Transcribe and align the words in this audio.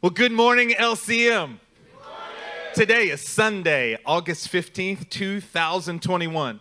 Well, 0.00 0.10
good 0.10 0.30
morning, 0.30 0.70
LCM. 0.78 1.58
Today 2.72 3.08
is 3.08 3.20
Sunday, 3.20 3.98
August 4.06 4.48
15th, 4.48 5.08
2021. 5.10 6.60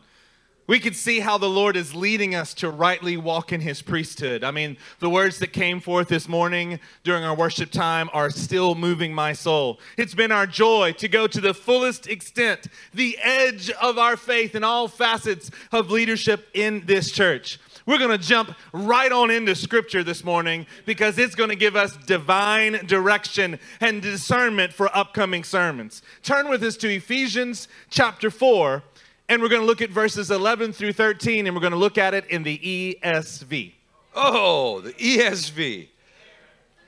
We 0.66 0.80
can 0.80 0.96
see 0.96 1.20
how 1.20 1.38
the 1.38 1.48
Lord 1.48 1.78
is 1.78 1.94
leading 1.94 2.34
us 2.34 2.56
to 2.56 2.72
rightly 2.72 3.16
walk 3.16 3.54
in 3.54 3.62
his 3.62 3.84
priesthood. 3.84 4.44
I 4.44 4.50
mean, 4.50 4.76
the 4.98 5.10
words 5.12 5.38
that 5.38 5.54
came 5.54 5.80
forth 5.80 6.08
this 6.08 6.28
morning 6.28 6.80
during 7.04 7.24
our 7.24 7.36
worship 7.36 7.70
time 7.70 8.10
are 8.12 8.32
still 8.32 8.74
moving 8.74 9.14
my 9.14 9.34
soul. 9.34 9.80
It's 9.98 10.16
been 10.16 10.32
our 10.32 10.48
joy 10.48 10.94
to 10.94 11.08
go 11.08 11.28
to 11.28 11.40
the 11.40 11.54
fullest 11.54 12.08
extent, 12.08 12.66
the 12.92 13.20
edge 13.22 13.70
of 13.70 14.00
our 14.00 14.18
faith 14.18 14.56
in 14.56 14.64
all 14.64 14.88
facets 14.88 15.52
of 15.72 15.92
leadership 15.92 16.48
in 16.56 16.88
this 16.88 17.12
church. 17.12 17.60
We're 17.88 18.00
going 18.00 18.12
to 18.12 18.18
jump 18.18 18.54
right 18.74 19.12
on 19.14 19.32
into 19.32 19.56
scripture 19.56 20.04
this 20.04 20.22
morning 20.26 20.68
because 20.86 21.18
it's 21.18 21.36
going 21.36 21.50
to 21.50 21.56
give 21.56 21.78
us 21.78 21.96
divine 22.06 22.86
direction 22.86 23.60
and 23.80 24.02
discernment 24.02 24.74
for 24.74 24.96
upcoming 24.96 25.46
sermons. 25.46 26.02
Turn 26.22 26.50
with 26.50 26.62
us 26.64 26.76
to 26.78 26.94
Ephesians 26.94 27.70
chapter 27.90 28.30
4, 28.30 28.84
and 29.30 29.42
we're 29.42 29.48
going 29.48 29.62
to 29.62 29.66
look 29.66 29.82
at 29.82 29.90
verses 29.90 30.30
11 30.30 30.74
through 30.74 30.92
13, 30.92 31.48
and 31.48 31.56
we're 31.56 31.62
going 31.62 31.72
to 31.72 31.78
look 31.78 31.98
at 31.98 32.14
it 32.14 32.26
in 32.26 32.44
the 32.44 32.60
ESV. 33.02 33.72
Oh, 34.14 34.82
the 34.82 34.92
ESV. 34.92 35.88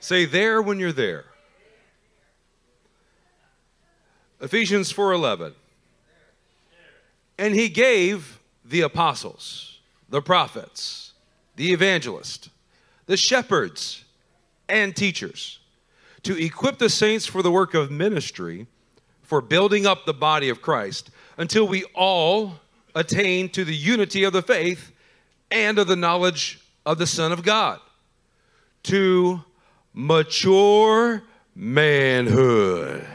Say 0.00 0.26
there 0.26 0.60
when 0.60 0.78
you're 0.78 0.92
there. 0.92 1.24
Ephesians 4.42 4.92
4:11. 4.92 5.54
And 7.38 7.54
he 7.54 7.70
gave 7.70 8.40
the 8.64 8.82
apostles 8.82 9.69
the 10.10 10.20
prophets, 10.20 11.12
the 11.56 11.72
evangelists, 11.72 12.50
the 13.06 13.16
shepherds, 13.16 14.04
and 14.68 14.94
teachers 14.94 15.58
to 16.22 16.36
equip 16.36 16.78
the 16.78 16.90
saints 16.90 17.26
for 17.26 17.42
the 17.42 17.50
work 17.50 17.74
of 17.74 17.90
ministry, 17.90 18.66
for 19.22 19.40
building 19.40 19.86
up 19.86 20.04
the 20.04 20.14
body 20.14 20.48
of 20.48 20.60
Christ, 20.60 21.10
until 21.38 21.66
we 21.66 21.84
all 21.94 22.60
attain 22.94 23.48
to 23.50 23.64
the 23.64 23.74
unity 23.74 24.24
of 24.24 24.32
the 24.32 24.42
faith 24.42 24.92
and 25.50 25.78
of 25.78 25.86
the 25.86 25.96
knowledge 25.96 26.60
of 26.84 26.98
the 26.98 27.06
Son 27.06 27.32
of 27.32 27.42
God, 27.42 27.80
to 28.84 29.40
mature 29.94 31.22
manhood. 31.54 33.06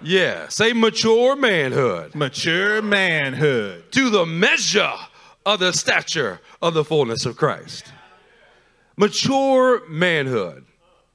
Yeah, 0.00 0.48
say 0.48 0.72
mature 0.72 1.36
manhood. 1.36 2.14
Mature 2.14 2.82
manhood. 2.82 3.84
To 3.92 4.10
the 4.10 4.26
measure 4.26 4.94
of 5.44 5.60
the 5.60 5.72
stature 5.72 6.40
of 6.60 6.74
the 6.74 6.84
fullness 6.84 7.26
of 7.26 7.36
Christ. 7.36 7.92
Mature 8.96 9.88
manhood. 9.88 10.64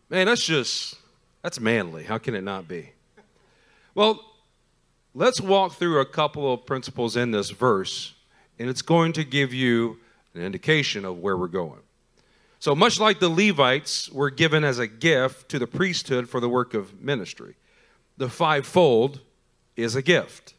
Man, 0.09 0.27
that's 0.27 0.45
just, 0.45 0.95
that's 1.43 1.59
manly. 1.59 2.03
How 2.03 2.17
can 2.17 2.35
it 2.35 2.43
not 2.43 2.67
be? 2.67 2.91
Well, 3.93 4.23
let's 5.13 5.41
walk 5.41 5.73
through 5.73 5.99
a 5.99 6.05
couple 6.05 6.51
of 6.51 6.65
principles 6.65 7.17
in 7.17 7.31
this 7.31 7.49
verse, 7.49 8.13
and 8.59 8.69
it's 8.69 8.81
going 8.81 9.13
to 9.13 9.23
give 9.23 9.53
you 9.53 9.99
an 10.33 10.41
indication 10.41 11.05
of 11.05 11.19
where 11.19 11.37
we're 11.37 11.47
going. 11.47 11.79
So, 12.59 12.75
much 12.75 12.99
like 12.99 13.19
the 13.19 13.29
Levites 13.29 14.09
were 14.09 14.31
given 14.31 14.63
as 14.63 14.79
a 14.79 14.87
gift 14.87 15.49
to 15.49 15.59
the 15.59 15.67
priesthood 15.67 16.27
for 16.27 16.39
the 16.39 16.49
work 16.49 16.73
of 16.73 17.01
ministry, 17.01 17.55
the 18.17 18.29
fivefold 18.29 19.21
is 19.75 19.95
a 19.95 20.01
gift 20.01 20.55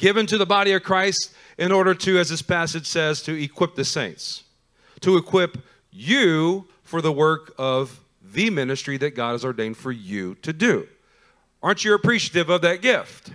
given 0.00 0.26
to 0.26 0.38
the 0.38 0.46
body 0.46 0.72
of 0.72 0.82
Christ 0.82 1.32
in 1.58 1.70
order 1.70 1.94
to, 1.94 2.18
as 2.18 2.30
this 2.30 2.42
passage 2.42 2.86
says, 2.86 3.22
to 3.22 3.40
equip 3.40 3.76
the 3.76 3.84
saints, 3.84 4.42
to 5.00 5.16
equip 5.16 5.58
you 5.92 6.66
for 6.82 7.00
the 7.00 7.12
work 7.12 7.54
of 7.58 8.00
the 8.32 8.50
ministry 8.50 8.96
that 8.96 9.14
God 9.14 9.32
has 9.32 9.44
ordained 9.44 9.76
for 9.76 9.92
you 9.92 10.34
to 10.36 10.52
do. 10.52 10.88
Aren't 11.62 11.84
you 11.84 11.94
appreciative 11.94 12.48
of 12.48 12.62
that 12.62 12.80
gift? 12.80 13.30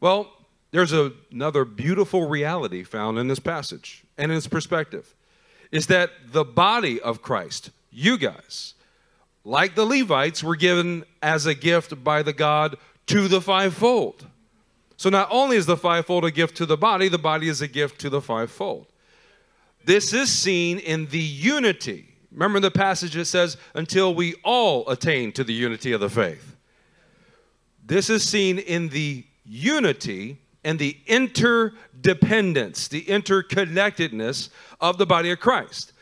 Well, 0.00 0.32
there's 0.72 0.92
a, 0.92 1.12
another 1.30 1.64
beautiful 1.64 2.28
reality 2.28 2.82
found 2.82 3.18
in 3.18 3.28
this 3.28 3.38
passage 3.38 4.04
and 4.18 4.32
in 4.32 4.38
its 4.38 4.48
perspective 4.48 5.14
is 5.70 5.86
that 5.86 6.10
the 6.32 6.44
body 6.44 7.00
of 7.00 7.22
Christ, 7.22 7.70
you 7.90 8.18
guys, 8.18 8.74
like 9.44 9.76
the 9.76 9.84
Levites, 9.84 10.42
were 10.42 10.56
given 10.56 11.04
as 11.22 11.46
a 11.46 11.54
gift 11.54 12.02
by 12.02 12.22
the 12.22 12.32
God 12.32 12.76
to 13.06 13.28
the 13.28 13.40
fivefold. 13.40 14.26
So 14.96 15.10
not 15.10 15.28
only 15.30 15.56
is 15.56 15.66
the 15.66 15.76
fivefold 15.76 16.24
a 16.24 16.30
gift 16.30 16.56
to 16.56 16.66
the 16.66 16.76
body, 16.76 17.08
the 17.08 17.18
body 17.18 17.48
is 17.48 17.60
a 17.60 17.68
gift 17.68 18.00
to 18.00 18.10
the 18.10 18.20
fivefold. 18.20 18.86
This 19.84 20.12
is 20.12 20.32
seen 20.32 20.78
in 20.78 21.06
the 21.06 21.18
unity. 21.18 22.08
Remember 22.32 22.60
the 22.60 22.70
passage 22.70 23.16
it 23.16 23.26
says, 23.26 23.56
until 23.74 24.14
we 24.14 24.34
all 24.42 24.88
attain 24.88 25.32
to 25.32 25.44
the 25.44 25.52
unity 25.52 25.92
of 25.92 26.00
the 26.00 26.10
faith. 26.10 26.56
This 27.84 28.10
is 28.10 28.24
seen 28.24 28.58
in 28.58 28.88
the 28.88 29.24
unity 29.44 30.38
and 30.64 30.78
the 30.78 30.96
interdependence, 31.06 32.88
the 32.88 33.02
interconnectedness 33.02 34.48
of 34.80 34.98
the 34.98 35.06
body 35.06 35.30
of 35.30 35.38
Christ. 35.38 35.92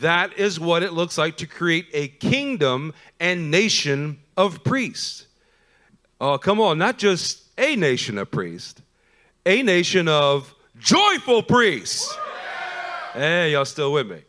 That 0.00 0.38
is 0.38 0.60
what 0.60 0.82
it 0.82 0.92
looks 0.92 1.16
like 1.16 1.38
to 1.38 1.46
create 1.46 1.86
a 1.94 2.08
kingdom 2.08 2.92
and 3.18 3.50
nation 3.50 4.18
of 4.36 4.62
priests. 4.62 5.26
Oh, 6.20 6.36
come 6.38 6.60
on, 6.60 6.76
not 6.76 6.98
just 6.98 7.41
a 7.58 7.76
nation 7.76 8.18
of 8.18 8.30
priests, 8.30 8.80
a 9.46 9.62
nation 9.62 10.08
of 10.08 10.54
joyful 10.78 11.42
priests. 11.42 12.16
Hey, 13.14 13.52
y'all 13.52 13.64
still 13.64 13.92
with 13.92 14.08
me? 14.08 14.22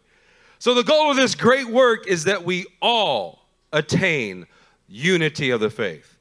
So, 0.60 0.74
the 0.74 0.84
goal 0.84 1.12
of 1.12 1.18
this 1.18 1.36
great 1.36 1.68
work 1.68 2.08
is 2.08 2.26
that 2.26 2.44
we 2.44 2.66
all 2.82 3.48
attain 3.72 4.48
unity 4.88 5.50
of 5.50 5.60
the 5.60 5.70
faith 5.70 6.18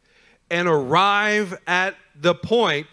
and 0.51 0.69
arrive 0.69 1.57
at 1.67 1.95
the 2.15 2.35
point 2.35 2.87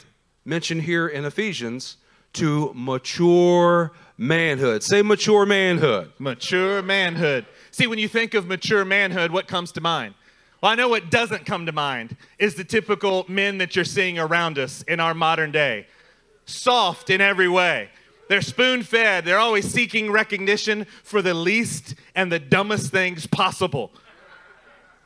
mentioned 0.46 0.84
here 0.84 1.08
in 1.08 1.25
Ephesians 1.25 1.98
to 2.34 2.72
mature 2.75 3.92
manhood. 4.18 4.84
Say 4.84 5.02
mature 5.02 5.46
manhood. 5.46 6.12
Mature 6.19 6.81
manhood. 6.81 7.46
See, 7.72 7.88
when 7.88 8.00
you 8.00 8.08
think 8.08 8.34
of 8.34 8.48
mature 8.48 8.86
manhood, 8.86 9.31
what 9.31 9.48
comes 9.48 9.72
to 9.74 9.81
mind? 9.81 10.14
Well, 10.62 10.72
I 10.72 10.75
know 10.75 10.90
what 10.90 11.09
doesn't 11.09 11.46
come 11.46 11.66
to 11.68 11.72
mind 11.72 12.18
is 12.38 12.56
the 12.56 12.66
typical 12.66 13.25
men 13.30 13.59
that 13.59 13.75
you're 13.75 13.86
seeing 13.86 14.20
around 14.20 14.59
us 14.59 14.84
in 14.84 15.00
our 15.00 15.14
modern 15.14 15.52
day. 15.52 15.88
Soft 16.46 17.09
in 17.09 17.22
every 17.22 17.47
way. 17.47 17.90
They're 18.28 18.42
spoon 18.42 18.84
fed. 18.84 19.24
They're 19.25 19.40
always 19.40 19.72
seeking 19.72 20.12
recognition 20.12 20.86
for 21.03 21.22
the 21.22 21.34
least 21.34 21.96
and 22.14 22.31
the 22.31 22.40
dumbest 22.40 22.92
things 22.92 23.25
possible. 23.25 23.92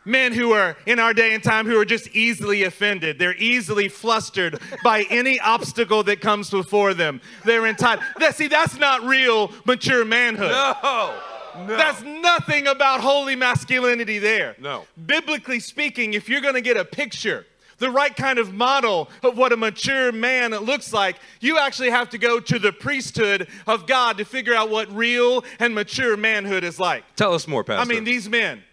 Men 0.05 0.33
who 0.33 0.51
are 0.51 0.75
in 0.85 0.99
our 0.99 1.13
day 1.13 1.33
and 1.33 1.41
time 1.41 1.65
who 1.65 1.79
are 1.79 1.85
just 1.85 2.09
easily 2.09 2.63
offended. 2.63 3.19
They're 3.19 3.37
easily 3.37 3.87
flustered 3.87 4.59
by 4.83 5.05
any 5.09 5.39
obstacle 5.39 6.03
that 6.03 6.19
comes 6.19 6.49
before 6.49 6.93
them. 6.93 7.21
They're 7.45 7.65
entitled. 7.65 8.05
See, 8.33 8.47
that's 8.47 8.77
not 8.77 9.03
real 9.03 9.51
mature 9.65 10.03
manhood. 10.03 10.51
No. 10.51 11.13
No. 11.55 11.77
That's 11.77 12.01
nothing 12.01 12.67
about 12.67 13.01
holy 13.01 13.35
masculinity 13.35 14.19
there. 14.19 14.55
No. 14.59 14.85
Biblically 15.05 15.59
speaking, 15.59 16.13
if 16.13 16.29
you're 16.29 16.41
going 16.41 16.55
to 16.55 16.61
get 16.61 16.77
a 16.77 16.85
picture, 16.85 17.45
the 17.77 17.91
right 17.91 18.15
kind 18.15 18.39
of 18.39 18.53
model 18.53 19.09
of 19.23 19.37
what 19.37 19.51
a 19.51 19.57
mature 19.57 20.11
man 20.11 20.51
looks 20.51 20.93
like, 20.93 21.17
you 21.41 21.57
actually 21.57 21.89
have 21.89 22.09
to 22.11 22.17
go 22.17 22.39
to 22.39 22.59
the 22.59 22.71
priesthood 22.71 23.47
of 23.67 23.87
God 23.87 24.17
to 24.17 24.25
figure 24.25 24.55
out 24.55 24.69
what 24.69 24.91
real 24.91 25.43
and 25.59 25.75
mature 25.75 26.15
manhood 26.15 26.63
is 26.63 26.79
like. 26.79 27.03
Tell 27.15 27.33
us 27.33 27.47
more, 27.47 27.63
Pastor. 27.63 27.81
I 27.81 27.85
mean, 27.93 28.03
these 28.03 28.29
men, 28.29 28.63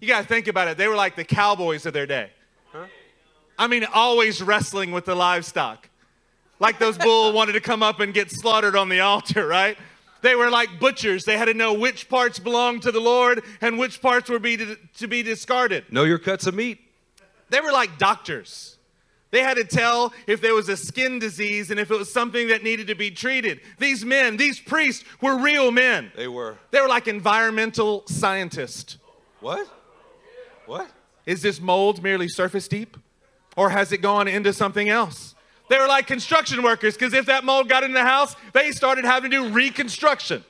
you 0.00 0.08
got 0.08 0.22
to 0.22 0.28
think 0.28 0.46
about 0.48 0.68
it. 0.68 0.76
They 0.76 0.88
were 0.88 0.96
like 0.96 1.16
the 1.16 1.24
cowboys 1.24 1.86
of 1.86 1.92
their 1.92 2.06
day. 2.06 2.30
Huh? 2.72 2.86
I 3.58 3.66
mean, 3.66 3.84
always 3.92 4.42
wrestling 4.42 4.92
with 4.92 5.04
the 5.04 5.14
livestock. 5.14 5.88
Like 6.58 6.78
those 6.78 6.98
bulls 6.98 7.34
wanted 7.34 7.52
to 7.52 7.60
come 7.60 7.82
up 7.82 8.00
and 8.00 8.12
get 8.12 8.30
slaughtered 8.30 8.76
on 8.76 8.88
the 8.88 9.00
altar, 9.00 9.46
right? 9.46 9.78
They 10.22 10.34
were 10.34 10.50
like 10.50 10.78
butchers. 10.78 11.24
They 11.24 11.38
had 11.38 11.46
to 11.46 11.54
know 11.54 11.72
which 11.72 12.08
parts 12.08 12.38
belonged 12.38 12.82
to 12.82 12.92
the 12.92 13.00
Lord 13.00 13.42
and 13.60 13.78
which 13.78 14.02
parts 14.02 14.28
were 14.28 14.38
be 14.38 14.56
to, 14.56 14.76
to 14.98 15.06
be 15.06 15.22
discarded. 15.22 15.90
Know 15.90 16.04
your 16.04 16.18
cuts 16.18 16.46
of 16.46 16.54
meat. 16.54 16.78
They 17.48 17.60
were 17.60 17.72
like 17.72 17.98
doctors. 17.98 18.76
They 19.30 19.42
had 19.42 19.56
to 19.58 19.64
tell 19.64 20.12
if 20.26 20.40
there 20.40 20.54
was 20.54 20.68
a 20.68 20.76
skin 20.76 21.18
disease 21.18 21.70
and 21.70 21.78
if 21.78 21.90
it 21.90 21.98
was 21.98 22.12
something 22.12 22.48
that 22.48 22.64
needed 22.64 22.88
to 22.88 22.94
be 22.94 23.10
treated. 23.10 23.60
These 23.78 24.04
men, 24.04 24.36
these 24.36 24.58
priests, 24.58 25.04
were 25.20 25.38
real 25.38 25.70
men. 25.70 26.10
They 26.16 26.28
were. 26.28 26.58
They 26.72 26.80
were 26.80 26.88
like 26.88 27.06
environmental 27.06 28.02
scientists. 28.06 28.98
What? 29.40 29.68
What? 30.66 30.90
Is 31.26 31.42
this 31.42 31.60
mold 31.60 32.02
merely 32.02 32.28
surface 32.28 32.66
deep? 32.66 32.96
Or 33.56 33.70
has 33.70 33.92
it 33.92 33.98
gone 33.98 34.26
into 34.26 34.52
something 34.52 34.88
else? 34.88 35.34
They 35.70 35.78
were 35.78 35.86
like 35.86 36.08
construction 36.08 36.64
workers 36.64 36.94
because 36.94 37.14
if 37.14 37.26
that 37.26 37.44
mold 37.44 37.68
got 37.68 37.84
in 37.84 37.92
the 37.92 38.02
house, 38.02 38.34
they 38.52 38.72
started 38.72 39.04
having 39.04 39.30
to 39.30 39.36
do 39.36 39.48
reconstruction. 39.50 40.44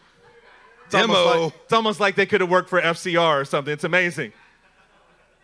It's 0.87 0.95
Demo. 0.95 1.15
Almost 1.15 1.37
like, 1.37 1.63
it's 1.65 1.73
almost 1.75 2.01
like 2.01 2.15
they 2.17 2.25
could 2.25 2.41
have 2.41 2.49
worked 2.49 2.71
for 2.71 2.81
FCR 2.81 3.43
or 3.43 3.45
something. 3.45 3.71
It's 3.71 3.85
amazing. 3.85 4.33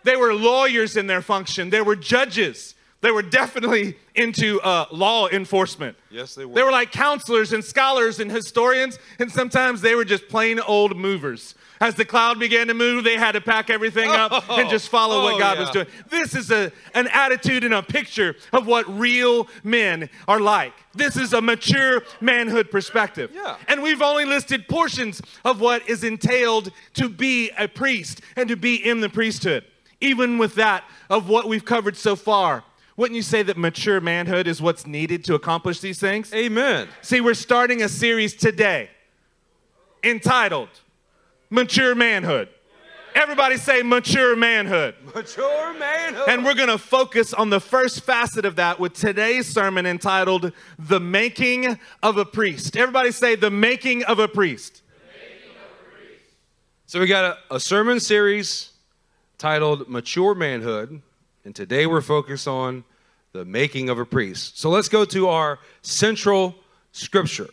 They 0.02 0.17
were 0.17 0.32
lawyers 0.32 0.96
in 0.96 1.06
their 1.06 1.20
function, 1.20 1.69
they 1.70 1.82
were 1.82 1.94
judges. 1.94 2.73
They 3.02 3.11
were 3.11 3.23
definitely 3.23 3.99
into 4.14 4.58
uh, 4.62 4.87
law 4.90 5.28
enforcement. 5.28 5.99
Yes, 6.11 6.34
they 6.34 6.46
were. 6.46 6.55
They 6.55 6.62
were 6.62 6.72
like 6.72 6.90
counselors 6.90 7.52
and 7.52 7.62
scholars 7.62 8.19
and 8.19 8.31
historians, 8.32 8.99
and 9.19 9.31
sometimes 9.31 9.82
they 9.82 9.94
were 9.94 10.06
just 10.06 10.26
plain 10.29 10.58
old 10.58 10.96
movers. 10.96 11.55
As 11.81 11.94
the 11.94 12.05
cloud 12.05 12.38
began 12.38 12.69
to 12.69 12.75
move, 12.75 13.05
they 13.05 13.17
had 13.17 13.32
to 13.32 13.40
pack 13.40 13.70
everything 13.70 14.11
up 14.11 14.32
and 14.50 14.67
oh, 14.67 14.70
just 14.70 14.88
follow 14.88 15.20
Oh, 15.20 15.25
what 15.25 15.38
God 15.38 15.58
was 15.58 15.70
doing. 15.70 15.87
This 16.11 16.34
is 16.34 16.50
a, 16.50 16.73
an 16.94 17.08
attitude 17.08 17.64
and 17.64 17.75
a 17.75 17.82
picture 17.82 18.37
of 18.52 18.67
what 18.67 18.87
real 18.99 19.49
men 19.62 20.08
are 20.26 20.40
like. 20.40 20.73
This 20.94 21.17
is 21.17 21.32
a 21.32 21.43
mature 21.43 22.02
manhood 22.20 22.70
perspective. 22.70 23.31
Yeah. 23.34 23.56
And 23.69 23.82
we've 23.82 24.02
only 24.02 24.25
listed 24.25 24.69
portions 24.69 25.20
of 25.44 25.61
what 25.61 25.88
is 25.88 26.05
entailed 26.05 26.70
to 26.94 27.08
be 27.08 27.50
a 27.58 27.69
priest 27.69 28.20
and 28.37 28.49
to 28.49 28.56
be 28.56 28.76
in 28.76 29.00
the 29.00 29.08
priesthood. 29.08 29.64
Even 30.00 30.38
with 30.38 30.55
that, 30.56 30.84
of 31.08 31.29
what 31.29 31.49
we've 31.49 31.64
covered 31.64 31.96
so 31.96 32.17
far, 32.17 32.64
wouldn't 32.96 33.17
you 33.17 33.22
say 33.22 33.43
that 33.43 33.56
mature 33.58 34.00
manhood 34.00 34.46
is 34.46 34.62
what's 34.62 34.87
needed 34.87 35.25
to 35.25 35.34
accomplish 35.34 35.81
these 35.81 35.99
things? 35.99 36.32
Amen. 36.32 36.88
See, 37.02 37.20
we're 37.20 37.34
starting 37.34 37.82
a 37.82 37.88
series 37.88 38.34
today 38.34 38.90
entitled 40.02 40.69
Mature 41.50 41.94
Manhood. 41.94 42.48
Everybody 43.14 43.56
say 43.56 43.82
mature 43.82 44.37
manhood. 44.37 44.94
Mature 45.14 45.72
manhood. 45.78 46.28
And 46.28 46.44
we're 46.44 46.54
going 46.54 46.69
to 46.69 46.76
focus 46.76 47.32
on 47.32 47.48
the 47.48 47.60
first 47.60 48.02
facet 48.02 48.44
of 48.44 48.56
that 48.56 48.78
with 48.78 48.93
today's 48.93 49.46
sermon 49.46 49.87
entitled 49.87 50.52
The 50.78 51.00
Making 51.00 51.78
of 52.02 52.19
a 52.19 52.26
Priest. 52.26 52.76
Everybody 52.76 53.12
say 53.12 53.34
The 53.34 53.50
Making 53.50 54.04
of 54.04 54.19
a 54.19 54.28
Priest. 54.28 54.82
So 56.84 57.00
we 57.00 57.06
got 57.06 57.38
a, 57.50 57.54
a 57.54 57.58
sermon 57.58 58.00
series 58.00 58.72
titled 59.38 59.88
Mature 59.88 60.34
Manhood, 60.34 61.00
and 61.44 61.54
today 61.54 61.87
we're 61.87 62.02
focused 62.02 62.46
on 62.46 62.84
the 63.32 63.44
making 63.44 63.88
of 63.88 63.98
a 63.98 64.04
priest. 64.04 64.58
So 64.58 64.70
let's 64.70 64.88
go 64.88 65.04
to 65.06 65.28
our 65.28 65.58
central 65.82 66.54
scripture, 66.93 67.50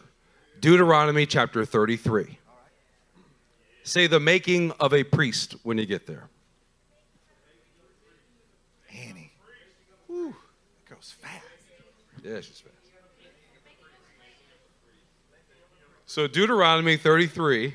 Deuteronomy 0.60 1.25
chapter 1.25 1.66
33. 1.66 2.38
Say 3.83 4.07
the 4.07 4.19
making 4.19 4.71
of 4.80 4.94
a 4.94 5.03
priest 5.03 5.56
when 5.63 5.77
you 5.77 5.85
get 5.85 6.07
there. 6.07 6.30
Annie. 8.89 9.31
Whew, 10.07 10.33
that 10.88 10.95
goes 10.95 11.13
fast. 11.19 11.44
Yeah, 12.24 12.38
she's 12.38 12.62
fast. 12.62 12.74
So 16.06 16.27
Deuteronomy 16.27 16.95
33, 16.95 17.74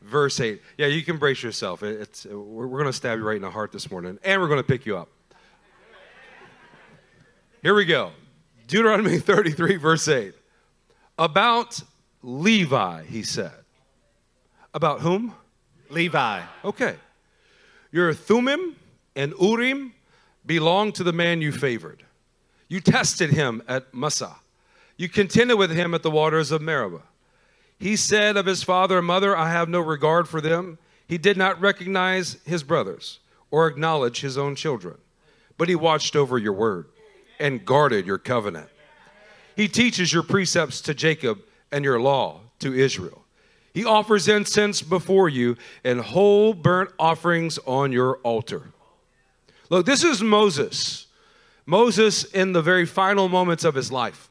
verse 0.00 0.38
8. 0.40 0.62
Yeah, 0.78 0.86
you 0.86 1.02
can 1.02 1.18
brace 1.18 1.42
yourself. 1.42 1.82
It's, 1.82 2.24
uh, 2.24 2.38
we're 2.38 2.66
we're 2.66 2.78
going 2.78 2.90
to 2.90 2.92
stab 2.92 3.18
you 3.18 3.24
right 3.24 3.36
in 3.36 3.42
the 3.42 3.50
heart 3.50 3.72
this 3.72 3.90
morning, 3.90 4.18
and 4.22 4.40
we're 4.40 4.48
going 4.48 4.60
to 4.60 4.66
pick 4.66 4.86
you 4.86 4.96
up. 4.96 5.08
Here 7.62 7.74
we 7.74 7.84
go. 7.84 8.12
Deuteronomy 8.68 9.18
33, 9.18 9.76
verse 9.76 10.06
8. 10.06 10.34
About 11.18 11.82
Levi, 12.22 13.02
he 13.04 13.22
said. 13.22 13.65
About 14.76 15.00
whom? 15.00 15.34
Levi. 15.88 16.42
Okay. 16.62 16.96
Your 17.90 18.12
Thummim 18.12 18.76
and 19.16 19.32
Urim 19.40 19.94
belong 20.44 20.92
to 20.92 21.02
the 21.02 21.14
man 21.14 21.40
you 21.40 21.50
favored. 21.50 22.02
You 22.68 22.80
tested 22.80 23.30
him 23.30 23.62
at 23.66 23.94
Massah. 23.94 24.36
You 24.98 25.08
contended 25.08 25.56
with 25.56 25.70
him 25.70 25.94
at 25.94 26.02
the 26.02 26.10
waters 26.10 26.50
of 26.50 26.60
Meribah. 26.60 27.00
He 27.78 27.96
said 27.96 28.36
of 28.36 28.44
his 28.44 28.62
father 28.62 28.98
and 28.98 29.06
mother, 29.06 29.34
I 29.34 29.48
have 29.48 29.70
no 29.70 29.80
regard 29.80 30.28
for 30.28 30.42
them. 30.42 30.76
He 31.08 31.16
did 31.16 31.38
not 31.38 31.58
recognize 31.58 32.36
his 32.44 32.62
brothers 32.62 33.20
or 33.50 33.68
acknowledge 33.68 34.20
his 34.20 34.36
own 34.36 34.56
children, 34.56 34.98
but 35.56 35.70
he 35.70 35.74
watched 35.74 36.14
over 36.14 36.36
your 36.36 36.52
word 36.52 36.84
and 37.40 37.64
guarded 37.64 38.06
your 38.06 38.18
covenant. 38.18 38.68
He 39.56 39.68
teaches 39.68 40.12
your 40.12 40.22
precepts 40.22 40.82
to 40.82 40.92
Jacob 40.92 41.40
and 41.72 41.82
your 41.82 41.98
law 41.98 42.40
to 42.58 42.74
Israel. 42.74 43.22
He 43.76 43.84
offers 43.84 44.26
incense 44.26 44.80
before 44.80 45.28
you 45.28 45.58
and 45.84 46.00
whole 46.00 46.54
burnt 46.54 46.88
offerings 46.98 47.58
on 47.66 47.92
your 47.92 48.16
altar. 48.22 48.72
Look, 49.68 49.84
this 49.84 50.02
is 50.02 50.22
Moses. 50.22 51.08
Moses 51.66 52.24
in 52.24 52.54
the 52.54 52.62
very 52.62 52.86
final 52.86 53.28
moments 53.28 53.64
of 53.64 53.74
his 53.74 53.92
life. 53.92 54.30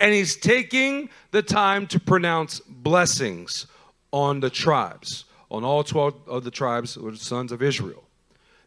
And 0.00 0.12
he's 0.12 0.34
taking 0.34 1.10
the 1.30 1.42
time 1.42 1.86
to 1.86 2.00
pronounce 2.00 2.58
blessings 2.58 3.68
on 4.10 4.40
the 4.40 4.50
tribes, 4.50 5.26
on 5.48 5.62
all 5.62 5.84
12 5.84 6.14
of 6.26 6.42
the 6.42 6.50
tribes 6.50 6.96
or 6.96 7.12
the 7.12 7.18
sons 7.18 7.52
of 7.52 7.62
Israel. 7.62 8.02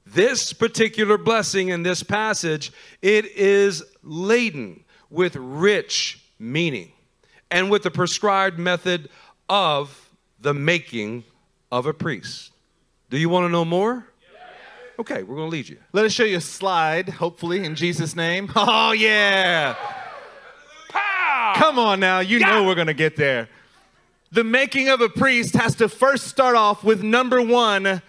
This 0.05 0.53
particular 0.53 1.17
blessing 1.17 1.67
in 1.67 1.83
this 1.83 2.03
passage, 2.03 2.71
it 3.01 3.25
is 3.25 3.83
laden 4.01 4.85
with 5.09 5.35
rich 5.35 6.21
meaning 6.39 6.93
and 7.51 7.69
with 7.69 7.83
the 7.83 7.91
prescribed 7.91 8.57
method 8.57 9.09
of 9.49 10.04
the 10.45 10.53
making 10.53 11.23
of 11.71 11.87
a 11.87 11.93
priest. 11.93 12.51
Do 13.09 13.17
you 13.17 13.29
want 13.29 13.45
to 13.45 13.49
know 13.49 13.65
more? 13.65 14.05
Okay, 14.99 15.23
we're 15.23 15.35
going 15.35 15.49
to 15.49 15.51
lead 15.51 15.67
you. 15.67 15.79
Let 15.91 16.05
us 16.05 16.11
show 16.11 16.23
you 16.23 16.37
a 16.37 16.41
slide, 16.41 17.09
hopefully, 17.09 17.65
in 17.65 17.73
Jesus' 17.73 18.15
name. 18.15 18.51
Oh, 18.55 18.91
yeah. 18.91 19.75
Pow! 20.89 21.53
Come 21.55 21.79
on 21.79 21.99
now, 21.99 22.19
you 22.19 22.39
know 22.39 22.63
we're 22.63 22.75
going 22.75 22.85
to 22.85 22.93
get 22.93 23.15
there. 23.15 23.49
The 24.31 24.43
making 24.43 24.89
of 24.89 25.01
a 25.01 25.09
priest 25.09 25.55
has 25.55 25.73
to 25.77 25.89
first 25.89 26.27
start 26.27 26.55
off 26.55 26.83
with 26.83 27.01
number 27.01 27.41
one 27.41 28.03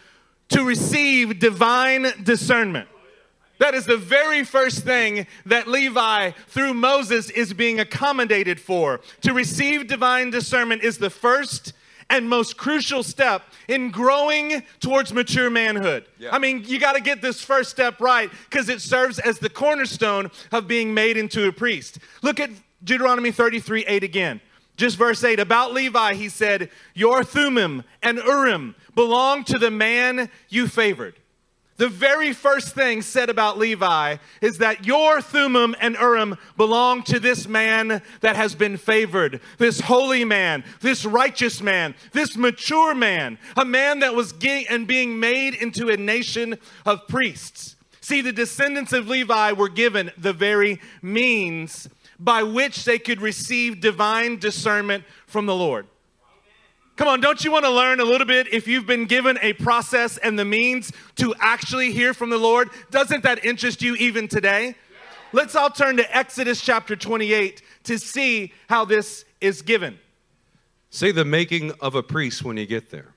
to 0.50 0.62
receive 0.62 1.38
divine 1.38 2.06
discernment. 2.22 2.86
That 3.60 3.74
is 3.74 3.86
the 3.86 3.96
very 3.96 4.44
first 4.44 4.84
thing 4.84 5.26
that 5.46 5.68
Levi, 5.68 6.32
through 6.48 6.74
Moses, 6.74 7.30
is 7.30 7.54
being 7.54 7.80
accommodated 7.80 8.60
for. 8.60 9.00
To 9.22 9.32
receive 9.32 9.86
divine 9.86 10.28
discernment 10.28 10.82
is 10.82 10.98
the 10.98 11.08
first 11.08 11.72
and 12.08 12.28
most 12.28 12.56
crucial 12.56 13.02
step 13.02 13.42
in 13.68 13.90
growing 13.90 14.62
towards 14.80 15.12
mature 15.12 15.50
manhood. 15.50 16.04
Yeah. 16.18 16.30
I 16.32 16.38
mean, 16.38 16.64
you 16.66 16.78
got 16.78 16.92
to 16.94 17.00
get 17.00 17.20
this 17.20 17.42
first 17.42 17.70
step 17.70 18.00
right 18.00 18.30
because 18.48 18.68
it 18.68 18.80
serves 18.80 19.18
as 19.18 19.38
the 19.38 19.50
cornerstone 19.50 20.30
of 20.52 20.68
being 20.68 20.94
made 20.94 21.16
into 21.16 21.48
a 21.48 21.52
priest. 21.52 21.98
Look 22.22 22.38
at 22.40 22.50
Deuteronomy 22.84 23.32
33 23.32 23.84
8 23.86 24.04
again. 24.04 24.40
Just 24.76 24.96
verse 24.98 25.24
8. 25.24 25.40
About 25.40 25.72
Levi, 25.72 26.14
he 26.14 26.28
said, 26.28 26.70
Your 26.94 27.24
Thummim 27.24 27.82
and 28.02 28.18
Urim 28.18 28.74
belong 28.94 29.42
to 29.44 29.58
the 29.58 29.70
man 29.70 30.28
you 30.48 30.68
favored. 30.68 31.14
The 31.76 31.88
very 31.88 32.32
first 32.32 32.74
thing 32.74 33.02
said 33.02 33.28
about 33.28 33.58
Levi 33.58 34.16
is 34.40 34.58
that 34.58 34.86
your 34.86 35.20
Thummim 35.20 35.76
and 35.78 35.94
Urim 35.96 36.36
belong 36.56 37.02
to 37.04 37.20
this 37.20 37.46
man 37.46 38.00
that 38.20 38.36
has 38.36 38.54
been 38.54 38.78
favored, 38.78 39.40
this 39.58 39.80
holy 39.80 40.24
man, 40.24 40.64
this 40.80 41.04
righteous 41.04 41.60
man, 41.60 41.94
this 42.12 42.34
mature 42.34 42.94
man, 42.94 43.38
a 43.56 43.64
man 43.64 43.98
that 43.98 44.14
was 44.14 44.32
getting 44.32 44.66
and 44.68 44.86
being 44.86 45.20
made 45.20 45.54
into 45.54 45.90
a 45.90 45.98
nation 45.98 46.58
of 46.86 47.06
priests. 47.08 47.76
See, 48.00 48.22
the 48.22 48.32
descendants 48.32 48.92
of 48.92 49.08
Levi 49.08 49.52
were 49.52 49.68
given 49.68 50.12
the 50.16 50.32
very 50.32 50.80
means 51.02 51.88
by 52.18 52.42
which 52.42 52.84
they 52.84 52.98
could 52.98 53.20
receive 53.20 53.80
divine 53.80 54.38
discernment 54.38 55.04
from 55.26 55.44
the 55.44 55.54
Lord. 55.54 55.86
Come 57.06 57.12
on, 57.12 57.20
don't 57.20 57.44
you 57.44 57.52
want 57.52 57.64
to 57.64 57.70
learn 57.70 58.00
a 58.00 58.04
little 58.04 58.26
bit 58.26 58.52
if 58.52 58.66
you've 58.66 58.84
been 58.84 59.04
given 59.04 59.38
a 59.40 59.52
process 59.52 60.18
and 60.18 60.36
the 60.36 60.44
means 60.44 60.90
to 61.14 61.36
actually 61.38 61.92
hear 61.92 62.12
from 62.12 62.30
the 62.30 62.36
Lord? 62.36 62.68
Doesn't 62.90 63.22
that 63.22 63.44
interest 63.44 63.80
you 63.80 63.94
even 63.94 64.26
today? 64.26 64.74
Let's 65.32 65.54
all 65.54 65.70
turn 65.70 65.98
to 65.98 66.16
Exodus 66.16 66.60
chapter 66.60 66.96
28 66.96 67.62
to 67.84 67.96
see 67.96 68.52
how 68.68 68.84
this 68.84 69.24
is 69.40 69.62
given. 69.62 70.00
Say 70.90 71.12
the 71.12 71.24
making 71.24 71.70
of 71.80 71.94
a 71.94 72.02
priest 72.02 72.42
when 72.42 72.56
you 72.56 72.66
get 72.66 72.90
there. 72.90 73.14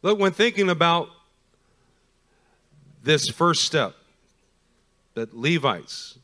Look, 0.00 0.18
when 0.18 0.32
thinking 0.32 0.70
about 0.70 1.10
this 3.02 3.28
first 3.28 3.64
step 3.64 3.94
that 5.12 5.36
Levites, 5.36 6.16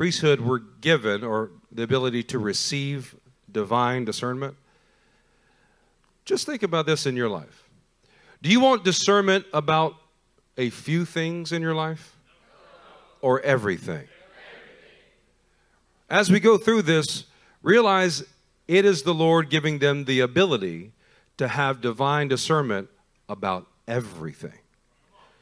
priesthood, 0.00 0.40
were 0.40 0.60
given, 0.80 1.22
or 1.22 1.50
the 1.70 1.82
ability 1.82 2.22
to 2.22 2.38
receive 2.38 3.14
divine 3.52 4.02
discernment, 4.02 4.56
just 6.24 6.46
think 6.46 6.62
about 6.62 6.86
this 6.86 7.04
in 7.04 7.14
your 7.14 7.28
life. 7.28 7.68
Do 8.40 8.48
you 8.48 8.60
want 8.60 8.82
discernment 8.82 9.44
about 9.52 9.96
a 10.56 10.70
few 10.70 11.04
things 11.04 11.52
in 11.52 11.60
your 11.60 11.74
life 11.74 12.16
or 13.20 13.42
everything? 13.42 14.08
As 16.08 16.30
we 16.30 16.40
go 16.40 16.56
through 16.56 16.80
this, 16.80 17.26
realize 17.62 18.24
it 18.68 18.86
is 18.86 19.02
the 19.02 19.12
Lord 19.12 19.50
giving 19.50 19.80
them 19.80 20.06
the 20.06 20.20
ability 20.20 20.92
to 21.36 21.46
have 21.46 21.82
divine 21.82 22.26
discernment 22.28 22.88
about 23.28 23.66
everything. 23.86 24.60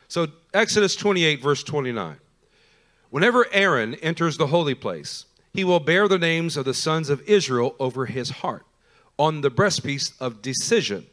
So, 0.09 0.27
Exodus 0.53 0.97
28, 0.97 1.41
verse 1.41 1.63
29. 1.63 2.17
Whenever 3.11 3.47
Aaron 3.53 3.95
enters 3.97 4.37
the 4.37 4.49
holy 4.49 4.75
place, 4.75 5.25
he 5.53 5.65
will 5.65 5.81
bear 5.81 6.09
the 6.09 6.19
names 6.19 6.57
of 6.57 6.65
the 6.65 6.75
sons 6.75 7.09
of 7.09 7.23
Israel 7.23 7.75
over 7.81 8.07
his 8.07 8.31
heart 8.31 8.65
on 9.19 9.41
the 9.41 9.51
breastpiece 9.51 10.13
of 10.21 10.43
decision. 10.43 11.07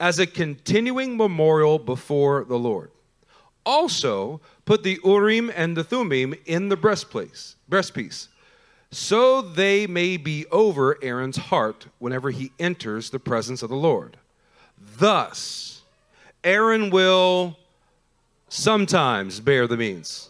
as 0.00 0.18
a 0.18 0.26
continuing 0.26 1.16
memorial 1.16 1.78
before 1.78 2.44
the 2.44 2.58
Lord. 2.58 2.90
Also, 3.66 4.40
put 4.64 4.82
the 4.82 4.98
Urim 5.04 5.52
and 5.54 5.76
the 5.76 5.84
Thummim 5.84 6.34
in 6.46 6.70
the 6.70 6.76
breastplate, 6.76 7.54
breastpiece, 7.70 8.28
so 8.90 9.42
they 9.42 9.86
may 9.86 10.16
be 10.16 10.46
over 10.50 10.98
Aaron's 11.04 11.36
heart 11.36 11.86
whenever 11.98 12.30
he 12.30 12.50
enters 12.58 13.10
the 13.10 13.20
presence 13.20 13.62
of 13.62 13.68
the 13.68 13.76
Lord. 13.76 14.16
Thus, 14.96 15.82
Aaron 16.42 16.88
will 16.88 17.58
sometimes 18.48 19.38
bear 19.38 19.66
the 19.66 19.76
means, 19.76 20.29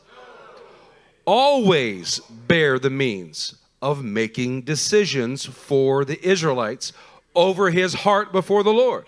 always 1.31 2.19
bear 2.49 2.77
the 2.81 2.91
means 2.91 3.55
of 3.81 4.03
making 4.03 4.63
decisions 4.63 5.47
for 5.47 6.05
the 6.05 6.21
Israelites 6.29 6.93
over 7.37 7.71
his 7.71 7.95
heart 7.95 8.33
before 8.33 8.65
the 8.65 8.73
Lord. 8.73 9.07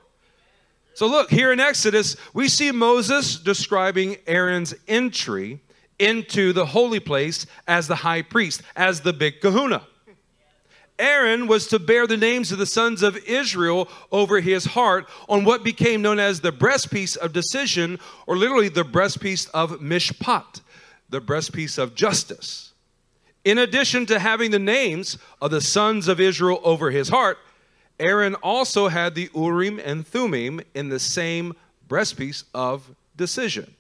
So, 0.95 1.09
look, 1.09 1.33
here 1.33 1.51
in 1.51 1.59
Exodus, 1.59 2.15
we 2.33 2.47
see 2.47 2.71
Moses 2.71 3.41
describing 3.41 4.19
Aaron's 4.29 4.73
entry 4.87 5.59
into 5.99 6.53
the 6.53 6.65
holy 6.65 7.01
place 7.01 7.45
as 7.67 7.89
the 7.89 7.97
high 7.97 8.23
priest, 8.23 8.63
as 8.77 9.01
the 9.01 9.13
big 9.13 9.41
kahuna. 9.41 9.83
Aaron 11.01 11.49
was 11.49 11.67
to 11.67 11.81
bear 11.81 12.07
the 12.07 12.17
names 12.17 12.53
of 12.53 12.59
the 12.59 12.67
sons 12.67 13.03
of 13.03 13.17
Israel 13.27 13.89
over 14.13 14.41
his 14.41 14.65
heart 14.65 15.09
on 15.29 15.45
what 15.45 15.65
became 15.65 16.03
known 16.03 16.21
as 16.21 16.41
the 16.41 16.53
breastpiece 16.53 17.17
of 17.17 17.33
decision, 17.33 17.99
or 18.29 18.37
literally 18.37 18.69
the 18.69 18.85
breastpiece 18.85 19.51
of 19.53 19.81
mishpat, 19.81 20.61
the 21.13 21.21
breastpiece 21.21 21.79
of 21.79 21.95
justice. 21.95 22.73
In 23.45 23.59
addition 23.59 24.07
to 24.07 24.19
having 24.19 24.51
the 24.51 24.59
names 24.59 25.19
of 25.41 25.51
the 25.51 25.61
sons 25.61 26.09
of 26.09 26.19
Israel 26.19 26.61
over 26.65 26.91
his 26.91 27.11
heart, 27.11 27.39
Aaron 28.01 28.35
also 28.37 28.89
had 28.89 29.15
the 29.15 29.31
Urim 29.35 29.79
and 29.79 30.07
Thummim 30.07 30.61
in 30.75 30.89
the 30.89 30.99
same 30.99 31.55
breastpiece 31.89 32.45
of 32.55 32.95
decision. 33.15 33.75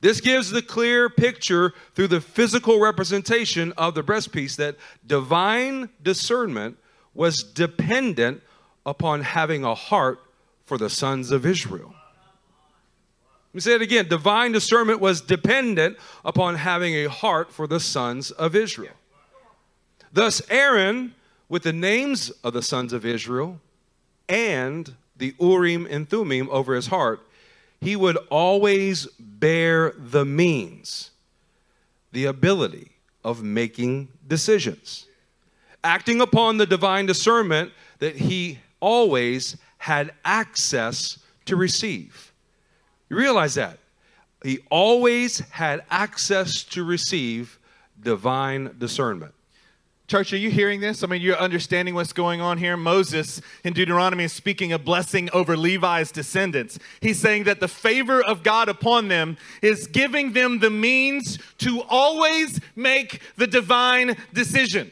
This 0.00 0.20
gives 0.20 0.50
the 0.50 0.62
clear 0.62 1.10
picture 1.10 1.74
through 1.94 2.08
the 2.08 2.20
physical 2.20 2.78
representation 2.80 3.72
of 3.76 3.94
the 3.94 4.02
breastpiece 4.02 4.56
that 4.56 4.76
divine 5.06 5.90
discernment 6.02 6.78
was 7.12 7.42
dependent 7.42 8.42
upon 8.86 9.22
having 9.22 9.64
a 9.64 9.74
heart 9.74 10.20
for 10.64 10.78
the 10.78 10.88
sons 10.88 11.32
of 11.32 11.44
Israel. 11.44 11.94
Let 13.50 13.54
me 13.54 13.60
say 13.60 13.74
it 13.74 13.82
again. 13.82 14.06
Divine 14.08 14.52
discernment 14.52 15.00
was 15.00 15.20
dependent 15.20 15.98
upon 16.24 16.54
having 16.54 16.94
a 16.94 17.08
heart 17.08 17.52
for 17.52 17.66
the 17.66 17.80
sons 17.80 18.30
of 18.30 18.54
Israel. 18.54 18.94
Thus, 20.12 20.40
Aaron 20.48 21.14
with 21.50 21.64
the 21.64 21.72
names 21.72 22.30
of 22.44 22.52
the 22.52 22.62
sons 22.62 22.92
of 22.94 23.04
Israel 23.04 23.60
and 24.28 24.94
the 25.16 25.34
Urim 25.40 25.86
and 25.90 26.08
Thummim 26.08 26.48
over 26.48 26.74
his 26.74 26.86
heart, 26.86 27.20
he 27.80 27.96
would 27.96 28.16
always 28.30 29.06
bear 29.18 29.92
the 29.98 30.24
means, 30.24 31.10
the 32.12 32.26
ability 32.26 32.92
of 33.24 33.42
making 33.42 34.08
decisions, 34.26 35.06
acting 35.82 36.20
upon 36.20 36.56
the 36.56 36.66
divine 36.66 37.04
discernment 37.04 37.72
that 37.98 38.16
he 38.16 38.60
always 38.78 39.56
had 39.78 40.12
access 40.24 41.18
to 41.46 41.56
receive. 41.56 42.29
You 43.10 43.16
realize 43.16 43.54
that? 43.54 43.78
He 44.42 44.60
always 44.70 45.40
had 45.50 45.82
access 45.90 46.62
to 46.64 46.84
receive 46.84 47.58
divine 48.00 48.76
discernment. 48.78 49.34
Church, 50.06 50.32
are 50.32 50.38
you 50.38 50.50
hearing 50.50 50.80
this? 50.80 51.04
I 51.04 51.06
mean, 51.06 51.20
you're 51.20 51.36
understanding 51.36 51.94
what's 51.94 52.12
going 52.12 52.40
on 52.40 52.58
here. 52.58 52.76
Moses 52.76 53.40
in 53.62 53.74
Deuteronomy 53.74 54.24
is 54.24 54.32
speaking 54.32 54.72
a 54.72 54.78
blessing 54.78 55.28
over 55.32 55.56
Levi's 55.56 56.10
descendants. 56.10 56.78
He's 57.00 57.20
saying 57.20 57.44
that 57.44 57.60
the 57.60 57.68
favor 57.68 58.20
of 58.20 58.42
God 58.42 58.68
upon 58.68 59.08
them 59.08 59.36
is 59.62 59.86
giving 59.86 60.32
them 60.32 60.58
the 60.58 60.70
means 60.70 61.38
to 61.58 61.82
always 61.88 62.60
make 62.74 63.20
the 63.36 63.46
divine 63.46 64.16
decision 64.32 64.90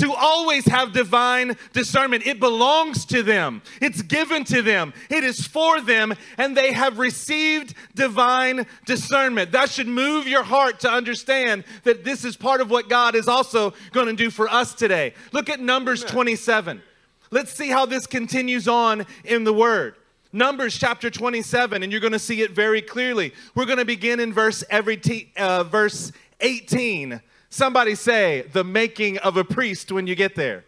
to 0.00 0.14
always 0.14 0.64
have 0.64 0.92
divine 0.92 1.56
discernment. 1.72 2.26
It 2.26 2.40
belongs 2.40 3.04
to 3.06 3.22
them, 3.22 3.62
it's 3.80 4.02
given 4.02 4.44
to 4.44 4.62
them, 4.62 4.94
it 5.10 5.24
is 5.24 5.46
for 5.46 5.80
them, 5.80 6.14
and 6.38 6.56
they 6.56 6.72
have 6.72 6.98
received 6.98 7.74
divine 7.94 8.66
discernment. 8.86 9.52
That 9.52 9.70
should 9.70 9.88
move 9.88 10.26
your 10.26 10.42
heart 10.42 10.80
to 10.80 10.90
understand 10.90 11.64
that 11.84 12.02
this 12.02 12.24
is 12.24 12.36
part 12.36 12.60
of 12.60 12.70
what 12.70 12.88
God 12.88 13.14
is 13.14 13.28
also 13.28 13.74
going 13.92 14.06
to 14.06 14.14
do 14.14 14.30
for 14.30 14.48
us 14.48 14.74
today. 14.74 15.14
Look 15.32 15.50
at 15.50 15.60
Numbers 15.60 16.02
27. 16.04 16.82
Let's 17.30 17.52
see 17.52 17.68
how 17.68 17.86
this 17.86 18.06
continues 18.06 18.66
on 18.66 19.06
in 19.24 19.44
the 19.44 19.52
Word. 19.52 19.96
Numbers 20.32 20.78
chapter 20.78 21.10
27, 21.10 21.82
and 21.82 21.92
you're 21.92 22.00
going 22.00 22.12
to 22.12 22.18
see 22.18 22.40
it 22.40 22.52
very 22.52 22.80
clearly. 22.80 23.34
We're 23.54 23.66
going 23.66 23.78
to 23.78 23.84
begin 23.84 24.18
in 24.20 24.32
verse 24.32 24.64
every 24.70 24.96
t- 24.96 25.32
uh, 25.36 25.64
verse 25.64 26.12
18 26.40 27.20
Somebody 27.50 27.96
say, 27.96 28.42
the 28.52 28.62
making 28.62 29.18
of 29.18 29.36
a 29.36 29.44
priest 29.44 29.90
when 29.90 30.06
you 30.06 30.14
get 30.14 30.36
there. 30.36 30.64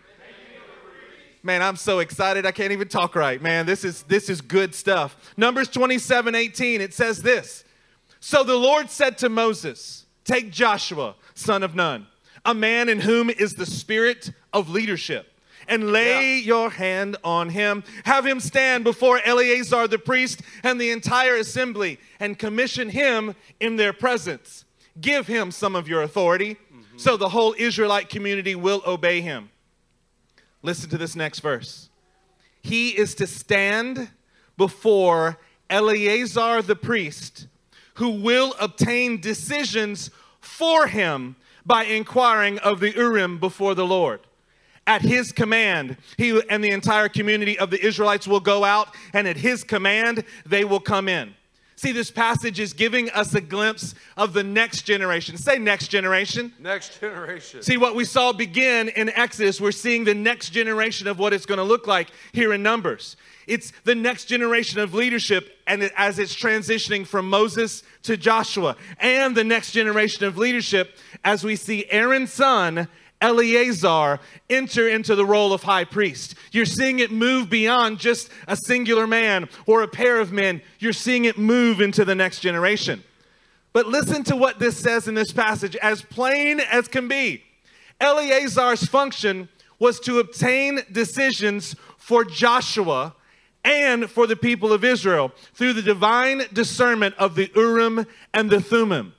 Man, 1.45 1.63
I'm 1.63 1.77
so 1.77 2.01
excited. 2.01 2.45
I 2.45 2.53
can't 2.53 2.73
even 2.73 2.89
talk 2.89 3.15
right. 3.15 3.41
Man, 3.41 3.67
this 3.67 3.85
is 3.85 4.03
this 4.03 4.29
is 4.29 4.41
good 4.41 4.75
stuff. 4.75 5.17
Numbers 5.37 5.69
27, 5.69 6.35
18, 6.35 6.81
it 6.81 6.95
says 6.95 7.23
this. 7.23 7.65
So 8.21 8.45
the 8.45 8.57
Lord 8.57 8.91
said 8.91 9.19
to 9.19 9.29
Moses, 9.29 10.07
Take 10.25 10.53
Joshua, 10.53 11.17
son 11.35 11.65
of 11.65 11.75
Nun, 11.75 12.07
a 12.45 12.55
man 12.55 12.89
in 12.89 13.01
whom 13.01 13.29
is 13.31 13.55
the 13.55 13.67
spirit 13.67 14.31
of 14.53 14.69
leadership 14.71 15.33
and 15.67 15.91
lay 15.91 16.37
yeah. 16.37 16.45
your 16.45 16.71
hand 16.71 17.17
on 17.25 17.49
him. 17.49 17.83
Have 18.05 18.27
him 18.27 18.39
stand 18.39 18.85
before 18.85 19.21
Eleazar 19.25 19.89
the 19.89 19.99
priest 19.99 20.43
and 20.63 20.81
the 20.81 20.91
entire 20.91 21.37
assembly 21.37 21.99
and 22.21 22.39
commission 22.39 22.89
him 22.89 23.35
in 23.59 23.77
their 23.77 23.93
presence. 23.93 24.65
Give 25.01 25.27
him 25.27 25.51
some 25.51 25.75
of 25.75 25.89
your 25.89 26.03
authority 26.03 26.57
so 27.03 27.17
the 27.17 27.31
whole 27.31 27.55
Israelite 27.59 28.09
community 28.09 28.55
will 28.55 28.81
obey 28.87 29.21
him. 29.21 29.51
Listen 30.63 30.89
to 30.91 30.99
this 30.99 31.17
next 31.17 31.41
verse. 31.41 31.91
He 32.63 32.91
is 32.91 33.17
to 33.17 33.27
stand 33.27 34.09
before 34.57 35.39
Eleazar 35.69 36.63
the 36.63 36.77
priest, 36.77 37.49
who 37.95 38.11
will 38.11 38.55
obtain 38.61 39.21
decisions 39.21 40.11
for 40.41 40.87
him 40.87 41.35
by 41.67 41.85
inquiring 41.85 42.59
of 42.61 42.79
the 42.79 42.95
Urim 42.95 43.39
before 43.39 43.75
the 43.75 43.87
Lord. 43.87 44.21
At 44.87 45.03
his 45.03 45.33
command, 45.33 45.97
he 46.17 46.41
and 46.49 46.63
the 46.63 46.71
entire 46.71 47.09
community 47.09 47.59
of 47.59 47.71
the 47.71 47.85
Israelites 47.85 48.29
will 48.29 48.41
go 48.41 48.63
out, 48.63 48.95
and 49.13 49.27
at 49.27 49.37
his 49.37 49.65
command, 49.65 50.25
they 50.47 50.65
will 50.65 50.81
come 50.81 51.09
in. 51.09 51.35
See, 51.83 51.91
this 51.91 52.13
passage 52.13 52.61
is 52.61 52.73
giving 52.75 53.11
us 53.11 53.35
a 53.35 53.41
glimpse 53.41 53.97
of 54.17 54.35
the 54.35 54.45
next 54.45 54.83
generation. 54.83 55.37
Say 55.37 55.59
next 55.59 55.89
generation. 55.89 56.53
Next 56.61 57.01
generation. 57.01 57.61
See, 57.61 57.77
what 57.77 57.97
we 57.97 58.05
saw 58.05 58.31
begin 58.31 58.89
in 58.91 59.09
Exodus, 59.09 59.61
we're 59.61 59.73
seeing 59.73 60.05
the 60.05 60.15
next 60.15 60.51
generation 60.51 61.09
of 61.09 61.19
what 61.19 61.33
it's 61.33 61.45
going 61.45 61.59
to 61.59 61.65
look 61.65 61.89
like 61.89 62.13
here 62.31 62.53
in 62.53 62.63
Numbers. 62.63 63.17
It's 63.49 63.73
the 63.83 63.97
next 63.97 64.27
generation 64.27 64.79
of 64.79 64.95
leadership, 64.95 65.59
and 65.67 65.83
as 65.97 66.21
it's 66.21 66.37
transitioning 66.37 67.05
from 67.05 67.29
Moses 67.29 67.83
to 68.05 68.17
Joshua, 68.17 68.77
and 69.01 69.37
the 69.37 69.43
next 69.43 69.73
generation 69.73 70.25
of 70.25 70.39
leadership 70.39 70.97
as 71.25 71.43
we 71.43 71.57
see 71.57 71.87
Aaron's 71.91 72.33
son 72.33 72.87
Eleazar 73.23 74.21
enter 74.51 74.89
into 74.89 75.15
the 75.15 75.25
role 75.25 75.53
of 75.53 75.63
high 75.63 75.85
priest. 75.85 76.35
You're 76.51 76.67
seeing 76.67 76.99
it 76.99 77.11
move 77.11 77.49
beyond 77.49 77.99
just 77.99 78.29
a 78.49 78.57
singular 78.57 79.07
man 79.07 79.49
or 79.65 79.83
a 79.83 79.89
pair 79.89 80.21
of 80.21 80.33
men. 80.33 80.61
You're 80.81 80.93
seeing 80.93 81.25
it 81.25 81.39
move 81.39 81.81
into 81.81 82.05
the 82.05 82.17
next 82.17 82.41
generation. 82.41 83.03
But 83.73 83.87
listen 83.87 84.25
to 84.25 84.37
what 84.37 84.59
this 84.59 84.77
says 84.77 85.09
in 85.09 85.15
this 85.15 85.33
passage, 85.33 85.77
as 85.77 86.03
plain 86.03 86.61
as 86.61 86.89
can 86.89 87.09
be. 87.09 87.45
Eleazar's 88.01 88.85
function 88.85 89.49
was 89.79 90.01
to 90.01 90.19
obtain 90.19 90.81
decisions 90.91 91.77
for 91.97 92.25
Joshua 92.25 93.15
and 93.65 94.11
for 94.11 94.27
the 94.27 94.37
people 94.37 94.73
of 94.73 94.85
Israel 94.85 95.33
through 95.55 95.73
the 95.73 95.83
divine 95.83 96.43
discernment 96.53 97.15
of 97.17 97.37
the 97.37 97.51
Urim 97.55 98.05
and 98.35 98.51
the 98.51 98.61
Thummim. 98.61 99.15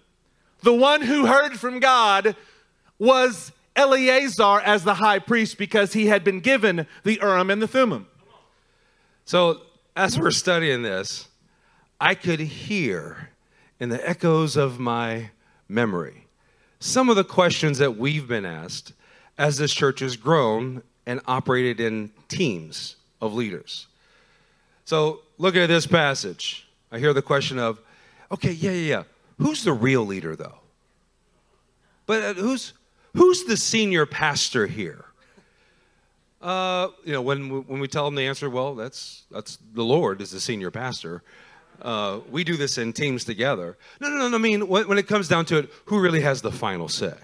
The 0.62 0.74
one 0.74 1.02
who 1.02 1.26
heard 1.26 1.60
from 1.60 1.80
God 1.80 2.36
was 3.00 3.52
Eleazar 3.76 4.62
as 4.62 4.84
the 4.84 4.96
high 4.96 5.20
priest 5.20 5.58
because 5.58 5.94
he 5.94 6.08
had 6.08 6.24
been 6.24 6.40
given 6.40 6.88
the 7.04 7.20
Urim 7.22 7.50
and 7.50 7.62
the 7.62 7.68
Thummim. 7.68 8.08
So, 9.26 9.62
as 9.96 10.20
we're 10.20 10.32
studying 10.32 10.82
this, 10.82 11.28
I 12.00 12.16
could 12.16 12.40
hear 12.40 13.30
in 13.80 13.90
the 13.90 14.08
echoes 14.08 14.56
of 14.58 14.80
my 14.80 15.32
memory 15.68 16.28
some 16.80 17.10
of 17.10 17.16
the 17.16 17.24
questions 17.24 17.78
that 17.78 17.98
we've 17.98 18.28
been 18.28 18.46
asked 18.46 18.94
as 19.38 19.58
this 19.58 19.74
church 19.74 20.02
has 20.02 20.18
grown 20.18 20.84
and 21.06 21.22
operated 21.26 21.80
in 21.80 22.12
teams 22.28 22.98
of 23.22 23.34
leaders. 23.34 23.88
So, 24.86 25.22
look 25.38 25.56
at 25.56 25.68
this 25.68 25.88
passage. 25.88 26.68
I 26.92 27.00
hear 27.00 27.14
the 27.14 27.22
question 27.22 27.58
of, 27.58 27.80
okay, 28.32 28.52
yeah, 28.52 28.72
yeah, 28.72 28.98
yeah. 28.98 29.04
Who's 29.38 29.64
the 29.64 29.74
real 29.74 30.06
leader, 30.06 30.36
though? 30.36 30.60
But 32.06 32.24
uh, 32.24 32.34
who's 32.34 32.74
Who's 33.14 33.44
the 33.44 33.58
senior 33.58 34.06
pastor 34.06 34.68
here? 34.68 35.06
Uh, 36.42 36.90
you 37.06 37.14
know, 37.14 37.22
when 37.22 37.48
we- 37.50 37.60
when 37.62 37.80
we 37.80 37.88
tell 37.88 38.06
them 38.06 38.16
the 38.16 38.26
answer, 38.26 38.50
well, 38.50 38.76
that's 38.76 39.24
that's 39.32 39.58
the 39.74 39.84
Lord 39.84 40.20
is 40.22 40.32
the 40.32 40.42
senior 40.42 40.72
pastor. 40.72 41.24
Uh, 41.82 42.20
we 42.30 42.44
do 42.44 42.58
this 42.58 42.78
in 42.78 42.92
teams 42.94 43.24
together. 43.24 43.78
No, 44.00 44.10
no, 44.10 44.28
no. 44.28 44.36
I 44.36 44.40
mean, 44.40 44.68
when, 44.68 44.88
when 44.88 44.98
it 44.98 45.08
comes 45.08 45.28
down 45.28 45.46
to 45.46 45.58
it, 45.58 45.72
who 45.86 46.00
really 46.00 46.22
has 46.22 46.42
the 46.42 46.52
final 46.52 46.88
say? 46.88 47.16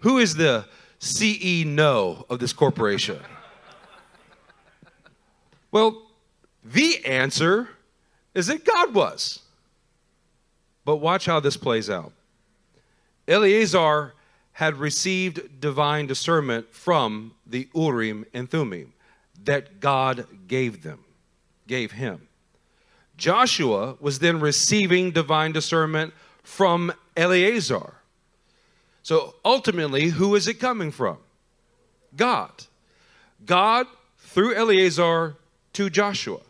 Who 0.00 0.18
is 0.18 0.34
the 0.34 0.66
CEO 1.00 2.24
of 2.30 2.38
this 2.38 2.52
corporation? 2.52 3.18
Well, 5.70 6.02
the 6.64 7.04
answer 7.04 7.68
is 8.34 8.46
that 8.46 8.64
God 8.64 8.94
was. 8.94 9.40
But 10.84 10.96
watch 10.96 11.26
how 11.26 11.40
this 11.40 11.56
plays 11.56 11.88
out. 11.90 12.12
Eleazar 13.28 14.14
had 14.52 14.76
received 14.76 15.60
divine 15.60 16.06
discernment 16.06 16.72
from 16.74 17.34
the 17.46 17.68
Urim 17.74 18.26
and 18.34 18.50
Thummim 18.50 18.92
that 19.44 19.80
God 19.80 20.26
gave 20.46 20.82
them, 20.82 21.04
gave 21.66 21.92
him. 21.92 22.28
Joshua 23.16 23.96
was 24.00 24.18
then 24.18 24.40
receiving 24.40 25.10
divine 25.10 25.52
discernment 25.52 26.12
from 26.42 26.92
Eleazar. 27.16 27.94
So 29.02 29.34
ultimately, 29.44 30.08
who 30.08 30.34
is 30.34 30.46
it 30.46 30.54
coming 30.54 30.90
from? 30.90 31.18
God. 32.16 32.50
God 33.44 33.86
through 34.18 34.54
Eleazar 34.54 35.36
to 35.72 35.90
Joshua. 35.90 36.40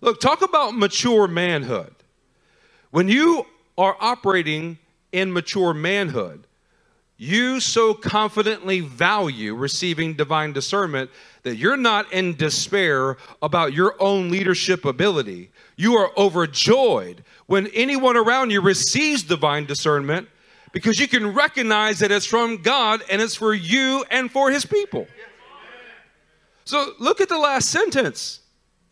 Look, 0.00 0.20
talk 0.20 0.42
about 0.42 0.76
mature 0.76 1.26
manhood. 1.26 1.94
When 2.90 3.08
you 3.08 3.46
are 3.76 3.96
operating 4.00 4.78
in 5.12 5.32
mature 5.32 5.74
manhood, 5.74 6.46
you 7.18 7.58
so 7.58 7.92
confidently 7.92 8.78
value 8.80 9.54
receiving 9.54 10.14
divine 10.14 10.52
discernment 10.52 11.10
that 11.42 11.56
you're 11.56 11.76
not 11.76 12.10
in 12.12 12.36
despair 12.36 13.16
about 13.42 13.72
your 13.72 13.96
own 13.98 14.30
leadership 14.30 14.84
ability. 14.84 15.50
You 15.76 15.96
are 15.96 16.12
overjoyed 16.16 17.24
when 17.46 17.66
anyone 17.68 18.16
around 18.16 18.52
you 18.52 18.60
receives 18.60 19.24
divine 19.24 19.66
discernment 19.66 20.28
because 20.72 21.00
you 21.00 21.08
can 21.08 21.34
recognize 21.34 21.98
that 21.98 22.12
it's 22.12 22.26
from 22.26 22.62
God 22.62 23.02
and 23.10 23.20
it's 23.20 23.34
for 23.34 23.52
you 23.52 24.04
and 24.10 24.30
for 24.30 24.50
his 24.52 24.64
people. 24.64 25.08
So 26.64 26.92
look 27.00 27.20
at 27.20 27.28
the 27.28 27.38
last 27.38 27.70
sentence 27.70 28.40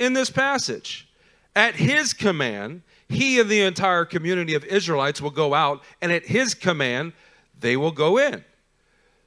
in 0.00 0.14
this 0.14 0.30
passage. 0.30 1.08
At 1.54 1.76
his 1.76 2.12
command, 2.12 2.82
he 3.08 3.38
and 3.38 3.48
the 3.48 3.60
entire 3.62 4.04
community 4.04 4.54
of 4.54 4.64
Israelites 4.64 5.20
will 5.22 5.30
go 5.30 5.54
out, 5.54 5.82
and 6.02 6.10
at 6.10 6.26
his 6.26 6.54
command, 6.54 7.12
they 7.58 7.76
will 7.76 7.92
go 7.92 8.18
in. 8.18 8.44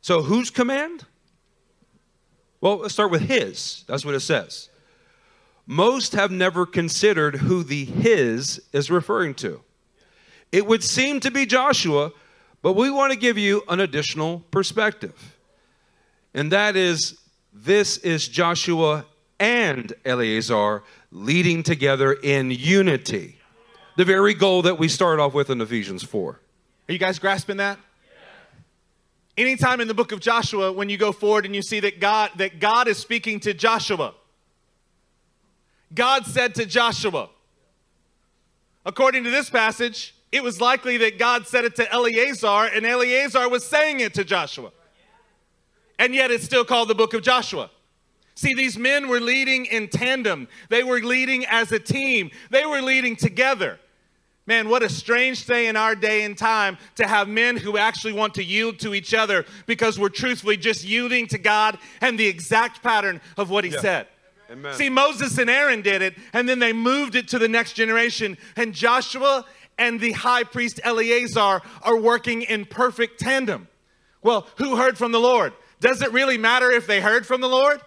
So, 0.01 0.21
whose 0.21 0.50
command? 0.50 1.05
Well, 2.62 2.77
let's 2.77 2.93
start 2.93 3.12
with 3.12 3.21
his. 3.21 3.83
That's 3.88 4.05
what 4.05 4.15
it 4.15 4.21
says. 4.21 4.69
Most 5.65 6.13
have 6.13 6.31
never 6.31 6.65
considered 6.65 7.36
who 7.38 7.63
the 7.63 7.86
his 7.86 8.62
is 8.74 8.89
referring 8.89 9.36
to. 9.36 9.62
It 10.51 10.65
would 10.65 10.83
seem 10.83 11.19
to 11.19 11.31
be 11.31 11.45
Joshua, 11.45 12.12
but 12.62 12.74
we 12.74 12.89
want 12.89 13.13
to 13.13 13.19
give 13.19 13.38
you 13.38 13.63
an 13.69 13.79
additional 13.79 14.39
perspective. 14.51 15.38
And 16.33 16.51
that 16.51 16.75
is 16.75 17.19
this 17.53 17.98
is 17.98 18.27
Joshua 18.27 19.05
and 19.39 19.93
Eleazar 20.05 20.83
leading 21.12 21.63
together 21.63 22.13
in 22.13 22.51
unity. 22.51 23.38
The 23.98 24.05
very 24.05 24.33
goal 24.33 24.63
that 24.63 24.79
we 24.79 24.88
start 24.88 25.19
off 25.19 25.33
with 25.33 25.50
in 25.50 25.62
Ephesians 25.62 26.03
4. 26.03 26.31
Are 26.89 26.91
you 26.91 27.00
guys 27.00 27.19
grasping 27.19 27.57
that? 27.57 27.77
Anytime 29.39 29.79
in 29.79 29.88
the 29.88 29.93
book 29.93 30.12
of 30.12 30.19
Joshua, 30.19 30.69
when 30.69 30.89
you 30.89 30.98
go 30.98 31.13
forward 31.13 31.46
and 31.46 31.55
you 31.55 31.62
see 31.62 31.79
that 31.79 32.01
God, 32.01 32.31
that 32.36 32.60
God 32.60 32.89
is 32.89 32.98
speaking 32.98 33.39
to 33.39 33.53
Joshua, 33.53 34.13
God 35.96 36.25
said 36.25 36.53
to 36.55 36.65
Joshua, 36.65 37.29
according 38.86 39.24
to 39.24 39.29
this 39.29 39.50
passage, 39.50 40.13
it 40.34 40.43
was 40.43 40.60
likely 40.60 40.98
that 40.98 41.17
God 41.17 41.48
said 41.48 41.63
it 41.63 41.77
to 41.77 41.89
Eleazar, 41.89 42.69
and 42.75 42.86
Eleazar 42.86 43.48
was 43.48 43.65
saying 43.65 44.01
it 44.01 44.13
to 44.15 44.25
Joshua. 44.25 44.74
And 45.98 46.13
yet 46.13 46.31
it's 46.31 46.43
still 46.43 46.65
called 46.65 46.89
the 46.89 46.96
book 46.96 47.13
of 47.13 47.22
Joshua. 47.22 47.72
See, 48.36 48.53
these 48.53 48.77
men 48.77 49.08
were 49.08 49.22
leading 49.22 49.67
in 49.67 49.88
tandem, 49.88 50.50
they 50.67 50.84
were 50.84 51.00
leading 51.00 51.46
as 51.46 51.72
a 51.72 51.79
team, 51.79 52.29
they 52.50 52.65
were 52.65 52.81
leading 52.81 53.15
together. 53.15 53.79
Man, 54.50 54.68
what 54.68 54.81
a 54.81 54.90
strange 54.90 55.44
thing 55.44 55.68
in 55.68 55.75
our 55.75 55.94
day 55.94 56.24
and 56.24 56.35
time 56.35 56.79
to 56.96 57.05
have 57.05 57.27
men 57.27 57.55
who 57.55 57.77
actually 57.77 58.14
want 58.14 58.33
to 58.33 58.44
yield 58.44 58.79
to 58.79 58.96
each 58.96 59.14
other 59.14 59.46
because 59.68 60.00
we're 60.00 60.09
truthfully 60.09 60.57
just 60.57 60.83
yielding 60.83 61.27
to 61.27 61.38
God 61.38 61.77
and 62.01 62.18
the 62.18 62.25
exact 62.25 62.81
pattern 62.81 63.22
of 63.38 63.51
what 63.51 63.64
He 63.64 63.70
Yeah. 63.70 63.79
said. 63.79 64.07
Amen. 64.50 64.74
See, 64.74 64.90
Moses 64.90 65.38
and 65.38 65.51
Aaron 65.51 65.83
did 65.83 66.01
it, 66.01 66.18
and 66.33 66.50
then 66.50 66.57
they 66.57 66.74
moved 66.74 67.14
it 67.14 67.27
to 67.27 67.38
the 67.38 67.48
next 67.48 67.74
generation, 67.74 68.40
and 68.55 68.74
Joshua 68.74 69.46
and 69.77 70.00
the 70.00 70.14
high 70.14 70.44
priest 70.44 70.79
Eleazar 70.83 71.62
are 71.83 71.98
working 71.98 72.42
in 72.42 72.66
perfect 72.66 73.20
tandem. 73.20 73.68
Well, 74.24 74.48
who 74.55 74.77
heard 74.77 74.98
from 74.98 75.12
the 75.12 75.20
Lord? 75.20 75.53
Does 75.79 76.01
it 76.01 76.12
really 76.12 76.40
matter 76.40 76.72
if 76.72 76.88
they 76.88 77.01
heard 77.01 77.27
from 77.27 77.42
the 77.42 77.48
Lord? 77.48 77.81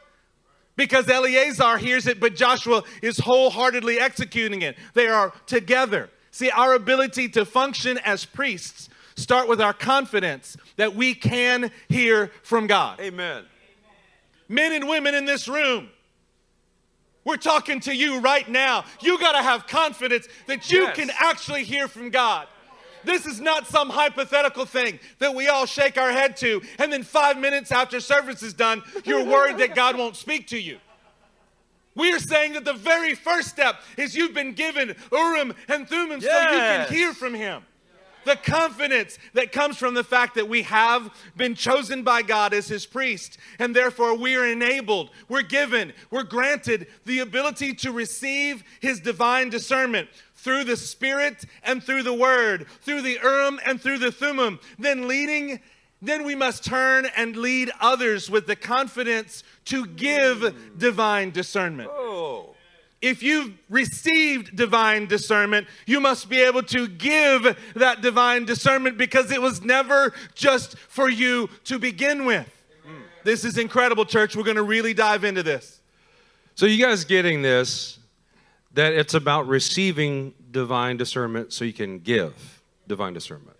Because 0.77 1.09
Eleazar 1.09 1.79
hears 1.79 2.07
it, 2.07 2.21
but 2.21 2.37
Joshua 2.37 2.85
is 3.03 3.19
wholeheartedly 3.19 3.99
executing 3.99 4.63
it. 4.63 4.77
They 4.95 5.09
are 5.09 5.33
together. 5.47 6.09
See, 6.33 6.51
our 6.51 6.75
ability 6.75 7.29
to 7.31 7.45
function 7.45 7.99
as 7.99 8.25
priests 8.25 8.89
start 9.17 9.49
with 9.49 9.61
our 9.61 9.75
confidence 9.75 10.57
that 10.77 10.95
we 10.97 11.15
can 11.15 11.71
hear 11.89 12.33
from 12.43 12.67
God. 12.67 12.99
Amen. 13.01 13.45
Men 14.49 14.73
and 14.73 14.89
women 14.89 15.15
in 15.15 15.27
this 15.27 15.47
room, 15.47 15.91
we're 17.25 17.37
talking 17.37 17.81
to 17.81 17.95
you 17.95 18.19
right 18.21 18.49
now. 18.49 18.85
You 19.01 19.19
got 19.19 19.33
to 19.33 19.43
have 19.43 19.67
confidence 19.67 20.27
that 20.47 20.71
you 20.73 20.83
Yes. 20.85 20.97
can 20.97 21.11
actually 21.21 21.65
hear 21.65 21.87
from 21.87 22.11
God. 22.11 22.49
This 23.05 23.27
is 23.27 23.41
not 23.41 23.67
some 23.67 23.91
hypothetical 23.91 24.65
thing 24.65 25.01
that 25.19 25.35
we 25.35 25.49
all 25.49 25.67
shake 25.67 25.99
our 25.99 26.13
head 26.13 26.37
to, 26.39 26.63
and 26.79 26.93
then 26.93 27.03
five 27.03 27.37
minutes 27.37 27.71
after 27.73 28.01
service 28.01 28.43
is 28.43 28.55
done, 28.55 28.83
you're 29.05 29.25
worried 29.25 29.59
that 29.59 29.75
God 29.75 29.97
won't 29.99 30.17
speak 30.17 30.47
to 30.49 30.59
you. 30.59 30.79
We 31.95 32.13
are 32.13 32.19
saying 32.19 32.55
that 32.55 32.65
the 32.65 32.73
very 32.73 33.15
first 33.15 33.49
step 33.49 33.81
is 33.97 34.15
you've 34.17 34.35
been 34.35 34.53
given 34.53 34.95
Urim 35.11 35.55
and 35.69 35.89
Thummim 35.89 36.21
so 36.21 36.41
you 36.41 36.59
can 36.59 36.93
hear 36.93 37.13
from 37.13 37.35
Him. 37.35 37.63
The 38.25 38.37
confidence 38.37 39.19
that 39.35 39.51
comes 39.51 39.77
from 39.77 39.95
the 39.95 40.05
fact 40.05 40.37
that 40.37 40.49
we 40.49 40.63
have 40.63 41.11
been 41.37 41.57
chosen 41.57 42.05
by 42.05 42.23
God 42.23 42.55
as 42.55 42.69
His 42.69 42.87
priest, 42.87 43.37
and 43.59 43.75
therefore 43.75 44.17
we 44.17 44.37
are 44.37 44.47
enabled, 44.47 45.11
we're 45.29 45.43
given, 45.43 45.93
we're 46.11 46.23
granted 46.23 46.87
the 47.05 47.19
ability 47.19 47.75
to 47.75 47.91
receive 47.91 48.63
His 48.81 49.01
divine 49.01 49.51
discernment 49.51 50.09
through 50.37 50.65
the 50.65 50.77
Spirit 50.77 51.45
and 51.65 51.83
through 51.83 52.05
the 52.05 52.15
Word, 52.15 52.67
through 52.83 53.03
the 53.03 53.19
Urim 53.23 53.61
and 53.67 53.81
through 53.81 53.99
the 53.99 54.13
Thummim. 54.13 54.61
Then 54.79 55.09
leading, 55.09 55.61
then 56.03 56.25
we 56.25 56.35
must 56.35 56.65
turn 56.65 57.07
and 57.17 57.37
lead 57.37 57.71
others 57.81 58.29
with 58.29 58.47
the 58.47 58.57
confidence 58.57 59.45
to 59.67 59.87
give 59.87 60.55
divine 60.77 61.31
discernment 61.31 61.89
Oh. 61.91 62.55
if 63.01 63.23
you've 63.23 63.53
received 63.71 64.57
divine 64.57 65.07
discernment, 65.07 65.67
you 65.87 66.01
must 66.01 66.29
be 66.29 66.41
able 66.41 66.63
to 66.65 66.87
give 66.89 67.57
that 67.75 68.01
divine 68.01 68.45
discernment 68.45 68.99
because 68.99 69.31
it 69.31 69.41
was 69.41 69.63
never 69.63 70.13
just 70.35 70.77
for 70.89 71.09
you 71.09 71.49
to 71.65 71.79
begin 71.79 72.25
with. 72.25 72.49
Mm. 72.87 73.03
This 73.25 73.45
is 73.45 73.57
incredible, 73.59 74.05
church. 74.05 74.37
We're 74.37 74.45
going 74.45 74.57
to 74.57 74.63
really 74.63 74.95
dive 74.95 75.25
into 75.25 75.43
this. 75.43 75.81
So, 76.55 76.67
you 76.67 76.85
guys 76.85 77.05
getting 77.05 77.43
this? 77.43 77.99
That 78.75 78.93
it's 78.95 79.15
about 79.15 79.49
receiving 79.49 80.33
divine 80.51 80.97
discernment 80.97 81.53
so 81.53 81.65
you 81.65 81.73
can 81.73 81.99
give 81.99 82.63
divine 82.89 83.13
discernment. 83.15 83.57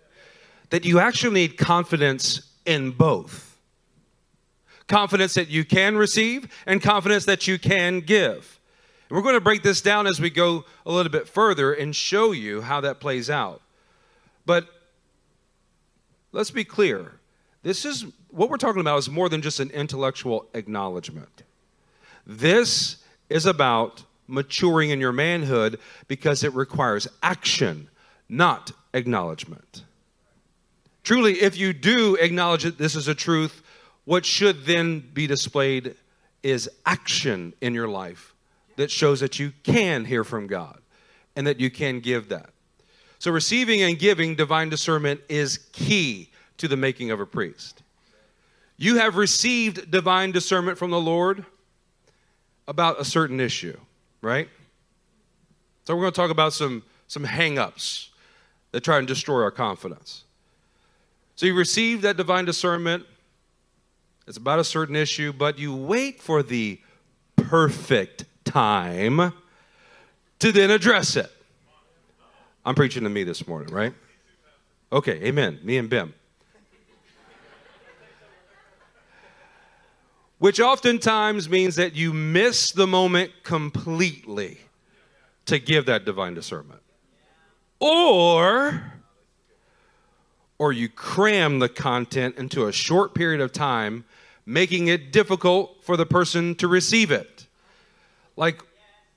That 0.73 0.85
you 0.85 0.97
actually 0.97 1.35
need 1.35 1.55
confidence 1.55 2.49
in 2.65 2.89
both 2.89 3.53
confidence 4.87 5.35
that 5.35 5.49
you 5.49 5.63
can 5.63 5.95
receive 5.95 6.47
and 6.65 6.81
confidence 6.81 7.25
that 7.25 7.47
you 7.47 7.59
can 7.59 7.99
give. 7.99 8.59
And 9.07 9.15
we're 9.15 9.21
going 9.21 9.35
to 9.35 9.41
break 9.41 9.61
this 9.61 9.81
down 9.81 10.07
as 10.07 10.19
we 10.19 10.31
go 10.31 10.65
a 10.83 10.91
little 10.91 11.11
bit 11.11 11.27
further 11.27 11.73
and 11.73 11.95
show 11.95 12.31
you 12.31 12.61
how 12.61 12.81
that 12.81 12.99
plays 12.99 13.29
out. 13.29 13.61
But 14.47 14.67
let's 16.31 16.49
be 16.49 16.63
clear 16.63 17.13
this 17.61 17.85
is 17.85 18.03
what 18.29 18.49
we're 18.49 18.57
talking 18.57 18.81
about 18.81 18.97
is 18.97 19.11
more 19.11 19.29
than 19.29 19.43
just 19.43 19.59
an 19.59 19.69
intellectual 19.69 20.47
acknowledgement. 20.55 21.43
This 22.25 22.97
is 23.29 23.45
about 23.45 24.03
maturing 24.27 24.89
in 24.89 24.99
your 24.99 25.11
manhood 25.11 25.79
because 26.07 26.43
it 26.43 26.51
requires 26.55 27.07
action, 27.21 27.89
not 28.27 28.71
acknowledgement. 28.93 29.83
Truly, 31.03 31.41
if 31.41 31.57
you 31.57 31.73
do 31.73 32.15
acknowledge 32.15 32.63
that 32.63 32.77
this 32.77 32.95
is 32.95 33.07
a 33.07 33.15
truth, 33.15 33.61
what 34.05 34.25
should 34.25 34.65
then 34.65 34.99
be 34.99 35.27
displayed 35.27 35.95
is 36.41 36.69
action 36.85 37.53
in 37.61 37.73
your 37.73 37.87
life 37.87 38.33
that 38.77 38.89
shows 38.89 39.19
that 39.19 39.39
you 39.39 39.53
can 39.63 40.05
hear 40.05 40.23
from 40.23 40.47
God 40.47 40.79
and 41.35 41.45
that 41.47 41.59
you 41.59 41.69
can 41.69 41.99
give 41.99 42.29
that. 42.29 42.49
So, 43.19 43.31
receiving 43.31 43.81
and 43.81 43.97
giving 43.97 44.35
divine 44.35 44.69
discernment 44.69 45.21
is 45.29 45.57
key 45.71 46.29
to 46.57 46.67
the 46.67 46.77
making 46.77 47.11
of 47.11 47.19
a 47.19 47.25
priest. 47.25 47.81
You 48.77 48.97
have 48.97 49.15
received 49.15 49.91
divine 49.91 50.31
discernment 50.31 50.77
from 50.77 50.91
the 50.91 50.99
Lord 50.99 51.45
about 52.67 52.99
a 52.99 53.05
certain 53.05 53.39
issue, 53.39 53.77
right? 54.21 54.49
So 55.85 55.95
we're 55.95 56.01
going 56.01 56.13
to 56.13 56.19
talk 56.19 56.31
about 56.31 56.53
some 56.53 56.83
some 57.07 57.25
hang-ups 57.25 58.09
that 58.71 58.83
try 58.83 58.97
and 58.97 59.07
destroy 59.07 59.41
our 59.43 59.51
confidence. 59.51 60.23
So 61.35 61.45
you 61.45 61.55
receive 61.55 62.01
that 62.03 62.17
divine 62.17 62.45
discernment. 62.45 63.05
It's 64.27 64.37
about 64.37 64.59
a 64.59 64.63
certain 64.63 64.95
issue, 64.95 65.33
but 65.33 65.57
you 65.57 65.75
wait 65.75 66.21
for 66.21 66.43
the 66.43 66.79
perfect 67.35 68.25
time 68.45 69.33
to 70.39 70.51
then 70.51 70.71
address 70.71 71.15
it. 71.15 71.31
I'm 72.65 72.75
preaching 72.75 73.03
to 73.03 73.09
me 73.09 73.23
this 73.23 73.47
morning, 73.47 73.73
right? 73.73 73.93
Okay, 74.91 75.23
amen. 75.23 75.59
Me 75.63 75.77
and 75.77 75.89
Bim. 75.89 76.13
Which 80.37 80.59
oftentimes 80.59 81.49
means 81.49 81.75
that 81.77 81.95
you 81.95 82.13
miss 82.13 82.71
the 82.71 82.85
moment 82.85 83.31
completely 83.43 84.59
to 85.45 85.57
give 85.57 85.85
that 85.87 86.05
divine 86.05 86.33
discernment. 86.33 86.81
Or 87.79 88.93
or 90.63 90.71
you 90.71 90.87
cram 90.87 91.59
the 91.59 91.67
content 91.67 92.37
into 92.37 92.67
a 92.67 92.71
short 92.71 93.13
period 93.13 93.41
of 93.41 93.51
time, 93.51 94.05
making 94.45 94.87
it 94.87 95.11
difficult 95.11 95.83
for 95.83 95.97
the 95.97 96.05
person 96.05 96.55
to 96.55 96.69
receive 96.69 97.11
it. 97.11 97.47
Like 98.37 98.63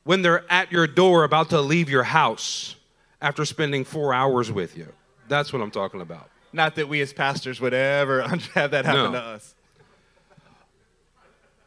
when 0.03 0.23
they're 0.23 0.45
at 0.51 0.73
your 0.73 0.89
door 0.89 1.23
about 1.23 1.51
to 1.51 1.61
leave 1.61 1.89
your 1.89 2.03
house 2.03 2.75
after 3.23 3.45
spending 3.45 3.85
four 3.85 4.13
hours 4.13 4.51
with 4.51 4.77
you. 4.77 4.93
That's 5.29 5.53
what 5.53 5.63
I'm 5.63 5.71
talking 5.71 6.01
about. 6.01 6.29
Not 6.53 6.75
that 6.75 6.89
we 6.89 7.01
as 7.01 7.13
pastors 7.13 7.61
would 7.61 7.73
ever 7.75 8.23
have 8.55 8.73
that 8.73 8.85
happen 8.85 9.05
No. 9.05 9.13
to 9.13 9.19
us. 9.19 9.55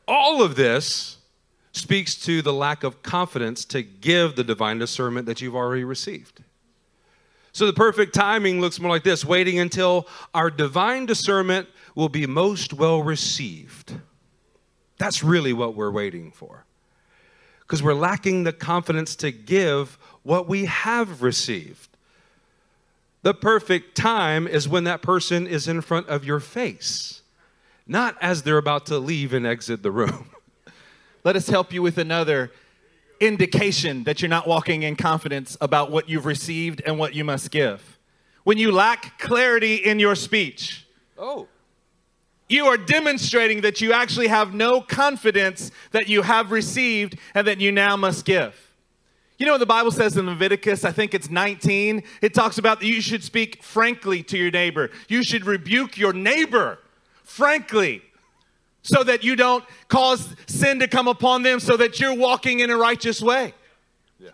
All 0.10 0.42
of 0.44 0.58
this 0.58 1.20
speaks 1.72 2.16
to 2.26 2.42
the 2.42 2.52
lack 2.52 2.84
of 2.84 3.02
confidence 3.02 3.64
to 3.64 3.82
give 3.82 4.36
the 4.36 4.44
divine 4.44 4.78
discernment 4.78 5.26
that 5.28 5.40
you've 5.40 5.56
already 5.56 5.86
received. 5.86 6.44
So 7.60 7.66
the 7.66 7.74
perfect 7.74 8.16
timing 8.16 8.62
looks 8.62 8.80
more 8.80 8.90
like 8.90 9.04
this 9.04 9.26
waiting 9.26 9.60
until 9.60 10.08
our 10.34 10.50
divine 10.50 11.06
discernment 11.06 11.68
will 11.94 12.08
be 12.08 12.26
most 12.26 12.72
well 12.72 13.04
received. 13.04 14.00
That's 14.98 15.26
really 15.26 15.52
what 15.52 15.76
we're 15.76 15.92
waiting 15.92 16.32
for. 16.32 16.64
Because 17.60 17.84
we're 17.84 17.96
lacking 17.96 18.46
the 18.46 18.54
confidence 18.54 19.14
to 19.18 19.34
give 19.34 19.98
what 20.24 20.48
we 20.48 20.68
have 20.68 21.22
received. 21.22 21.90
The 23.24 23.34
perfect 23.34 23.94
time 23.94 24.48
is 24.48 24.70
when 24.70 24.86
that 24.86 25.02
person 25.02 25.46
is 25.46 25.68
in 25.68 25.82
front 25.82 26.08
of 26.08 26.24
your 26.24 26.40
face, 26.40 27.24
not 27.86 28.16
as 28.22 28.44
they're 28.44 28.58
about 28.58 28.86
to 28.86 29.00
leave 29.00 29.34
and 29.34 29.46
exit 29.46 29.84
the 29.84 29.92
room. 29.92 30.30
Let 31.26 31.36
us 31.36 31.50
help 31.50 31.74
you 31.74 31.82
with 31.82 31.98
another 31.98 32.52
indication 33.20 34.04
that 34.06 34.22
you're 34.22 34.30
not 34.30 34.48
walking 34.48 34.84
in 34.84 34.96
confidence 34.96 35.58
about 35.62 35.92
what 35.92 36.10
you've 36.10 36.26
received 36.26 36.82
and 36.86 36.98
what 36.98 37.14
you 37.14 37.24
must 37.24 37.52
give. 37.52 37.98
When 38.44 38.58
you 38.58 38.72
lack 38.72 39.20
clarity 39.20 39.76
in 39.76 40.00
your 40.00 40.16
speech, 40.16 40.86
Oh. 41.18 41.48
you 42.48 42.66
are 42.66 42.78
demonstrating 42.78 43.62
that 43.62 43.82
you 43.82 43.94
actually 43.94 44.28
have 44.28 44.54
no 44.54 44.82
confidence 44.82 45.72
that 45.92 46.08
you 46.08 46.22
have 46.22 46.52
received 46.52 47.18
and 47.36 47.46
that 47.46 47.60
you 47.60 47.72
now 47.72 47.96
must 47.98 48.26
give. 48.26 48.56
You 49.38 49.46
know 49.46 49.54
what 49.54 49.60
the 49.60 49.66
Bible 49.66 49.92
says 49.92 50.18
in 50.18 50.26
Leviticus? 50.26 50.84
I 50.84 50.92
think 50.92 51.14
it's 51.14 51.30
19. 51.30 52.04
It 52.22 52.34
talks 52.34 52.58
about 52.58 52.80
that 52.82 52.86
you 52.88 53.02
should 53.02 53.24
speak 53.24 53.64
frankly 53.64 54.22
to 54.24 54.38
your 54.38 54.52
neighbor. 54.52 54.90
You 55.08 55.24
should 55.24 55.46
rebuke 55.46 55.98
your 55.98 56.12
neighbor 56.14 56.80
frankly 57.24 58.02
so 58.82 59.04
that 59.04 59.24
you 59.24 59.36
don't 59.36 59.64
cause 59.88 60.36
sin 60.48 60.80
to 60.80 60.88
come 60.88 61.08
upon 61.08 61.44
them 61.44 61.60
so 61.60 61.76
that 61.78 62.00
you're 62.00 62.16
walking 62.16 62.60
in 62.60 62.70
a 62.70 62.78
righteous 62.78 63.22
way. 63.22 63.54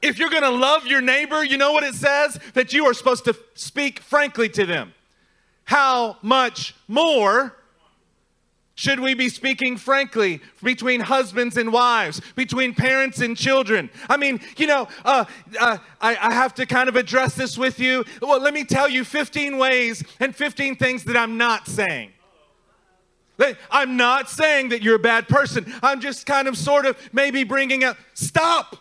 If 0.02 0.18
you're 0.18 0.30
going 0.30 0.44
to 0.44 0.50
love 0.50 0.88
your 0.88 1.02
neighbor, 1.02 1.44
you 1.44 1.58
know 1.58 1.72
what 1.72 1.84
it 1.84 1.96
says? 1.96 2.40
That 2.54 2.74
you 2.74 2.86
are 2.86 2.94
supposed 2.94 3.26
to 3.26 3.36
speak 3.54 4.00
frankly 4.00 4.50
to 4.50 4.66
them. 4.66 4.94
How 5.66 6.18
much 6.22 6.76
more 6.88 7.56
should 8.78 9.00
we 9.00 9.14
be 9.14 9.30
speaking 9.30 9.78
frankly 9.78 10.42
between 10.62 11.00
husbands 11.00 11.56
and 11.56 11.72
wives, 11.72 12.22
between 12.36 12.74
parents 12.74 13.22
and 13.22 13.38
children? 13.38 13.90
I 14.10 14.18
mean, 14.18 14.42
you 14.58 14.68
know, 14.68 14.88
uh, 15.06 15.26
uh, 15.60 15.78
I, 16.02 16.18
I 16.18 16.34
have 16.34 16.54
to 16.56 16.66
kind 16.66 16.90
of 16.90 16.96
address 16.96 17.36
this 17.36 17.58
with 17.58 17.80
you. 17.80 18.04
Well, 18.22 18.42
let 18.42 18.54
me 18.54 18.64
tell 18.64 18.90
you 18.90 19.06
15 19.06 19.58
ways 19.58 20.04
and 20.20 20.36
15 20.36 20.76
things 20.76 21.04
that 21.06 21.16
I'm 21.16 21.38
not 21.38 21.68
saying. 21.68 22.12
I'm 23.70 23.98
not 23.98 24.30
saying 24.30 24.70
that 24.70 24.82
you're 24.82 24.96
a 24.96 25.00
bad 25.00 25.28
person. 25.28 25.72
I'm 25.84 26.02
just 26.02 26.26
kind 26.26 26.48
of 26.48 26.58
sort 26.58 26.86
of 26.86 26.98
maybe 27.14 27.44
bringing 27.44 27.84
up, 27.84 27.98
stop. 28.14 28.78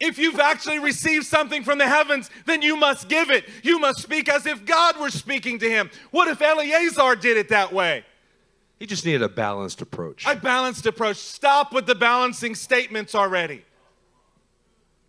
If 0.00 0.18
you've 0.18 0.40
actually 0.40 0.80
received 0.80 1.26
something 1.26 1.62
from 1.62 1.78
the 1.78 1.86
heavens, 1.86 2.28
then 2.44 2.60
you 2.60 2.76
must 2.76 3.08
give 3.08 3.30
it. 3.30 3.48
You 3.62 3.78
must 3.78 4.02
speak 4.02 4.28
as 4.28 4.46
if 4.46 4.64
God 4.64 4.98
were 4.98 5.10
speaking 5.10 5.60
to 5.60 5.70
him. 5.70 5.90
What 6.10 6.26
if 6.26 6.42
Eleazar 6.42 7.14
did 7.14 7.36
it 7.36 7.50
that 7.50 7.72
way? 7.72 8.04
He 8.80 8.86
just 8.86 9.06
needed 9.06 9.22
a 9.22 9.28
balanced 9.28 9.80
approach. 9.80 10.26
A 10.26 10.34
balanced 10.34 10.86
approach. 10.86 11.18
Stop 11.18 11.72
with 11.72 11.86
the 11.86 11.94
balancing 11.94 12.56
statements 12.56 13.14
already. 13.14 13.64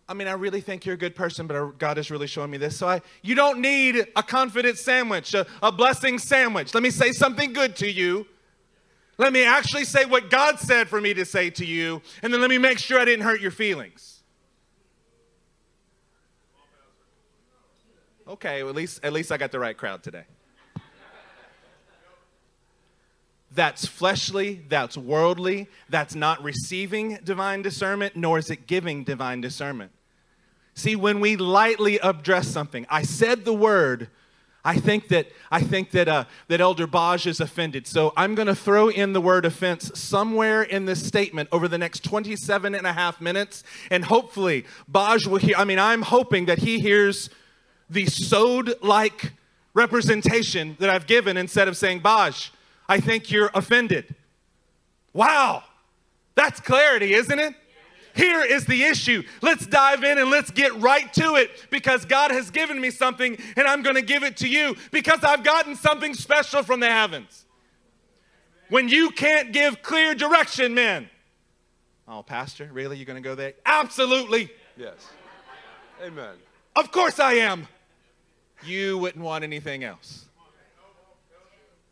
I 0.06 0.12
mean, 0.12 0.28
I 0.28 0.32
really 0.32 0.60
think 0.60 0.84
you're 0.84 0.96
a 0.96 0.98
good 0.98 1.14
person, 1.14 1.46
but 1.46 1.78
God 1.78 1.96
is 1.96 2.10
really 2.10 2.26
showing 2.26 2.50
me 2.50 2.58
this. 2.58 2.76
So 2.76 2.86
I, 2.86 3.00
you 3.22 3.34
don't 3.34 3.60
need 3.60 4.06
a 4.14 4.22
confidence 4.22 4.80
sandwich, 4.80 5.32
a, 5.32 5.46
a 5.62 5.72
blessing 5.72 6.18
sandwich. 6.18 6.74
Let 6.74 6.82
me 6.82 6.90
say 6.90 7.12
something 7.12 7.52
good 7.52 7.74
to 7.76 7.90
you. 7.90 8.26
Let 9.16 9.32
me 9.32 9.44
actually 9.44 9.84
say 9.84 10.04
what 10.04 10.28
God 10.28 10.58
said 10.58 10.88
for 10.88 11.00
me 11.00 11.14
to 11.14 11.24
say 11.24 11.48
to 11.50 11.64
you, 11.64 12.02
and 12.22 12.32
then 12.32 12.40
let 12.40 12.50
me 12.50 12.58
make 12.58 12.78
sure 12.78 12.98
I 12.98 13.04
didn't 13.04 13.24
hurt 13.24 13.40
your 13.40 13.52
feelings. 13.52 14.22
Okay, 18.26 18.62
well, 18.62 18.70
at 18.70 18.76
least 18.76 19.04
at 19.04 19.12
least 19.12 19.30
I 19.30 19.36
got 19.36 19.52
the 19.52 19.60
right 19.60 19.76
crowd 19.76 20.02
today. 20.02 20.24
That's 23.54 23.86
fleshly, 23.86 24.64
that's 24.68 24.96
worldly, 24.96 25.68
that's 25.88 26.14
not 26.14 26.42
receiving 26.42 27.18
divine 27.22 27.62
discernment, 27.62 28.16
nor 28.16 28.38
is 28.38 28.50
it 28.50 28.66
giving 28.66 29.04
divine 29.04 29.40
discernment. 29.40 29.92
See, 30.74 30.96
when 30.96 31.20
we 31.20 31.36
lightly 31.36 31.98
address 32.00 32.48
something, 32.48 32.84
I 32.90 33.02
said 33.02 33.44
the 33.44 33.54
word. 33.54 34.08
I 34.64 34.76
think 34.76 35.08
that 35.08 35.28
I 35.50 35.60
think 35.60 35.90
that 35.90 36.08
uh, 36.08 36.24
that 36.48 36.60
Elder 36.60 36.86
Baj 36.86 37.26
is 37.26 37.38
offended. 37.38 37.86
So 37.86 38.12
I'm 38.16 38.34
going 38.34 38.48
to 38.48 38.54
throw 38.54 38.88
in 38.88 39.12
the 39.12 39.20
word 39.20 39.44
offense 39.44 39.92
somewhere 39.94 40.62
in 40.62 40.86
this 40.86 41.06
statement 41.06 41.50
over 41.52 41.68
the 41.68 41.78
next 41.78 42.02
27 42.02 42.74
and 42.74 42.86
a 42.86 42.92
half 42.92 43.20
minutes, 43.20 43.62
and 43.90 44.06
hopefully 44.06 44.64
Baj 44.90 45.26
will 45.26 45.38
hear. 45.38 45.54
I 45.56 45.64
mean, 45.64 45.78
I'm 45.78 46.02
hoping 46.02 46.46
that 46.46 46.58
he 46.58 46.80
hears 46.80 47.30
the 47.90 48.06
sowed-like 48.06 49.32
representation 49.74 50.76
that 50.80 50.88
I've 50.88 51.06
given 51.06 51.36
instead 51.36 51.68
of 51.68 51.76
saying, 51.76 52.00
Baj, 52.00 52.50
I 52.88 53.00
think 53.00 53.30
you're 53.30 53.50
offended. 53.54 54.14
Wow, 55.12 55.62
that's 56.34 56.60
clarity, 56.60 57.14
isn't 57.14 57.38
it? 57.38 57.54
Here 58.14 58.42
is 58.42 58.64
the 58.64 58.84
issue. 58.84 59.24
Let's 59.42 59.66
dive 59.66 60.04
in 60.04 60.18
and 60.18 60.30
let's 60.30 60.50
get 60.50 60.72
right 60.80 61.12
to 61.14 61.34
it 61.34 61.50
because 61.70 62.04
God 62.04 62.30
has 62.30 62.50
given 62.50 62.80
me 62.80 62.90
something 62.90 63.36
and 63.56 63.66
I'm 63.66 63.82
going 63.82 63.96
to 63.96 64.02
give 64.02 64.22
it 64.22 64.36
to 64.38 64.48
you 64.48 64.76
because 64.92 65.24
I've 65.24 65.42
gotten 65.42 65.74
something 65.74 66.14
special 66.14 66.62
from 66.62 66.78
the 66.78 66.88
heavens. 66.88 67.44
When 68.68 68.88
you 68.88 69.10
can't 69.10 69.52
give 69.52 69.82
clear 69.82 70.14
direction, 70.14 70.74
men. 70.74 71.10
Oh, 72.06 72.22
Pastor, 72.22 72.70
really? 72.72 72.96
You're 72.96 73.06
going 73.06 73.22
to 73.22 73.28
go 73.28 73.34
there? 73.34 73.54
Absolutely. 73.66 74.50
yes. 74.76 75.10
Amen. 76.02 76.34
Of 76.76 76.92
course 76.92 77.18
I 77.18 77.34
am. 77.34 77.66
You 78.64 78.98
wouldn't 78.98 79.24
want 79.24 79.42
anything 79.42 79.84
else. 79.84 80.26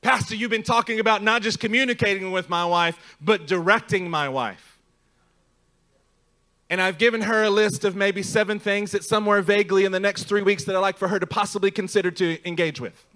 Pastor, 0.03 0.35
you've 0.35 0.51
been 0.51 0.65
talking 0.65 0.99
about 0.99 1.23
not 1.23 1.43
just 1.43 1.61
communicating 1.61 2.33
with 2.33 2.51
my 2.51 2.65
wife, 2.65 3.17
but 3.21 3.47
directing 3.47 4.11
my 4.11 4.29
wife. 4.29 4.81
And 6.69 6.81
I've 6.81 6.99
given 6.99 7.23
her 7.23 7.45
a 7.45 7.51
list 7.51 7.85
of 7.85 7.95
maybe 7.95 8.23
seven 8.23 8.59
things 8.59 8.91
that 8.93 9.05
somewhere 9.05 9.43
vaguely 9.43 9.85
in 9.85 9.93
the 9.93 10.01
next 10.01 10.25
three 10.25 10.43
weeks 10.43 10.65
that 10.65 10.75
I'd 10.75 10.81
like 10.81 10.99
for 10.99 11.07
her 11.07 11.21
to 11.21 11.27
possibly 11.27 11.71
consider 11.71 12.11
to 12.11 12.49
engage 12.49 12.81
with. 12.81 13.07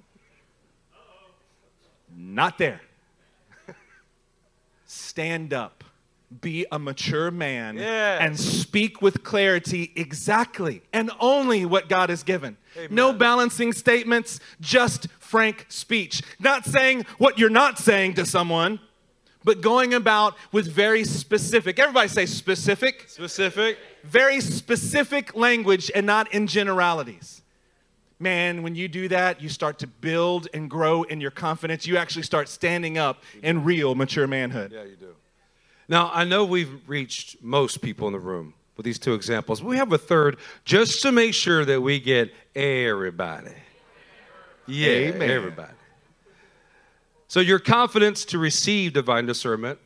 Not 2.15 2.57
there. 2.59 2.81
Stand 4.87 5.53
up. 5.53 5.83
Be 6.41 6.67
a 6.73 6.79
mature 6.79 7.31
man 7.31 7.77
Yes. 7.77 8.21
and 8.21 8.39
speak 8.39 9.01
with 9.01 9.23
clarity 9.23 9.93
exactly 9.95 10.83
and 10.93 11.11
only 11.21 11.65
what 11.65 11.89
God 11.89 12.11
has 12.11 12.23
given. 12.25 12.57
No 12.91 13.13
balancing 13.13 13.73
statements, 13.73 14.41
just 14.61 15.07
frank 15.21 15.67
speech. 15.69 16.23
Not 16.41 16.65
saying 16.65 17.07
what 17.19 17.39
you're 17.39 17.49
not 17.49 17.79
saying 17.79 18.15
to 18.15 18.27
someone, 18.27 18.81
but 19.45 19.61
going 19.61 19.95
about 19.95 20.35
with 20.51 20.67
very 20.67 21.05
specific, 21.05 21.79
everybody 21.79 22.09
say 22.09 22.27
specific, 22.27 23.05
Specific. 23.09 23.79
very 24.03 24.41
specific 24.41 25.37
language 25.37 25.91
and 25.95 26.05
not 26.07 26.33
in 26.35 26.49
generalities. 26.49 27.43
man, 28.19 28.63
when 28.63 28.75
you 28.75 28.89
do 28.89 29.09
that, 29.09 29.43
you 29.43 29.49
start 29.51 29.79
to 29.79 29.87
build 29.87 30.49
and 30.55 30.71
grow 30.71 31.03
in 31.03 31.21
your 31.21 31.31
confidence. 31.31 31.87
You 31.87 31.99
actually 31.99 32.23
start 32.23 32.49
standing 32.49 32.97
up 32.97 33.23
in 33.43 33.63
real 33.63 33.95
mature 33.95 34.27
manhood. 34.27 34.73
Yeah, 34.73 34.85
you 34.85 34.97
do. 34.97 35.15
Now, 35.89 36.11
I 36.13 36.25
know 36.25 36.45
we've 36.45 36.81
reached 36.89 37.43
most 37.43 37.81
people 37.81 38.07
in 38.07 38.13
the 38.13 38.19
room 38.19 38.55
with 38.77 38.85
these 38.85 38.99
two 38.99 39.15
examples. 39.15 39.63
We 39.63 39.77
have 39.77 39.93
a 39.93 39.99
third 39.99 40.39
just 40.65 41.03
to 41.03 41.13
make 41.13 41.35
sure 41.35 41.65
that 41.65 41.81
we 41.81 42.01
get 42.01 42.33
everybody. 42.55 43.53
Yeah, 44.67 44.89
Amen. 44.89 45.31
everybody. 45.31 45.73
So 47.29 47.41
your 47.41 47.59
confidence 47.59 48.25
to 48.27 48.39
receive 48.39 48.93
divine 48.93 49.27
discernment, 49.27 49.79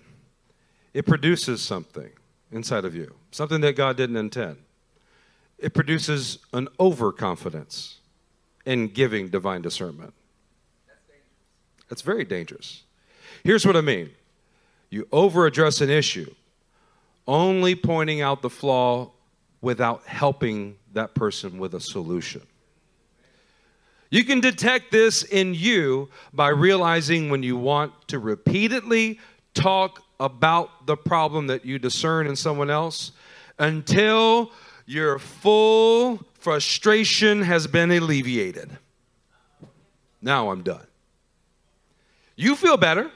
it 0.95 1.07
produces 1.07 1.63
something 1.63 2.11
inside 2.51 2.85
of 2.85 2.95
you, 2.95 3.15
something 3.31 3.61
that 3.61 3.77
God 3.77 3.97
didn't 3.97 4.17
intend. 4.17 4.57
It 5.59 5.75
produces 5.75 6.39
an 6.53 6.69
overconfidence 6.79 7.99
in 8.65 8.89
giving 8.89 9.29
divine 9.29 9.63
discernment. 9.63 10.15
That's 10.87 11.01
dangerous. 11.07 11.89
That's 11.89 12.03
very 12.03 12.25
dangerous. 12.25 12.83
Here's 13.45 13.67
what 13.67 13.77
I 13.77 13.83
mean. 13.83 14.11
You 14.90 15.07
overaddress 15.12 15.81
an 15.81 15.88
issue, 15.88 16.35
only 17.26 17.74
pointing 17.74 18.20
out 18.20 18.42
the 18.42 18.50
flaw 18.50 19.12
without 19.61 20.05
helping 20.05 20.76
that 20.92 21.14
person 21.14 21.59
with 21.59 21.74
a 21.74 21.81
solution. 21.81 22.42
You 24.11 24.24
can 24.24 24.40
detect 24.40 24.90
this 24.90 25.22
in 25.22 25.55
you 25.55 26.09
by 26.33 26.48
realizing 26.48 27.31
when 27.31 27.44
you 27.44 27.57
want 27.57 27.92
to 28.09 28.18
repeatedly 28.18 29.20
talk 29.55 30.03
about 30.18 30.87
the 30.87 30.96
problem 30.96 31.46
that 31.46 31.64
you 31.64 31.79
discern 31.79 32.26
in 32.26 32.35
someone 32.35 32.70
else 32.70 33.12
until 33.59 34.50
your 34.85 35.20
full 35.20 36.20
frustration 36.35 37.42
has 37.42 37.68
been 37.68 37.92
alleviated. 37.92 38.76
Now 40.20 40.50
I'm 40.50 40.62
done. 40.62 40.87
You 42.35 42.57
feel 42.57 42.76
better, 42.76 43.11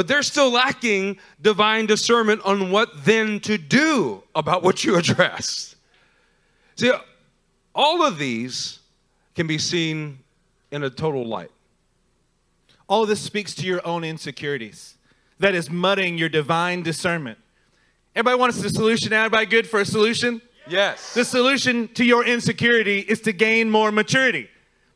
but 0.00 0.08
they're 0.08 0.22
still 0.22 0.50
lacking 0.50 1.18
divine 1.42 1.84
discernment 1.84 2.40
on 2.46 2.70
what 2.70 3.04
then 3.04 3.38
to 3.38 3.58
do 3.58 4.22
about 4.34 4.62
what 4.62 4.82
you 4.82 4.96
address. 4.96 5.76
See, 6.76 6.90
all 7.74 8.02
of 8.02 8.16
these 8.16 8.78
can 9.34 9.46
be 9.46 9.58
seen 9.58 10.20
in 10.70 10.84
a 10.84 10.88
total 10.88 11.26
light. 11.26 11.50
All 12.88 13.02
of 13.02 13.10
this 13.10 13.20
speaks 13.20 13.54
to 13.56 13.66
your 13.66 13.86
own 13.86 14.02
insecurities. 14.02 14.96
That 15.38 15.54
is 15.54 15.68
mudding 15.68 16.16
your 16.16 16.30
divine 16.30 16.82
discernment. 16.82 17.36
Everybody 18.16 18.40
wants 18.40 18.64
a 18.64 18.70
solution. 18.70 19.12
Everybody 19.12 19.44
good 19.44 19.68
for 19.68 19.80
a 19.80 19.84
solution? 19.84 20.40
Yes. 20.66 21.12
The 21.12 21.26
solution 21.26 21.88
to 21.88 22.06
your 22.06 22.24
insecurity 22.24 23.00
is 23.00 23.20
to 23.20 23.34
gain 23.34 23.68
more 23.68 23.92
maturity 23.92 24.48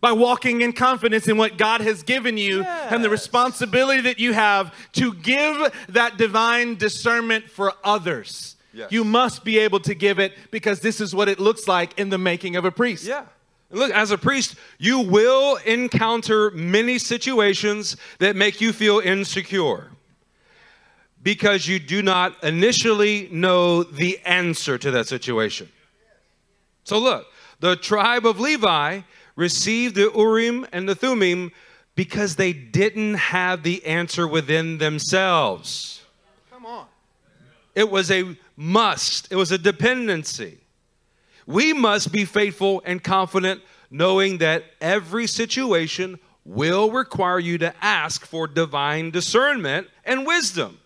by 0.05 0.13
walking 0.13 0.61
in 0.61 0.71
confidence 0.71 1.29
in 1.29 1.39
what 1.39 1.57
God 1.57 1.81
has 1.81 2.03
given 2.03 2.37
you 2.37 2.63
and 2.63 3.03
the 3.03 3.09
responsibility 3.09 4.03
that 4.03 4.19
you 4.19 4.35
have 4.35 4.75
to 4.93 5.15
give 5.15 5.73
that 5.89 6.19
divine 6.19 6.75
discernment 6.75 7.49
for 7.49 7.73
others. 7.83 8.57
Yes. 8.75 8.93
You 8.93 9.03
must 9.03 9.45
be 9.45 9.59
able 9.61 9.81
to 9.81 9.95
give 9.95 10.19
it 10.19 10.35
because 10.51 10.81
this 10.81 11.01
is 11.01 11.15
what 11.15 11.31
it 11.31 11.41
looks 11.41 11.67
like 11.67 11.99
in 11.99 12.11
the 12.11 12.19
making 12.19 12.55
of 12.55 12.67
a 12.67 12.71
priest. 12.71 13.07
Yeah. 13.07 13.25
Look, 13.71 13.93
as 13.93 14.11
a 14.11 14.19
priest, 14.19 14.57
you 14.77 15.01
will 15.01 15.57
encounter 15.65 16.51
many 16.51 16.99
situations 16.99 17.97
that 18.19 18.37
make 18.37 18.61
you 18.61 18.75
feel 18.75 18.99
insecure 18.99 19.91
because 21.23 21.67
you 21.67 21.79
do 21.79 22.03
not 22.03 22.45
initially 22.45 23.31
know 23.33 23.83
the 23.83 24.21
answer 24.27 24.77
to 24.77 24.91
that 24.91 25.09
situation. 25.09 25.71
So, 26.85 26.99
look, 26.99 27.27
the 27.61 27.75
tribe 27.75 28.27
of 28.27 28.39
Levi 28.39 29.01
received 29.37 29.95
the 29.95 30.11
Urim 30.15 30.67
and 30.73 30.89
the 30.89 30.95
Thummim 30.95 31.53
because 31.95 32.37
they 32.37 32.53
didn't 32.53 33.15
have 33.15 33.63
the 33.63 33.85
answer 33.85 34.27
within 34.27 34.79
themselves. 34.79 36.03
Come 36.51 36.67
on. 36.67 36.87
It 37.75 37.91
was 37.91 38.11
a 38.11 38.37
must, 38.57 39.31
it 39.31 39.37
was 39.37 39.53
a 39.53 39.59
dependency. 39.59 40.59
We 41.47 41.73
must 41.73 42.13
be 42.13 42.25
faithful 42.25 42.83
and 42.85 43.03
confident 43.03 43.63
knowing 43.91 44.39
that 44.39 44.65
every 44.81 45.27
situation 45.27 46.19
will 46.45 46.91
require 46.91 47.39
you 47.39 47.59
to 47.59 47.75
ask 47.81 48.25
for 48.27 48.47
divine 48.47 49.11
discernment 49.11 49.89
and 50.05 50.27
wisdom. 50.27 50.79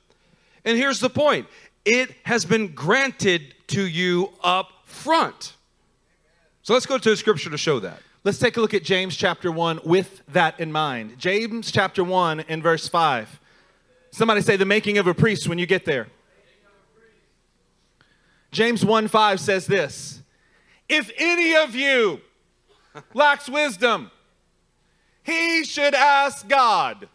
And 0.64 0.76
here's 0.76 1.00
the 1.00 1.11
point 1.11 1.46
it 1.84 2.14
has 2.24 2.44
been 2.44 2.74
granted 2.74 3.54
to 3.68 3.87
you 3.87 4.30
up 4.42 4.70
front. 4.84 5.54
So 6.62 6.74
let's 6.74 6.87
go 6.87 6.98
to 6.98 7.11
the 7.11 7.16
scripture 7.16 7.50
to 7.50 7.58
show 7.58 7.80
that. 7.80 8.00
Let's 8.24 8.38
take 8.38 8.57
a 8.57 8.61
look 8.61 8.74
at 8.74 8.83
James 8.83 9.16
chapter 9.16 9.52
1 9.52 9.81
with 9.85 10.22
that 10.28 10.59
in 10.59 10.72
mind. 10.72 11.18
James 11.18 11.70
chapter 11.70 12.02
1 12.02 12.40
and 12.40 12.62
verse 12.62 12.88
5. 12.88 13.38
Somebody 14.11 14.40
say 14.40 14.57
the 14.57 14.64
making 14.64 14.98
of 14.98 15.07
a 15.07 15.14
priest 15.14 15.48
when 15.48 15.59
you 15.59 15.66
get 15.66 15.85
there. 15.85 16.09
James 18.50 18.85
1 18.85 19.09
5 19.09 19.40
says 19.40 19.66
this 19.66 20.22
If 20.88 21.12
any 21.16 21.54
of 21.54 21.76
you 21.76 22.20
lacks 23.14 23.48
wisdom, 23.48 24.11
he 25.22 25.62
should 25.62 25.94
ask 25.94 26.48
God, 26.48 27.09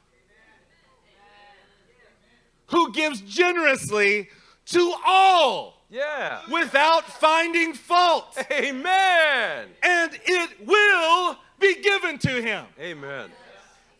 who 2.67 2.93
gives 2.93 3.19
generously 3.21 4.29
to 4.67 4.95
all 5.05 5.82
Yeah. 5.93 6.41
without 6.51 7.05
finding 7.05 7.75
fault, 7.75 8.35
Amen. 8.51 9.67
and 9.83 10.19
it 10.25 10.49
will 10.65 11.37
be 11.59 11.81
given 11.83 12.17
to 12.17 12.41
him. 12.41 12.65
Amen. 12.79 13.29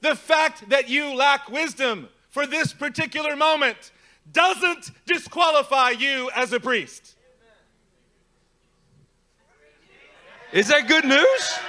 The 0.02 0.16
fact 0.16 0.70
that 0.70 0.90
you 0.90 1.16
lack 1.16 1.50
wisdom 1.50 2.10
for 2.32 2.48
this 2.48 2.74
particular 2.74 3.36
moment 3.36 3.92
doesn't 4.32 4.90
disqualify 5.06 5.92
you 5.92 6.32
as 6.36 6.52
a 6.52 6.60
priest. 6.60 7.16
Is 10.52 10.70
that 10.70 10.88
good 10.88 11.06
news? 11.06 11.60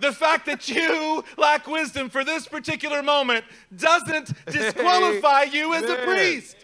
The 0.00 0.12
fact 0.12 0.46
that 0.46 0.66
you 0.68 1.24
lack 1.36 1.66
wisdom 1.66 2.08
for 2.08 2.24
this 2.24 2.46
particular 2.46 3.02
moment 3.02 3.44
doesn't 3.76 4.32
disqualify 4.46 5.42
you 5.42 5.74
as 5.74 5.84
a 5.84 5.96
priest. 5.96 6.55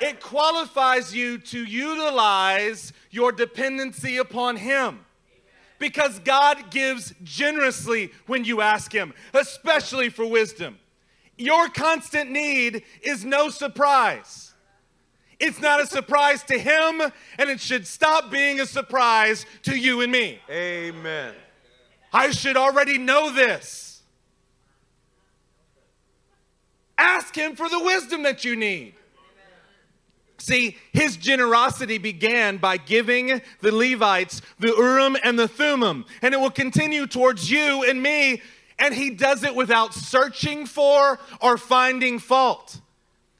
It 0.00 0.20
qualifies 0.20 1.14
you 1.14 1.38
to 1.38 1.64
utilize 1.64 2.92
your 3.10 3.32
dependency 3.32 4.16
upon 4.18 4.56
Him. 4.56 5.00
Because 5.78 6.18
God 6.20 6.70
gives 6.70 7.14
generously 7.22 8.10
when 8.26 8.44
you 8.44 8.60
ask 8.60 8.92
Him, 8.92 9.12
especially 9.34 10.08
for 10.08 10.26
wisdom. 10.26 10.78
Your 11.36 11.68
constant 11.68 12.30
need 12.30 12.82
is 13.02 13.24
no 13.24 13.50
surprise. 13.50 14.54
It's 15.38 15.60
not 15.60 15.80
a 15.80 15.86
surprise 15.86 16.42
to 16.44 16.58
Him, 16.58 17.02
and 17.38 17.50
it 17.50 17.60
should 17.60 17.86
stop 17.86 18.30
being 18.30 18.60
a 18.60 18.66
surprise 18.66 19.44
to 19.64 19.76
you 19.76 20.00
and 20.00 20.10
me. 20.10 20.40
Amen. 20.50 21.34
I 22.12 22.30
should 22.30 22.56
already 22.56 22.96
know 22.96 23.30
this. 23.32 23.86
Ask 26.96 27.34
him 27.34 27.56
for 27.56 27.68
the 27.68 27.78
wisdom 27.78 28.22
that 28.22 28.44
you 28.44 28.56
need. 28.56 28.94
See, 30.38 30.76
his 30.92 31.16
generosity 31.16 31.98
began 31.98 32.58
by 32.58 32.76
giving 32.76 33.40
the 33.60 33.72
Levites 33.72 34.42
the 34.58 34.68
Urim 34.68 35.16
and 35.22 35.38
the 35.38 35.48
Thummim, 35.48 36.04
and 36.22 36.34
it 36.34 36.40
will 36.40 36.50
continue 36.50 37.06
towards 37.06 37.50
you 37.50 37.82
and 37.84 38.02
me, 38.02 38.42
and 38.78 38.94
he 38.94 39.10
does 39.10 39.42
it 39.42 39.54
without 39.54 39.94
searching 39.94 40.66
for 40.66 41.18
or 41.40 41.56
finding 41.56 42.18
fault. 42.18 42.80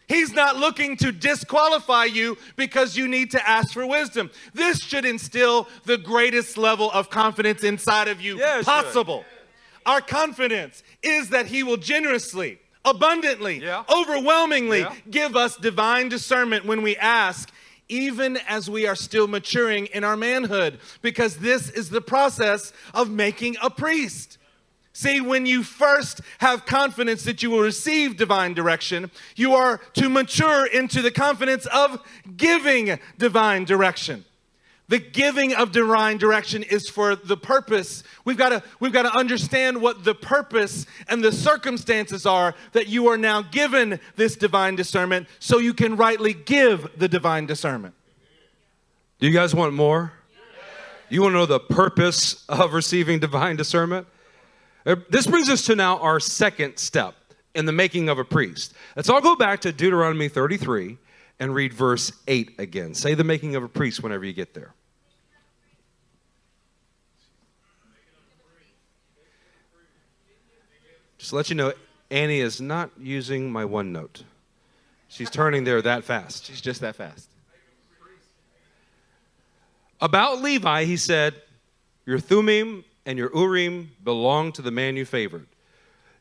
He's 0.09 0.33
not 0.33 0.57
looking 0.57 0.97
to 0.99 1.11
disqualify 1.11 2.05
you 2.05 2.39
because 2.55 2.97
you 2.97 3.09
need 3.09 3.33
to 3.33 3.49
ask 3.49 3.73
for 3.73 3.87
wisdom. 3.87 4.31
This 4.55 4.81
should 4.81 5.05
instill 5.05 5.69
the 5.85 5.99
greatest 5.99 6.57
level 6.57 6.91
of 6.93 7.11
confidence 7.11 7.65
inside 7.65 8.09
of 8.09 8.21
you 8.21 8.39
Yeah, 8.39 8.63
possible. 8.63 9.25
Our 9.85 10.01
confidence 10.01 10.83
is 11.03 11.31
that 11.31 11.47
He 11.47 11.63
will 11.63 11.77
generously, 11.77 12.59
abundantly, 12.87 13.59
Yeah. 13.63 13.83
overwhelmingly 13.91 14.81
Yeah. 14.81 14.95
give 15.11 15.37
us 15.37 15.57
divine 15.57 16.09
discernment 16.09 16.65
when 16.65 16.81
we 16.81 16.97
ask, 16.97 17.51
even 17.89 18.39
as 18.49 18.71
we 18.71 18.87
are 18.87 18.95
still 18.97 19.29
maturing 19.29 19.87
in 19.87 20.05
our 20.05 20.17
manhood, 20.17 20.79
because 21.03 21.37
this 21.37 21.69
is 21.69 21.91
the 21.91 22.01
process 22.01 22.73
of 22.95 23.11
making 23.11 23.57
a 23.61 23.69
priest. 23.69 24.39
See, 24.93 25.21
when 25.21 25.45
you 25.45 25.63
first 25.63 26.23
have 26.39 26.65
confidence 26.65 27.25
that 27.25 27.43
you 27.43 27.51
will 27.51 27.61
receive 27.61 28.17
divine 28.17 28.55
direction, 28.55 29.11
you 29.35 29.55
are 29.55 29.79
to 29.93 30.09
mature 30.09 30.65
into 30.65 31.03
the 31.03 31.11
confidence 31.11 31.67
of 31.67 32.01
giving 32.37 32.99
divine 33.19 33.67
direction. 33.67 34.25
The 34.89 34.99
giving 35.01 35.53
of 35.53 35.73
divine 35.73 36.17
direction 36.17 36.63
is 36.63 36.89
for 36.89 37.17
the 37.17 37.37
purpose. 37.37 38.05
We've 38.25 38.37
got 38.37 38.51
to 38.51 38.63
we've 38.79 38.93
got 38.93 39.03
to 39.03 39.17
understand 39.19 39.83
what 39.83 40.05
the 40.05 40.15
purpose 40.15 40.87
and 41.09 41.25
the 41.25 41.33
circumstances 41.33 42.25
are 42.25 42.55
that 42.73 42.87
you 42.87 43.09
are 43.09 43.19
now 43.19 43.43
given 43.43 43.99
this 44.15 44.37
divine 44.37 44.77
discernment 44.77 45.27
so 45.41 45.59
you 45.59 45.75
can 45.75 45.97
rightly 45.97 46.35
give 46.35 46.89
the 46.97 47.09
divine 47.09 47.47
discernment. 47.47 47.95
Do 49.19 49.27
you 49.27 49.33
guys 49.33 49.55
want 49.55 49.73
more? 49.73 50.13
You 51.09 51.23
want 51.23 51.33
to 51.33 51.39
know 51.39 51.47
the 51.47 51.61
purpose 51.61 52.45
of 52.49 52.73
receiving 52.73 53.19
divine 53.19 53.57
discernment? 53.57 54.07
Uh, 54.85 54.97
This 55.09 55.27
brings 55.27 55.49
us 55.49 55.65
to 55.67 55.75
now 55.75 55.99
our 55.99 56.21
second 56.21 56.77
step 56.79 57.15
in 57.55 57.65
the 57.65 57.73
making 57.73 58.09
of 58.09 58.19
a 58.19 58.25
priest. 58.25 58.75
Let's 58.95 59.09
all 59.09 59.21
go 59.21 59.35
back 59.35 59.61
to 59.63 59.73
Deuteronomy 59.73 60.29
33 60.29 60.99
and 61.39 61.55
read 61.55 61.73
verse 61.73 62.13
8 62.27 62.53
again. 62.59 62.95
Say 62.95 63.15
the 63.15 63.25
making 63.25 63.57
of 63.57 63.63
a 63.63 63.69
priest 63.69 64.03
whenever 64.03 64.25
you 64.25 64.33
get 64.33 64.55
there. 64.55 64.75
Just 71.19 71.31
to 71.31 71.37
let 71.37 71.51
you 71.51 71.57
know, 71.57 71.73
Annie 72.11 72.41
is 72.41 72.61
not 72.61 72.91
using 72.99 73.51
my 73.51 73.65
OneNote. 73.65 74.23
She's 75.09 75.31
turning 75.31 75.65
there 75.65 75.83
that 75.83 76.05
fast. 76.05 76.45
She's 76.47 76.61
just 76.61 76.81
that 76.83 76.97
fast. 76.97 77.29
About 80.01 80.43
Levi, 80.43 80.85
he 80.85 80.97
said, 80.97 81.35
Your 82.05 82.19
Thummim 82.19 82.85
and 83.07 83.19
your 83.19 83.31
Urim 83.35 83.93
belong 84.05 84.53
to 84.53 84.63
the 84.63 84.71
man 84.71 84.97
you 84.97 85.05
favored. 85.05 85.47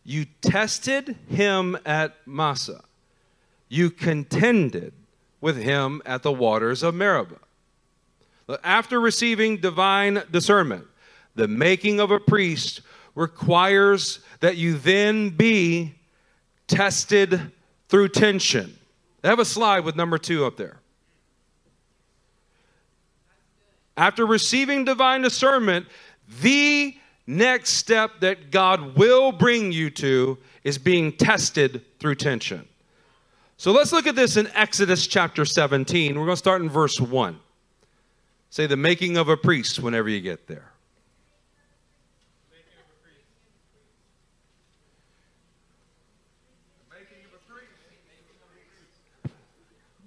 You 0.04 0.26
tested 0.42 1.18
him 1.30 1.78
at 1.86 2.16
Massah. 2.26 2.84
You 3.68 3.90
contended 3.90 4.94
with 5.42 5.58
him 5.58 6.02
at 6.06 6.24
the 6.24 6.32
waters 6.32 6.84
of 6.84 6.96
Meribah. 6.96 7.40
After 8.64 9.00
receiving 9.00 9.58
divine 9.58 10.22
discernment, 10.32 10.86
the 11.36 11.48
making 11.48 12.00
of 12.00 12.12
a 12.12 12.20
priest 12.20 12.82
requires 13.16 14.20
that 14.40 14.58
you 14.58 14.78
then 14.78 15.30
be 15.30 15.96
tested 16.68 17.52
through 17.90 18.10
tension. 18.10 18.78
I 19.24 19.30
have 19.30 19.40
a 19.40 19.46
slide 19.46 19.86
with 19.86 19.96
number 19.96 20.18
two 20.18 20.46
up 20.46 20.58
there. 20.58 20.80
After 23.98 24.26
receiving 24.26 24.86
divine 24.86 25.22
discernment, 25.22 25.88
the 26.42 26.96
next 27.26 27.72
step 27.74 28.12
that 28.20 28.52
God 28.52 28.98
will 28.98 29.32
bring 29.32 29.72
you 29.72 29.90
to 29.92 30.38
is 30.64 30.78
being 30.78 31.14
tested 31.14 31.84
through 32.00 32.16
tension. 32.16 32.68
So 33.58 33.72
let's 33.72 33.94
look 33.94 34.06
at 34.06 34.16
this 34.16 34.36
in 34.38 34.48
Exodus 34.54 35.08
chapter 35.08 35.46
17. 35.46 36.20
We're 36.20 36.26
going 36.26 36.34
to 36.34 36.38
start 36.38 36.62
in 36.62 36.70
verse 36.70 37.00
1. 37.00 37.40
Say 38.50 38.68
the 38.68 38.78
making 38.78 39.18
of 39.18 39.30
a 39.30 39.38
priest 39.38 39.80
whenever 39.80 40.10
you 40.10 40.22
get 40.22 40.48
there. 40.48 40.72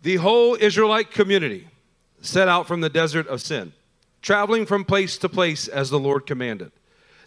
The 0.02 0.16
whole 0.16 0.54
Israelite 0.54 1.10
community 1.10 1.68
set 2.20 2.48
out 2.48 2.66
from 2.66 2.80
the 2.80 2.88
desert 2.88 3.26
of 3.26 3.42
sin, 3.42 3.72
traveling 4.22 4.64
from 4.64 4.84
place 4.84 5.18
to 5.18 5.28
place 5.28 5.68
as 5.68 5.90
the 5.90 5.98
Lord 5.98 6.26
commanded. 6.26 6.72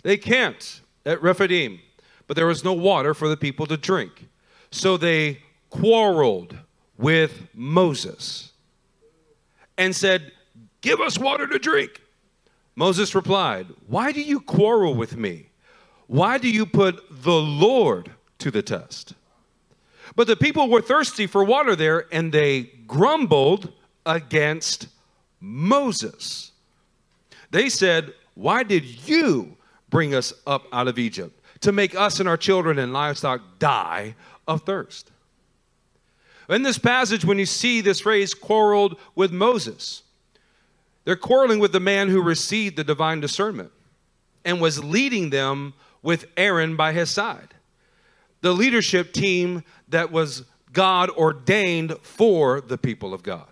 They 0.04 0.18
camped 0.18 0.82
at 1.06 1.22
Rephidim, 1.22 1.80
but 2.28 2.36
there 2.36 2.48
was 2.48 2.64
no 2.64 2.74
water 2.74 3.14
for 3.14 3.28
the 3.28 3.38
people 3.38 3.68
to 3.68 3.78
drink. 3.78 4.28
So 4.72 4.98
they 4.98 5.40
quarreled 5.72 6.56
with 6.98 7.48
Moses 7.56 8.52
and 9.78 9.96
said, 9.96 10.32
Give 10.82 11.00
us 11.02 11.18
water 11.18 11.48
to 11.48 11.58
drink. 11.58 12.02
Moses 12.76 13.16
replied, 13.16 13.68
Why 13.88 14.12
do 14.12 14.22
you 14.22 14.40
quarrel 14.40 14.94
with 14.94 15.18
me? 15.18 15.50
Why 16.08 16.38
do 16.38 16.50
you 16.50 16.66
put 16.66 17.24
the 17.24 17.40
Lord 17.40 18.12
to 18.40 18.52
the 18.52 18.62
test? 18.62 19.14
But 20.16 20.28
the 20.28 20.36
people 20.36 20.70
were 20.70 20.82
thirsty 20.82 21.26
for 21.26 21.44
water 21.44 21.76
there, 21.76 22.06
and 22.12 22.32
they 22.32 22.64
grumbled 22.86 23.72
against 24.06 24.88
Moses. 25.40 26.52
They 27.52 27.70
said, 27.70 28.14
Why 28.34 28.64
did 28.64 29.08
you 29.08 29.56
bring 29.90 30.14
us 30.14 30.34
up 30.46 30.66
out 30.74 30.88
of 30.88 31.00
Egypt 31.00 31.40
to 31.62 31.72
make 31.72 31.96
us 31.96 32.20
and 32.20 32.28
our 32.28 32.38
children 32.38 32.80
and 32.80 32.92
livestock 32.92 33.42
die 33.60 34.16
of 34.48 34.64
thirst? 34.64 35.11
In 36.52 36.64
this 36.64 36.78
passage, 36.78 37.24
when 37.24 37.40
you 37.40 37.46
see 37.46 37.82
this 37.82 38.02
phrase, 38.02 38.34
quarreled 38.34 39.00
with 39.16 39.32
Moses, 39.32 40.04
they're 41.06 41.16
quarreling 41.16 41.60
with 41.60 41.72
the 41.72 41.80
man 41.80 42.10
who 42.10 42.22
received 42.22 42.76
the 42.76 42.84
divine 42.84 43.22
discernment 43.22 43.72
and 44.44 44.60
was 44.60 44.84
leading 44.84 45.30
them 45.30 45.74
with 46.02 46.26
Aaron 46.36 46.76
by 46.76 46.94
his 46.94 47.10
side. 47.10 47.54
The 48.42 48.54
leadership 48.54 49.14
team 49.14 49.64
that 49.88 50.12
was 50.12 50.44
God 50.74 51.10
ordained 51.12 51.98
for 52.02 52.60
the 52.60 52.78
people 52.78 53.14
of 53.14 53.24
God. 53.24 53.48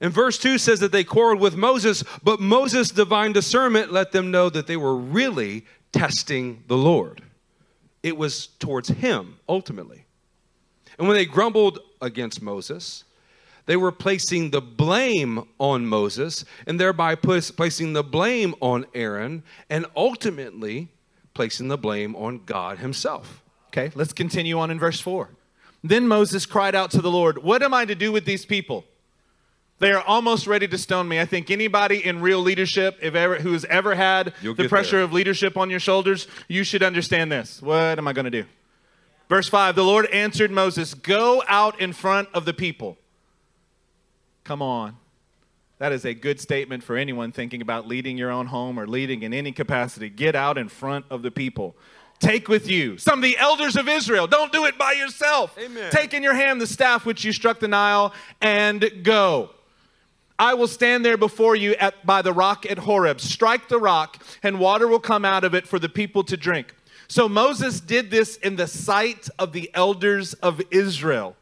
And 0.00 0.12
verse 0.12 0.38
2 0.38 0.58
says 0.58 0.80
that 0.80 0.92
they 0.92 1.04
quarreled 1.04 1.40
with 1.40 1.56
Moses, 1.56 2.04
but 2.22 2.40
Moses' 2.40 2.90
divine 2.90 3.32
discernment 3.32 3.92
let 3.92 4.12
them 4.12 4.30
know 4.30 4.50
that 4.50 4.66
they 4.66 4.76
were 4.76 4.96
really 4.96 5.64
testing 5.92 6.62
the 6.66 6.76
Lord. 6.76 7.22
It 8.02 8.16
was 8.16 8.48
towards 8.58 8.88
him, 8.88 9.38
ultimately. 9.48 10.03
And 10.98 11.08
when 11.08 11.16
they 11.16 11.26
grumbled 11.26 11.80
against 12.00 12.40
Moses, 12.42 13.04
they 13.66 13.76
were 13.76 13.92
placing 13.92 14.50
the 14.50 14.60
blame 14.60 15.48
on 15.58 15.86
Moses 15.86 16.44
and 16.66 16.78
thereby 16.78 17.14
placing 17.14 17.92
the 17.94 18.04
blame 18.04 18.54
on 18.60 18.86
Aaron 18.94 19.42
and 19.70 19.86
ultimately 19.96 20.88
placing 21.32 21.68
the 21.68 21.78
blame 21.78 22.14
on 22.14 22.42
God 22.44 22.78
himself. 22.78 23.42
Okay, 23.68 23.90
let's 23.94 24.12
continue 24.12 24.58
on 24.58 24.70
in 24.70 24.78
verse 24.78 25.00
4. 25.00 25.30
Then 25.82 26.06
Moses 26.06 26.46
cried 26.46 26.74
out 26.74 26.90
to 26.92 27.00
the 27.02 27.10
Lord, 27.10 27.38
What 27.38 27.62
am 27.62 27.74
I 27.74 27.84
to 27.84 27.94
do 27.94 28.12
with 28.12 28.24
these 28.24 28.46
people? 28.46 28.84
They 29.80 29.90
are 29.90 30.02
almost 30.02 30.46
ready 30.46 30.68
to 30.68 30.78
stone 30.78 31.08
me. 31.08 31.20
I 31.20 31.26
think 31.26 31.50
anybody 31.50 32.04
in 32.06 32.20
real 32.20 32.40
leadership, 32.40 32.96
if 33.02 33.14
ever, 33.14 33.36
who 33.36 33.52
has 33.52 33.64
ever 33.64 33.94
had 33.94 34.32
You'll 34.40 34.54
the 34.54 34.68
pressure 34.68 34.96
there. 34.96 35.04
of 35.04 35.12
leadership 35.12 35.56
on 35.56 35.68
your 35.68 35.80
shoulders, 35.80 36.28
you 36.48 36.62
should 36.62 36.82
understand 36.82 37.32
this. 37.32 37.60
What 37.60 37.98
am 37.98 38.06
I 38.06 38.12
going 38.12 38.26
to 38.26 38.30
do? 38.30 38.44
Verse 39.28 39.48
5 39.48 39.74
The 39.74 39.84
Lord 39.84 40.06
answered 40.06 40.50
Moses, 40.50 40.94
Go 40.94 41.42
out 41.48 41.80
in 41.80 41.92
front 41.92 42.28
of 42.34 42.44
the 42.44 42.54
people. 42.54 42.96
Come 44.44 44.60
on. 44.60 44.96
That 45.78 45.92
is 45.92 46.04
a 46.04 46.14
good 46.14 46.40
statement 46.40 46.82
for 46.84 46.96
anyone 46.96 47.32
thinking 47.32 47.60
about 47.60 47.88
leading 47.88 48.16
your 48.16 48.30
own 48.30 48.46
home 48.46 48.78
or 48.78 48.86
leading 48.86 49.22
in 49.22 49.34
any 49.34 49.52
capacity. 49.52 50.08
Get 50.08 50.36
out 50.36 50.56
in 50.56 50.68
front 50.68 51.04
of 51.10 51.22
the 51.22 51.30
people. 51.30 51.76
Take 52.20 52.48
with 52.48 52.70
you 52.70 52.96
some 52.96 53.18
of 53.18 53.22
the 53.22 53.36
elders 53.36 53.76
of 53.76 53.88
Israel. 53.88 54.26
Don't 54.26 54.52
do 54.52 54.66
it 54.66 54.78
by 54.78 54.92
yourself. 54.92 55.58
Amen. 55.58 55.90
Take 55.90 56.14
in 56.14 56.22
your 56.22 56.34
hand 56.34 56.60
the 56.60 56.66
staff 56.66 57.04
which 57.04 57.24
you 57.24 57.32
struck 57.32 57.58
the 57.58 57.68
Nile 57.68 58.14
and 58.40 58.88
go. 59.02 59.50
I 60.38 60.54
will 60.54 60.68
stand 60.68 61.04
there 61.04 61.16
before 61.16 61.54
you 61.54 61.74
at, 61.74 62.04
by 62.04 62.22
the 62.22 62.32
rock 62.32 62.66
at 62.66 62.78
Horeb. 62.78 63.20
Strike 63.20 63.68
the 63.68 63.78
rock, 63.78 64.22
and 64.42 64.58
water 64.58 64.88
will 64.88 65.00
come 65.00 65.24
out 65.24 65.44
of 65.44 65.54
it 65.54 65.66
for 65.66 65.78
the 65.78 65.88
people 65.88 66.24
to 66.24 66.36
drink. 66.36 66.74
So 67.08 67.28
Moses 67.28 67.80
did 67.80 68.10
this 68.10 68.36
in 68.36 68.56
the 68.56 68.66
sight 68.66 69.28
of 69.38 69.52
the 69.52 69.70
elders 69.74 70.34
of 70.34 70.60
Israel. 70.70 71.36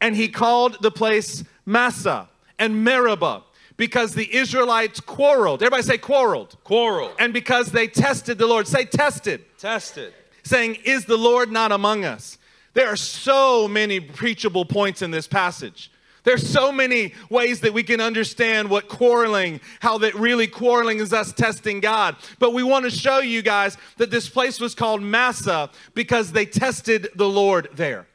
And 0.00 0.14
he 0.16 0.28
called 0.28 0.78
the 0.82 0.90
place 0.90 1.44
Massah 1.64 2.28
and 2.58 2.84
Meribah 2.84 3.42
because 3.76 4.14
the 4.14 4.34
Israelites 4.34 5.00
quarreled. 5.00 5.62
Everybody 5.62 5.82
say 5.82 5.98
quarreled. 5.98 6.56
Quarreled. 6.64 7.12
And 7.18 7.32
because 7.32 7.72
they 7.72 7.88
tested 7.88 8.38
the 8.38 8.46
Lord. 8.46 8.66
Say 8.66 8.84
tested 8.84 9.44
Tested. 9.58 10.14
saying, 10.42 10.76
Is 10.84 11.04
the 11.04 11.16
Lord 11.16 11.50
not 11.50 11.72
among 11.72 12.04
us? 12.04 12.38
There 12.74 12.88
are 12.88 12.96
so 12.96 13.66
many 13.66 14.00
preachable 14.00 14.64
points 14.64 15.02
in 15.02 15.10
this 15.10 15.26
passage. 15.26 15.90
There's 16.26 16.46
so 16.46 16.70
many 16.70 17.14
ways 17.30 17.60
that 17.60 17.72
we 17.72 17.82
can 17.82 18.02
understand 18.02 18.68
what 18.68 18.88
quarreling, 18.88 19.60
how 19.80 19.96
that 19.98 20.14
really 20.14 20.46
quarreling 20.46 20.98
is 20.98 21.14
us 21.14 21.32
testing 21.32 21.80
God. 21.80 22.16
But 22.38 22.52
we 22.52 22.62
want 22.62 22.84
to 22.84 22.90
show 22.90 23.20
you 23.20 23.40
guys 23.40 23.78
that 23.96 24.10
this 24.10 24.28
place 24.28 24.60
was 24.60 24.74
called 24.74 25.00
Massah 25.00 25.70
because 25.94 26.32
they 26.32 26.44
tested 26.44 27.08
the 27.14 27.28
Lord 27.28 27.68
there. 27.72 28.06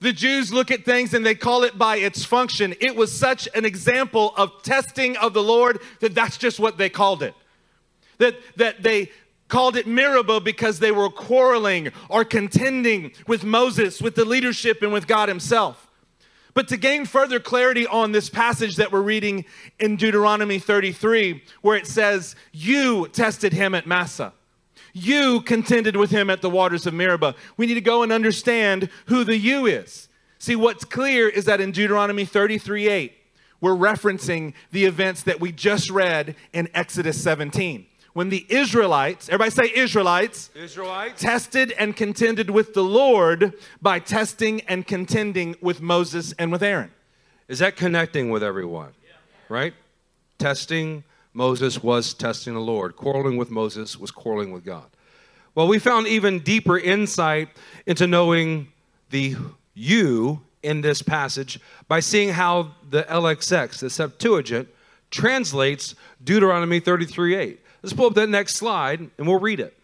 The 0.00 0.12
Jews 0.12 0.52
look 0.52 0.70
at 0.70 0.84
things 0.84 1.14
and 1.14 1.24
they 1.24 1.36
call 1.36 1.62
it 1.62 1.78
by 1.78 1.96
its 1.96 2.24
function. 2.24 2.74
It 2.80 2.96
was 2.96 3.16
such 3.16 3.48
an 3.54 3.64
example 3.64 4.34
of 4.36 4.62
testing 4.62 5.16
of 5.16 5.32
the 5.32 5.42
Lord 5.42 5.80
that 6.00 6.14
that's 6.14 6.36
just 6.36 6.60
what 6.60 6.76
they 6.76 6.90
called 6.90 7.22
it 7.22 7.34
that, 8.22 8.36
that 8.56 8.82
they 8.82 9.10
called 9.48 9.76
it 9.76 9.86
Meribah 9.86 10.40
because 10.40 10.78
they 10.78 10.92
were 10.92 11.10
quarreling 11.10 11.90
or 12.08 12.24
contending 12.24 13.12
with 13.26 13.44
Moses, 13.44 14.00
with 14.00 14.14
the 14.14 14.24
leadership, 14.24 14.80
and 14.82 14.92
with 14.92 15.06
God 15.06 15.28
Himself. 15.28 15.81
But 16.54 16.68
to 16.68 16.76
gain 16.76 17.06
further 17.06 17.40
clarity 17.40 17.86
on 17.86 18.12
this 18.12 18.28
passage 18.28 18.76
that 18.76 18.92
we're 18.92 19.02
reading 19.02 19.44
in 19.78 19.96
Deuteronomy 19.96 20.58
33, 20.58 21.42
where 21.62 21.76
it 21.76 21.86
says, 21.86 22.36
You 22.52 23.08
tested 23.08 23.52
him 23.52 23.74
at 23.74 23.86
Massah. 23.86 24.34
You 24.92 25.40
contended 25.40 25.96
with 25.96 26.10
him 26.10 26.28
at 26.28 26.42
the 26.42 26.50
waters 26.50 26.86
of 26.86 26.92
Meribah. 26.92 27.34
We 27.56 27.66
need 27.66 27.74
to 27.74 27.80
go 27.80 28.02
and 28.02 28.12
understand 28.12 28.90
who 29.06 29.24
the 29.24 29.38
you 29.38 29.64
is. 29.64 30.08
See, 30.38 30.56
what's 30.56 30.84
clear 30.84 31.28
is 31.28 31.46
that 31.46 31.60
in 31.60 31.72
Deuteronomy 31.72 32.26
33 32.26 32.88
8, 32.88 33.12
we're 33.60 33.76
referencing 33.76 34.52
the 34.72 34.84
events 34.84 35.22
that 35.22 35.40
we 35.40 35.52
just 35.52 35.88
read 35.88 36.34
in 36.52 36.68
Exodus 36.74 37.22
17. 37.22 37.86
When 38.12 38.28
the 38.28 38.44
Israelites, 38.48 39.28
everybody 39.28 39.50
say 39.50 39.72
Israelites, 39.74 40.50
Israelites. 40.54 41.20
tested 41.20 41.72
and 41.78 41.96
contended 41.96 42.50
with 42.50 42.74
the 42.74 42.84
Lord 42.84 43.54
by 43.80 43.98
testing 43.98 44.60
and 44.62 44.86
contending 44.86 45.56
with 45.60 45.80
Moses 45.80 46.34
and 46.38 46.52
with 46.52 46.62
Aaron. 46.62 46.90
Is 47.48 47.60
that 47.60 47.76
connecting 47.76 48.30
with 48.30 48.42
everyone? 48.42 48.92
Right? 49.48 49.74
testing 50.42 51.04
Moses 51.32 51.82
was 51.82 52.12
testing 52.12 52.54
the 52.54 52.60
Lord. 52.60 52.96
Quarreling 52.96 53.36
with 53.36 53.48
Moses 53.48 53.96
was 53.96 54.10
quarreling 54.10 54.50
with 54.50 54.64
God. 54.64 54.86
Well, 55.54 55.68
we 55.68 55.78
found 55.78 56.08
even 56.08 56.40
deeper 56.40 56.78
insight 56.78 57.48
into 57.86 58.06
knowing 58.06 58.68
the 59.10 59.36
you 59.74 60.40
in 60.62 60.80
this 60.80 61.00
passage 61.00 61.60
by 61.86 62.00
seeing 62.00 62.30
how 62.30 62.72
the 62.90 63.04
LXX, 63.04 63.78
the 63.78 63.90
Septuagint, 63.90 64.68
translates 65.10 65.94
Deuteronomy 66.22 66.80
33 66.80 67.34
8. 67.36 67.60
Let's 67.82 67.92
pull 67.92 68.06
up 68.06 68.14
that 68.14 68.28
next 68.28 68.56
slide 68.56 69.00
and 69.00 69.26
we'll 69.26 69.40
read 69.40 69.60
it. 69.60 69.76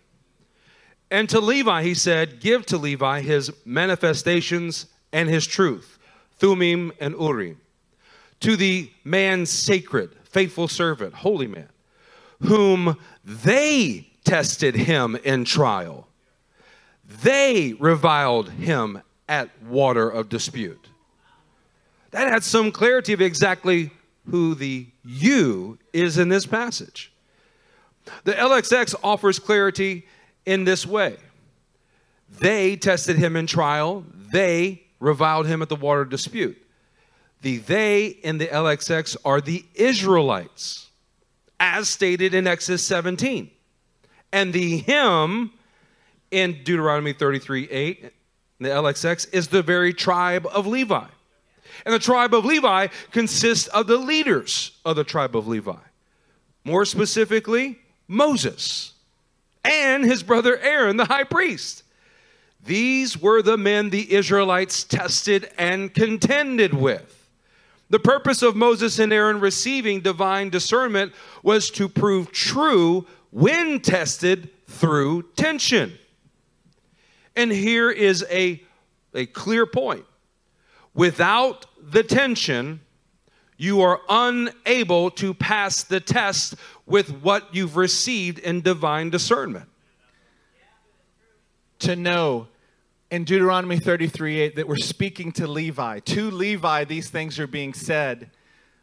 And 1.11 1.29
to 1.31 1.41
Levi, 1.41 1.83
he 1.83 1.95
said, 1.95 2.41
Give 2.41 2.65
to 2.67 2.77
Levi 2.77 3.23
his 3.23 3.51
manifestations 3.65 4.87
and 5.13 5.29
his 5.29 5.47
truth, 5.47 5.99
Thummim 6.39 6.93
and 7.01 7.15
Urim. 7.19 7.61
To 8.41 8.57
the 8.57 8.91
man 9.05 9.47
sacred, 9.47 10.11
faithful 10.25 10.69
servant, 10.69 11.15
holy 11.15 11.47
man, 11.47 11.69
whom 12.43 12.97
they 13.25 14.09
tested 14.25 14.75
him 14.75 15.17
in 15.25 15.45
trial. 15.45 16.07
They 17.23 17.73
reviled 17.81 18.51
him 18.51 19.03
at 19.29 19.51
water 19.63 20.09
of 20.09 20.29
dispute. 20.29 20.89
That 22.11 22.31
had 22.31 22.45
some 22.45 22.71
clarity 22.71 23.13
of 23.13 23.21
exactly 23.21 23.91
who 24.31 24.55
the 24.55 24.87
you 25.05 25.79
is 25.93 26.19
in 26.19 26.29
this 26.29 26.47
passage. 26.47 27.13
The 28.25 28.33
LXX 28.33 28.95
offers 29.03 29.39
clarity 29.39 30.07
in 30.47 30.65
this 30.65 30.87
way. 30.87 31.17
They 32.41 32.77
tested 32.77 33.17
him 33.17 33.37
in 33.37 33.47
trial, 33.47 34.05
they 34.31 34.83
reviled 35.01 35.47
him 35.47 35.63
at 35.63 35.69
the 35.69 35.77
water 35.77 36.05
dispute. 36.05 36.63
The 37.43 37.59
they 37.59 38.07
in 38.07 38.39
the 38.39 38.49
LXX 38.49 39.17
are 39.25 39.41
the 39.41 39.65
Israelites, 39.75 40.89
as 41.61 41.89
stated 41.89 42.35
in 42.35 42.47
Exodus 42.47 42.85
17. 42.85 43.51
And 44.33 44.53
the 44.53 44.79
him 44.79 45.53
in 46.31 46.65
Deuteronomy 46.65 47.13
33 47.13 47.69
8, 47.71 48.13
the 48.61 48.69
LXX, 48.69 49.33
is 49.33 49.49
the 49.49 49.63
very 49.63 49.95
tribe 49.95 50.47
of 50.53 50.67
Levi. 50.67 51.07
And 51.85 51.95
the 51.95 51.99
tribe 51.99 52.35
of 52.35 52.45
Levi 52.45 52.89
consists 53.13 53.69
of 53.69 53.87
the 53.87 53.97
leaders 53.97 54.73
of 54.85 54.97
the 54.97 55.05
tribe 55.05 55.37
of 55.37 55.47
Levi. 55.47 55.77
More 56.65 56.85
specifically, 56.85 57.79
Moses 58.09 58.95
and 59.65 60.05
his 60.05 60.23
brother 60.23 60.59
Aaron, 60.59 60.97
the 60.97 61.05
high 61.05 61.25
priest. 61.25 61.85
These 62.65 63.21
were 63.21 63.43
the 63.43 63.57
men 63.57 63.91
the 63.91 64.13
Israelites 64.13 64.83
tested 64.85 65.51
and 65.57 65.95
contended 65.95 66.75
with. 66.75 67.15
The 67.91 67.99
purpose 67.99 68.43
of 68.43 68.57
Moses 68.57 68.99
and 68.99 69.13
Aaron 69.13 69.41
receiving 69.41 70.01
divine 70.01 70.51
discernment 70.51 71.13
was 71.43 71.71
to 71.71 71.89
prove 71.89 72.33
true 72.33 73.07
when 73.31 73.81
tested 73.81 74.51
through 74.67 75.23
tension. 75.37 75.93
And 77.37 77.53
here 77.53 77.91
is 77.91 78.25
a, 78.31 78.63
a 79.15 79.27
clear 79.27 79.65
point 79.65 80.05
without 80.99 81.67
the 81.81 82.03
tension, 82.03 82.81
you 83.57 83.81
are 83.81 84.01
unable 84.09 85.11
to 85.13 85.33
pass 85.33 85.85
the 85.85 86.01
test 86.01 86.57
with 86.89 87.11
what 87.23 87.55
you've 87.55 87.77
received 87.77 88.39
in 88.39 88.63
divine 88.63 89.11
discernment. 89.11 89.69
To 91.81 91.95
know 91.95 92.49
in 93.11 93.25
Deuteronomy 93.25 93.79
33 93.79 94.41
8 94.41 94.57
that 94.57 94.69
we're 94.69 94.77
speaking 94.77 95.33
to 95.33 95.47
Levi. 95.47 96.01
To 96.01 96.31
Levi, 96.31 96.85
these 96.85 97.11
things 97.11 97.39
are 97.39 97.47
being 97.47 97.75
said. 97.75 98.31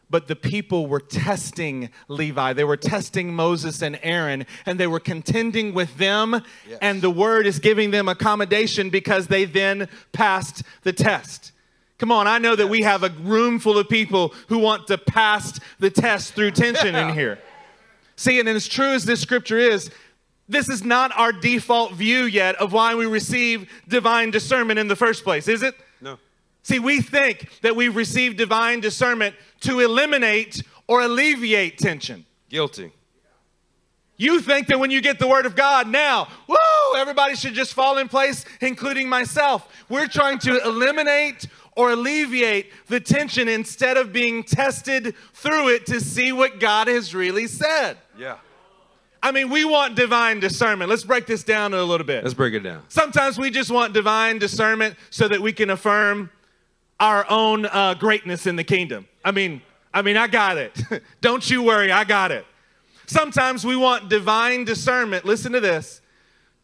But 0.07 0.27
the 0.27 0.35
people 0.35 0.85
were 0.85 0.99
testing 0.99 1.89
Levi. 2.07 2.53
They 2.53 2.63
were 2.63 2.77
testing 2.77 3.33
Moses 3.33 3.81
and 3.81 3.99
Aaron, 4.03 4.45
and 4.65 4.79
they 4.79 4.85
were 4.85 4.99
contending 4.99 5.73
with 5.73 5.97
them. 5.97 6.43
Yes. 6.69 6.77
And 6.79 7.01
the 7.01 7.09
word 7.09 7.47
is 7.47 7.57
giving 7.57 7.89
them 7.89 8.07
accommodation 8.07 8.91
because 8.91 9.27
they 9.27 9.45
then 9.45 9.89
passed 10.13 10.61
the 10.83 10.93
test. 10.93 11.51
Come 11.97 12.11
on, 12.11 12.27
I 12.27 12.37
know 12.37 12.55
that 12.55 12.67
we 12.67 12.81
have 12.81 13.03
a 13.03 13.09
room 13.21 13.57
full 13.57 13.79
of 13.79 13.89
people 13.89 14.33
who 14.47 14.59
want 14.59 14.87
to 14.87 14.97
pass 14.97 15.59
the 15.79 15.89
test 15.89 16.33
through 16.33 16.51
tension 16.51 16.93
in 16.93 17.13
here. 17.13 17.39
See, 18.15 18.39
and 18.39 18.47
as 18.47 18.67
true 18.67 18.93
as 18.93 19.05
this 19.05 19.21
scripture 19.21 19.57
is, 19.57 19.91
this 20.47 20.69
is 20.69 20.83
not 20.83 21.11
our 21.17 21.31
default 21.31 21.93
view 21.93 22.25
yet 22.25 22.55
of 22.55 22.71
why 22.71 22.95
we 22.95 23.05
receive 23.05 23.69
divine 23.87 24.31
discernment 24.31 24.79
in 24.79 24.87
the 24.87 24.95
first 24.95 25.23
place, 25.23 25.47
is 25.47 25.63
it? 25.63 25.75
No. 26.01 26.17
See, 26.63 26.79
we 26.79 27.01
think 27.01 27.49
that 27.61 27.75
we've 27.75 27.95
received 27.95 28.37
divine 28.37 28.79
discernment 28.79 29.35
to 29.61 29.79
eliminate 29.79 30.63
or 30.87 31.01
alleviate 31.01 31.77
tension. 31.77 32.25
Guilty. 32.49 32.91
You 34.17 34.39
think 34.39 34.67
that 34.67 34.79
when 34.79 34.91
you 34.91 35.01
get 35.01 35.19
the 35.19 35.27
word 35.27 35.45
of 35.45 35.55
God 35.55 35.87
now, 35.87 36.29
woo, 36.47 36.55
everybody 36.97 37.35
should 37.35 37.53
just 37.53 37.73
fall 37.73 37.97
in 37.97 38.07
place, 38.07 38.45
including 38.61 39.09
myself. 39.09 39.67
We're 39.89 40.07
trying 40.07 40.39
to 40.39 40.63
eliminate 40.63 41.47
or 41.75 41.91
alleviate 41.91 42.71
the 42.87 43.01
tension 43.01 43.49
instead 43.49 43.97
of 43.97 44.13
being 44.13 44.43
tested 44.43 45.15
through 45.33 45.69
it 45.69 45.85
to 45.87 45.99
see 45.99 46.31
what 46.31 46.59
God 46.59 46.87
has 46.87 47.13
really 47.13 47.47
said. 47.47 47.97
Yeah. 48.17 48.37
I 49.21 49.31
mean, 49.31 49.49
we 49.49 49.65
want 49.65 49.95
divine 49.95 50.39
discernment. 50.39 50.89
Let's 50.89 51.03
break 51.03 51.25
this 51.25 51.43
down 51.43 51.73
a 51.73 51.83
little 51.83 52.05
bit. 52.05 52.23
Let's 52.23 52.35
break 52.35 52.53
it 52.53 52.59
down. 52.59 52.83
Sometimes 52.89 53.39
we 53.39 53.49
just 53.49 53.71
want 53.71 53.93
divine 53.93 54.37
discernment 54.37 54.95
so 55.09 55.27
that 55.27 55.41
we 55.41 55.51
can 55.51 55.71
affirm 55.71 56.29
our 56.99 57.25
own 57.29 57.65
uh, 57.65 57.95
greatness 57.95 58.45
in 58.45 58.55
the 58.55 58.63
kingdom. 58.63 59.07
I 59.23 59.31
mean, 59.31 59.61
I 59.93 60.01
mean, 60.01 60.17
I 60.17 60.27
got 60.27 60.57
it. 60.57 60.79
Don't 61.21 61.49
you 61.49 61.63
worry, 61.63 61.91
I 61.91 62.03
got 62.03 62.31
it. 62.31 62.45
Sometimes 63.07 63.65
we 63.65 63.75
want 63.75 64.09
divine 64.09 64.63
discernment. 64.63 65.25
Listen 65.25 65.51
to 65.53 65.59
this 65.59 66.01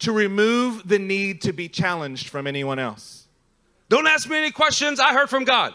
to 0.00 0.12
remove 0.12 0.86
the 0.88 0.98
need 0.98 1.42
to 1.42 1.52
be 1.52 1.68
challenged 1.68 2.28
from 2.28 2.46
anyone 2.46 2.78
else. 2.78 3.26
Don't 3.88 4.06
ask 4.06 4.28
me 4.28 4.36
any 4.36 4.50
questions. 4.50 5.00
I 5.00 5.12
heard 5.12 5.28
from 5.28 5.44
God. 5.44 5.74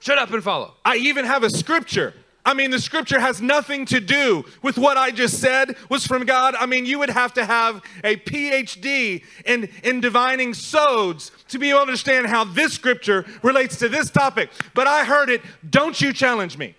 Shut 0.00 0.18
up 0.18 0.30
and 0.30 0.42
follow. 0.42 0.74
I 0.84 0.96
even 0.96 1.24
have 1.24 1.42
a 1.42 1.50
scripture 1.50 2.14
I 2.46 2.54
mean, 2.54 2.70
the 2.70 2.78
scripture 2.78 3.18
has 3.18 3.42
nothing 3.42 3.84
to 3.86 3.98
do 3.98 4.44
with 4.62 4.78
what 4.78 4.96
I 4.96 5.10
just 5.10 5.40
said 5.40 5.76
was 5.90 6.06
from 6.06 6.24
God. 6.24 6.54
I 6.54 6.64
mean, 6.66 6.86
you 6.86 7.00
would 7.00 7.10
have 7.10 7.34
to 7.34 7.44
have 7.44 7.82
a 8.04 8.16
PhD 8.16 9.24
in, 9.44 9.68
in 9.82 10.00
divining 10.00 10.54
sods 10.54 11.32
to 11.48 11.58
be 11.58 11.70
able 11.70 11.78
to 11.78 11.82
understand 11.82 12.28
how 12.28 12.44
this 12.44 12.72
scripture 12.72 13.26
relates 13.42 13.76
to 13.80 13.88
this 13.88 14.10
topic. 14.10 14.50
But 14.74 14.86
I 14.86 15.04
heard 15.04 15.28
it. 15.28 15.42
Don't 15.68 16.00
you 16.00 16.12
challenge 16.12 16.56
me. 16.56 16.76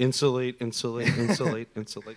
Insulate, 0.00 0.56
insulate, 0.60 1.16
insulate, 1.16 1.68
insulate. 1.76 2.16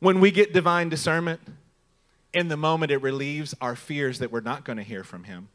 When 0.00 0.20
we 0.20 0.30
get 0.30 0.52
divine 0.52 0.90
discernment, 0.90 1.40
in 2.34 2.48
the 2.48 2.56
moment 2.58 2.92
it 2.92 2.98
relieves 2.98 3.54
our 3.62 3.74
fears 3.74 4.18
that 4.18 4.30
we're 4.30 4.40
not 4.40 4.62
going 4.62 4.76
to 4.76 4.82
hear 4.82 5.04
from 5.04 5.24
Him. 5.24 5.48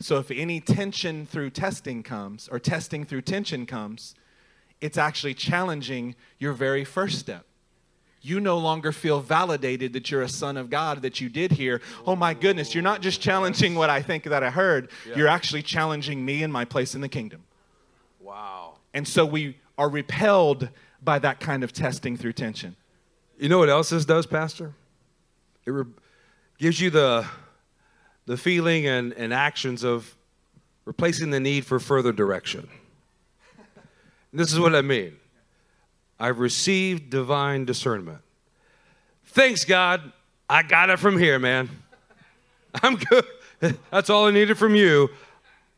So 0.00 0.16
if 0.16 0.30
any 0.30 0.60
tension 0.60 1.26
through 1.26 1.50
testing 1.50 2.02
comes, 2.02 2.48
or 2.50 2.58
testing 2.58 3.04
through 3.04 3.22
tension 3.22 3.66
comes, 3.66 4.14
it's 4.80 4.96
actually 4.96 5.34
challenging 5.34 6.14
your 6.38 6.54
very 6.54 6.84
first 6.84 7.18
step. 7.18 7.44
You 8.22 8.40
no 8.40 8.58
longer 8.58 8.92
feel 8.92 9.20
validated 9.20 9.92
that 9.92 10.10
you're 10.10 10.22
a 10.22 10.28
son 10.28 10.56
of 10.56 10.70
God, 10.70 11.02
that 11.02 11.20
you 11.20 11.28
did 11.28 11.52
hear. 11.52 11.80
Oh 12.06 12.16
my 12.16 12.34
goodness, 12.34 12.74
you're 12.74 12.82
not 12.82 13.02
just 13.02 13.20
challenging 13.20 13.74
what 13.74 13.90
I 13.90 14.02
think 14.02 14.24
that 14.24 14.42
I 14.42 14.50
heard, 14.50 14.90
yeah. 15.06 15.16
you're 15.16 15.28
actually 15.28 15.62
challenging 15.62 16.24
me 16.24 16.42
and 16.42 16.52
my 16.52 16.64
place 16.64 16.94
in 16.94 17.02
the 17.02 17.08
kingdom. 17.08 17.44
Wow. 18.20 18.74
And 18.92 19.06
so 19.06 19.24
we 19.24 19.58
are 19.76 19.88
repelled 19.88 20.68
by 21.02 21.18
that 21.18 21.40
kind 21.40 21.62
of 21.62 21.72
testing 21.72 22.16
through 22.16 22.34
tension. 22.34 22.76
You 23.38 23.48
know 23.48 23.58
what 23.58 23.70
else 23.70 23.90
this 23.90 24.04
does, 24.04 24.26
Pastor? 24.26 24.74
It 25.64 25.70
re- 25.70 25.84
gives 26.58 26.80
you 26.80 26.90
the 26.90 27.26
the 28.26 28.36
feeling 28.36 28.86
and, 28.86 29.12
and 29.14 29.32
actions 29.32 29.84
of 29.84 30.16
replacing 30.84 31.30
the 31.30 31.40
need 31.40 31.64
for 31.66 31.78
further 31.78 32.12
direction. 32.12 32.68
this 34.32 34.52
is 34.52 34.58
what 34.58 34.74
I 34.74 34.82
mean. 34.82 35.16
I've 36.18 36.38
received 36.38 37.10
divine 37.10 37.64
discernment. 37.64 38.18
Thanks, 39.26 39.64
God. 39.64 40.12
I 40.48 40.62
got 40.62 40.90
it 40.90 40.98
from 40.98 41.18
here, 41.18 41.38
man. 41.38 41.70
I'm 42.82 42.96
good. 42.96 43.24
That's 43.90 44.10
all 44.10 44.26
I 44.26 44.30
needed 44.30 44.58
from 44.58 44.74
you. 44.74 45.10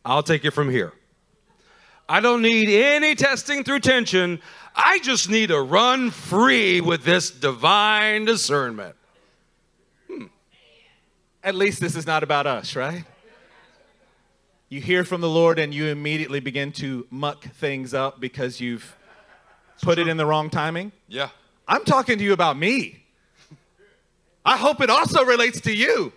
I'll 0.05 0.23
take 0.23 0.45
it 0.45 0.51
from 0.53 0.71
here. 0.71 0.93
I 2.09 2.21
don't 2.21 2.43
need 2.43 2.69
any 2.69 3.15
testing 3.15 3.65
through 3.65 3.81
tension. 3.81 4.41
I 4.75 4.99
just 5.01 5.31
need 5.31 5.49
to 5.49 5.61
run 5.61 6.11
free 6.11 6.81
with 6.81 7.05
this 7.05 7.31
divine 7.31 8.25
discernment. 8.25 8.97
At 11.45 11.55
least 11.55 11.81
this 11.81 11.97
is 11.97 12.07
not 12.07 12.23
about 12.23 12.47
us, 12.47 12.77
right? 12.77 13.05
You 14.69 14.81
hear 14.81 15.05
from 15.05 15.21
the 15.21 15.29
Lord 15.29 15.59
and 15.59 15.75
you 15.75 15.87
immediately 15.87 16.41
begin 16.41 16.73
to 16.73 17.07
muck 17.11 17.45
things 17.45 17.93
up 17.93 18.21
because 18.21 18.61
you've 18.61 18.97
put 19.83 19.99
it 19.99 20.09
in 20.09 20.17
the 20.17 20.25
wrong 20.25 20.49
timing. 20.51 20.93
Yeah. 21.09 21.29
I'm 21.67 21.85
talking 21.85 22.17
to 22.19 22.25
you 22.25 22.33
about 22.33 22.57
me. 22.57 23.05
I 24.45 24.57
hope 24.57 24.81
it 24.81 24.89
also 24.89 25.25
relates 25.25 25.61
to 25.63 25.75
you. 25.75 26.13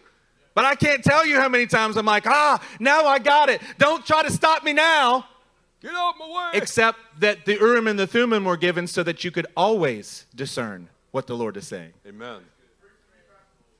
But 0.54 0.64
I 0.64 0.76
can't 0.76 1.04
tell 1.04 1.26
you 1.26 1.40
how 1.40 1.50
many 1.50 1.66
times 1.66 1.98
I'm 1.98 2.06
like, 2.06 2.26
ah, 2.26 2.64
now 2.80 3.06
I 3.06 3.20
got 3.20 3.50
it. 3.50 3.62
Don't 3.78 4.06
try 4.06 4.24
to 4.24 4.32
stop 4.32 4.64
me 4.64 4.72
now. 4.72 5.26
Get 5.82 5.94
out 5.94 6.16
my 6.18 6.26
way. 6.26 6.52
except 6.58 6.98
that 7.20 7.46
the 7.46 7.56
Urim 7.56 7.88
and 7.88 8.00
the 8.00 8.08
Thummim 8.08 8.46
were 8.46 8.58
given 8.58 8.88
so 8.88 9.04
that 9.04 9.24
you 9.24 9.32
could 9.32 9.46
always 9.56 10.26
discern 10.34 10.90
what 11.12 11.28
the 11.28 11.36
Lord 11.36 11.58
is 11.58 11.68
saying. 11.68 11.92
Amen. 12.08 12.40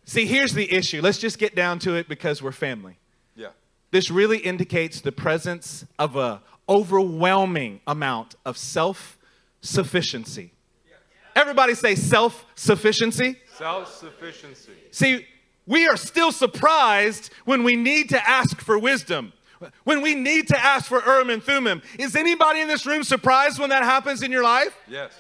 See, 0.06 0.26
here's 0.26 0.54
the 0.54 0.72
issue. 0.72 1.02
Let's 1.02 1.18
just 1.18 1.40
get 1.40 1.56
down 1.56 1.80
to 1.80 1.96
it 1.96 2.08
because 2.08 2.42
we're 2.42 2.52
family. 2.52 2.98
Yeah. 3.36 3.50
This 3.92 4.12
really 4.12 4.38
indicates 4.38 5.02
the 5.02 5.12
presence 5.12 5.86
of 5.98 6.16
a 6.16 6.42
overwhelming 6.70 7.82
amount 7.88 8.36
of 8.46 8.58
self-sufficiency. 8.58 10.52
Everybody 11.36 11.74
say 11.76 11.96
self-sufficiency. 11.96 13.38
Self 13.58 13.94
sufficiency. 13.94 14.72
See, 14.92 15.26
we 15.68 15.88
are 15.88 15.98
still 15.98 16.32
surprised 16.32 17.32
when 17.44 17.64
we 17.64 17.76
need 17.76 18.10
to 18.10 18.30
ask 18.30 18.62
for 18.62 18.78
wisdom. 18.78 19.34
When 19.84 20.02
we 20.02 20.16
need 20.16 20.48
to 20.50 20.58
ask 20.58 20.86
for 20.86 21.04
Urim 21.04 21.30
and 21.30 21.44
Thummim. 21.44 21.82
Is 21.98 22.16
anybody 22.16 22.62
in 22.62 22.68
this 22.68 22.86
room 22.86 23.04
surprised 23.04 23.60
when 23.60 23.70
that 23.72 23.84
happens 23.84 24.22
in 24.22 24.32
your 24.32 24.44
life? 24.44 24.78
Yes. 24.88 25.14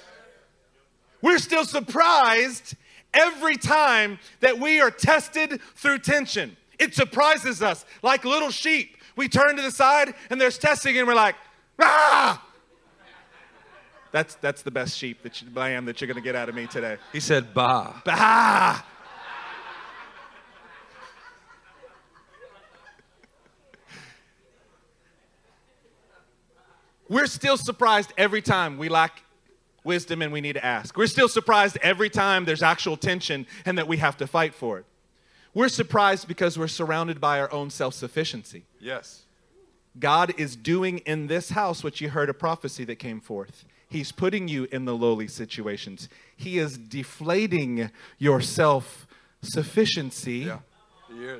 We're 1.21 1.39
still 1.39 1.65
surprised 1.65 2.75
every 3.15 3.57
time 3.57 4.19
that 4.41 4.59
we 4.59 4.79
are 4.79 4.91
tested 4.91 5.59
through 5.75 5.99
tension. 5.99 6.55
It 6.77 6.93
surprises 6.93 7.63
us 7.63 7.85
like 8.03 8.25
little 8.25 8.51
sheep. 8.51 8.97
We 9.15 9.29
turn 9.29 9.55
to 9.55 9.61
the 9.61 9.71
side 9.71 10.13
and 10.29 10.39
there's 10.39 10.57
testing 10.57 10.97
and 10.97 11.07
we're 11.07 11.15
like, 11.15 11.35
ah! 11.79 12.41
That's, 14.11 14.35
that's 14.35 14.61
the 14.61 14.71
best 14.71 14.97
sheep 14.97 15.23
that 15.23 15.41
you, 15.41 15.49
lamb 15.53 15.85
that 15.85 15.99
you're 15.99 16.07
going 16.07 16.15
to 16.15 16.21
get 16.21 16.35
out 16.35 16.47
of 16.47 16.55
me 16.55 16.67
today. 16.67 16.97
He 17.11 17.19
said, 17.19 17.53
Bah. 17.53 18.01
Bah! 18.05 18.83
We're 27.07 27.27
still 27.27 27.57
surprised 27.57 28.13
every 28.17 28.41
time 28.41 28.77
we 28.77 28.89
lack 28.89 29.21
wisdom 29.85 30.21
and 30.21 30.33
we 30.33 30.41
need 30.41 30.53
to 30.53 30.65
ask. 30.65 30.97
We're 30.97 31.07
still 31.07 31.29
surprised 31.29 31.77
every 31.81 32.09
time 32.09 32.45
there's 32.45 32.63
actual 32.63 32.97
tension 32.97 33.45
and 33.65 33.77
that 33.77 33.87
we 33.87 33.97
have 33.97 34.17
to 34.17 34.27
fight 34.27 34.53
for 34.53 34.79
it. 34.79 34.85
We're 35.53 35.69
surprised 35.69 36.27
because 36.27 36.59
we're 36.59 36.67
surrounded 36.67 37.21
by 37.21 37.39
our 37.39 37.51
own 37.53 37.69
self 37.69 37.93
sufficiency. 37.93 38.65
Yes. 38.79 39.23
God 39.97 40.33
is 40.37 40.57
doing 40.57 40.97
in 40.99 41.27
this 41.27 41.51
house 41.51 41.83
what 41.83 42.01
you 42.01 42.09
heard 42.09 42.29
a 42.29 42.33
prophecy 42.33 42.83
that 42.85 42.97
came 42.97 43.21
forth. 43.21 43.63
He's 43.87 44.11
putting 44.11 44.49
you 44.49 44.67
in 44.71 44.83
the 44.83 44.95
lowly 44.95 45.27
situations. 45.27 46.09
He 46.35 46.57
is 46.57 46.77
deflating 46.77 47.89
your 48.17 48.41
self 48.41 49.07
sufficiency 49.41 50.39
Yeah. 50.39 50.59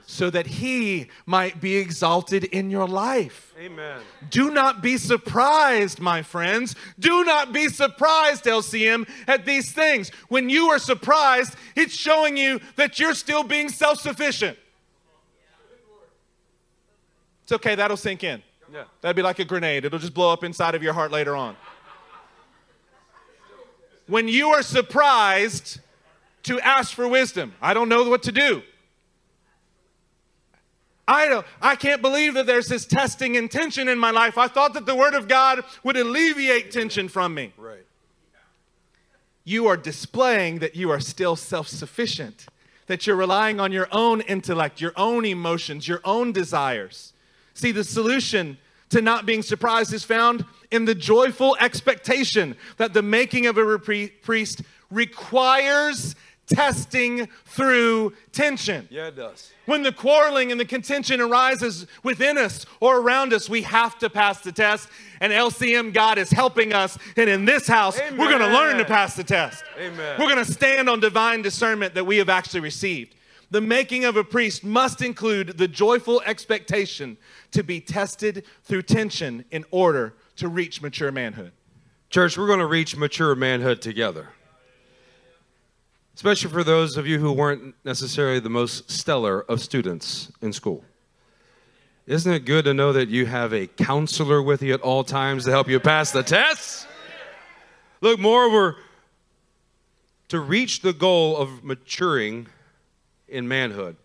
So 0.06 0.30
that 0.30 0.48
He 0.48 1.08
might 1.26 1.62
be 1.62 1.76
exalted 1.76 2.46
in 2.46 2.70
your 2.70 2.88
life. 2.88 3.54
Amen. 3.60 4.02
Do 4.30 4.52
not 4.52 4.82
be 4.82 4.98
surprised, 4.98 6.00
my 6.00 6.22
friends. 6.22 6.76
Do 7.00 7.24
not 7.24 7.54
be 7.54 7.70
surprised, 7.70 8.46
LCM, 8.46 9.08
at 9.28 9.46
these 9.46 9.72
things. 9.72 10.10
When 10.30 10.50
you 10.50 10.70
are 10.70 10.80
surprised, 10.80 11.56
it's 11.76 11.96
showing 11.96 12.38
you 12.38 12.60
that 12.76 13.00
you're 13.00 13.14
still 13.14 13.44
being 13.44 13.70
self 13.70 14.00
sufficient. 14.00 14.58
It's 17.44 17.52
okay, 17.52 17.76
that'll 17.76 17.98
sink 17.98 18.24
in. 18.24 18.42
Yeah. 18.74 18.86
That'd 19.02 19.16
be 19.16 19.22
like 19.22 19.40
a 19.40 19.46
grenade, 19.46 19.86
it'll 19.86 20.00
just 20.00 20.14
blow 20.14 20.34
up 20.34 20.44
inside 20.44 20.76
of 20.76 20.82
your 20.82 20.94
heart 20.94 21.12
later 21.12 21.36
on. 21.36 21.56
When 24.08 24.28
you 24.28 24.50
are 24.50 24.62
surprised 24.62 25.80
to 26.44 26.60
ask 26.60 26.94
for 26.94 27.08
wisdom, 27.08 27.54
I 27.62 27.74
don't 27.74 27.90
know 27.90 28.08
what 28.10 28.24
to 28.24 28.32
do. 28.32 28.62
I 31.08 31.28
don't, 31.28 31.46
I 31.62 31.76
can't 31.76 32.02
believe 32.02 32.34
that 32.34 32.48
there's 32.48 32.68
this 32.68 32.86
testing 32.86 33.38
and 33.38 33.50
tension 33.50 33.88
in 33.88 34.00
my 34.00 34.12
life. 34.12 34.38
I 34.38 34.48
thought 34.48 34.74
that 34.74 34.86
the 34.86 34.96
Word 34.96 35.14
of 35.14 35.28
God 35.28 35.64
would 35.84 35.98
alleviate 35.98 36.72
tension 36.72 37.08
from 37.08 37.34
me. 37.34 37.54
Right. 37.58 37.86
You 39.44 39.68
are 39.68 39.78
displaying 39.78 40.60
that 40.60 40.76
you 40.76 40.90
are 40.90 41.00
still 41.00 41.36
self 41.36 41.68
sufficient, 41.68 42.48
that 42.88 43.06
you're 43.06 43.16
relying 43.16 43.60
on 43.60 43.72
your 43.72 43.88
own 43.92 44.22
intellect, 44.22 44.82
your 44.82 44.94
own 44.96 45.26
emotions, 45.26 45.88
your 45.88 46.02
own 46.04 46.32
desires. 46.32 47.14
See, 47.54 47.72
the 47.72 47.84
solution 47.84 48.58
to 48.90 49.02
not 49.02 49.26
being 49.26 49.44
surprised 49.44 49.94
is 49.94 50.04
found 50.04 50.46
in 50.72 50.86
the 50.86 50.96
joyful 50.96 51.56
expectation 51.60 52.56
that 52.78 52.94
the 52.94 53.02
making 53.04 53.46
of 53.46 53.58
a 53.58 53.78
priest 53.78 54.62
requires 54.90 56.16
testing 56.48 57.28
through 57.46 58.14
tension. 58.32 58.88
Yeah, 58.92 59.08
it 59.08 59.16
does. 59.16 59.52
When 59.66 59.84
the 59.84 59.92
quarreling 59.92 60.52
and 60.52 60.60
the 60.60 60.66
contention 60.66 61.20
arises 61.20 61.88
within 62.04 62.38
us 62.38 62.66
or 62.80 63.00
around 63.00 63.34
us, 63.34 63.50
we 63.50 63.64
have 63.64 63.98
to 64.00 64.10
pass 64.10 64.42
the 64.42 64.52
test. 64.52 64.90
And 65.22 65.34
LCM 65.34 65.94
God 65.94 66.18
is 66.18 66.30
helping 66.30 66.74
us. 66.74 66.98
And 67.18 67.30
in 67.30 67.46
this 67.46 67.68
house, 67.68 68.00
we're 68.12 68.30
going 68.30 68.40
to 68.40 68.54
learn 68.54 68.78
to 68.78 68.86
pass 68.86 69.16
the 69.16 69.24
test. 69.24 69.64
Amen. 69.80 70.20
We're 70.20 70.30
going 70.30 70.44
to 70.44 70.52
stand 70.52 70.90
on 70.90 71.00
divine 71.00 71.42
discernment 71.42 71.96
that 71.96 72.06
we 72.06 72.18
have 72.18 72.30
actually 72.30 72.60
received. 72.60 73.16
The 73.52 73.62
making 73.62 74.06
of 74.06 74.18
a 74.18 74.24
priest 74.24 74.64
must 74.64 75.02
include 75.02 75.58
the 75.58 75.68
joyful 75.68 76.22
expectation 76.26 77.18
to 77.52 77.64
be 77.64 77.80
tested 77.80 78.44
through 78.64 78.84
tension 78.84 79.46
in 79.52 79.66
order 79.72 80.16
to 80.38 80.48
reach 80.48 80.82
mature 80.82 81.12
manhood. 81.12 81.52
Church, 82.10 82.38
we're 82.38 82.48
going 82.48 82.60
to 82.60 82.66
reach 82.66 82.96
mature 82.96 83.36
manhood 83.36 83.82
together. 83.82 84.30
Especially 86.16 86.50
for 86.50 86.64
those 86.64 86.96
of 86.96 87.06
you 87.06 87.20
who 87.20 87.34
weren't 87.34 87.76
necessarily 87.84 88.40
the 88.40 88.50
most 88.50 88.90
stellar 88.90 89.42
of 89.42 89.60
students 89.60 90.32
in 90.42 90.54
school. 90.54 90.84
Isn't 92.08 92.32
it 92.32 92.46
good 92.46 92.66
to 92.66 92.74
know 92.74 92.94
that 92.94 93.10
you 93.10 93.26
have 93.26 93.54
a 93.54 93.68
counselor 93.68 94.42
with 94.42 94.62
you 94.62 94.74
at 94.74 94.82
all 94.82 95.04
times 95.04 95.44
to 95.44 95.52
help 95.52 95.68
you 95.68 95.80
pass 95.80 96.12
the 96.12 96.24
tests? 96.24 96.88
Look, 98.00 98.20
moreover, 98.20 98.78
to 100.30 100.40
reach 100.40 100.82
the 100.82 100.94
goal 100.94 101.36
of 101.36 101.64
maturing 101.64 102.48
in 103.28 103.48
manhood, 103.48 103.98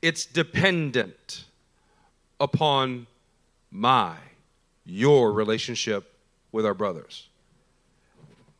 it's 0.00 0.24
dependent 0.24 1.44
upon 2.40 3.06
my, 3.70 4.16
your 4.86 5.32
relationship 5.32 6.14
with 6.52 6.64
our 6.64 6.74
brothers. 6.74 7.28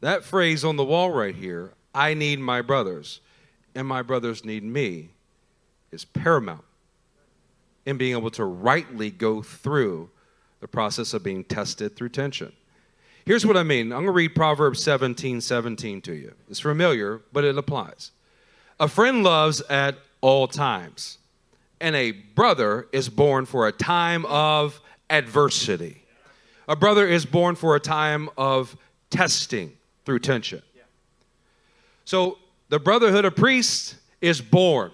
That 0.01 0.23
phrase 0.23 0.65
on 0.65 0.77
the 0.77 0.85
wall 0.85 1.11
right 1.11 1.35
here, 1.35 1.73
I 1.95 2.15
need 2.15 2.39
my 2.39 2.63
brothers 2.63 3.21
and 3.75 3.87
my 3.87 4.03
brothers 4.03 4.45
need 4.45 4.65
me, 4.65 5.11
is 5.93 6.05
paramount 6.05 6.65
in 7.87 7.97
being 7.97 8.17
able 8.17 8.31
to 8.33 8.45
rightly 8.45 9.11
go 9.11 9.41
through 9.41 10.11
the 10.61 10.69
process 10.69 11.15
of 11.15 11.23
being 11.23 11.45
tested 11.45 11.95
through 11.95 12.09
tension. 12.09 12.53
Here's 13.25 13.47
what 13.47 13.57
I 13.57 13.63
mean. 13.63 13.93
I'm 13.93 13.99
going 13.99 14.07
to 14.07 14.13
read 14.13 14.35
Proverbs 14.35 14.83
17 14.83 15.41
17 15.41 16.01
to 16.03 16.15
you. 16.15 16.35
It's 16.51 16.61
familiar, 16.61 17.21
but 17.33 17.45
it 17.45 17.57
applies. 17.57 18.11
A 18.81 18.89
friend 18.89 19.23
loves 19.23 19.61
at 19.71 19.97
all 20.21 20.49
times, 20.49 21.19
and 21.81 21.95
a 21.95 22.13
brother 22.13 22.89
is 22.93 23.09
born 23.09 23.47
for 23.47 23.69
a 23.69 23.73
time 23.73 24.25
of 24.27 24.81
adversity. 25.09 26.05
A 26.67 26.77
brother 26.77 27.07
is 27.07 27.25
born 27.25 27.55
for 27.55 27.77
a 27.77 27.81
time 27.81 28.29
of 28.37 28.77
testing 29.11 29.73
through 30.05 30.19
tension. 30.19 30.63
So 32.09 32.39
the 32.71 32.79
brotherhood 32.79 33.27
of 33.27 33.37
priests 33.37 33.95
is 34.23 34.41
born. 34.41 34.93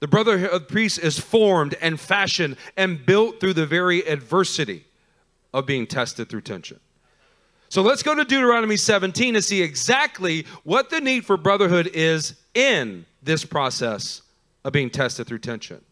The 0.00 0.08
brotherhood 0.08 0.48
of 0.48 0.66
priests 0.66 0.96
is 0.96 1.18
formed 1.18 1.76
and 1.82 2.00
fashioned 2.00 2.56
and 2.74 3.04
built 3.04 3.38
through 3.38 3.52
the 3.52 3.66
very 3.66 4.00
adversity 4.08 4.86
of 5.52 5.66
being 5.66 5.86
tested 5.86 6.30
through 6.30 6.40
tension. 6.40 6.80
So 7.68 7.82
let's 7.82 8.02
go 8.02 8.14
to 8.14 8.24
Deuteronomy 8.24 8.78
17 8.78 9.34
to 9.34 9.42
see 9.42 9.60
exactly 9.60 10.46
what 10.64 10.88
the 10.88 11.02
need 11.02 11.26
for 11.26 11.36
brotherhood 11.36 11.90
is 11.92 12.34
in 12.54 13.04
this 13.22 13.44
process 13.44 14.22
of 14.64 14.72
being 14.72 14.88
tested 14.88 15.26
through 15.26 15.40
tension. 15.40 15.84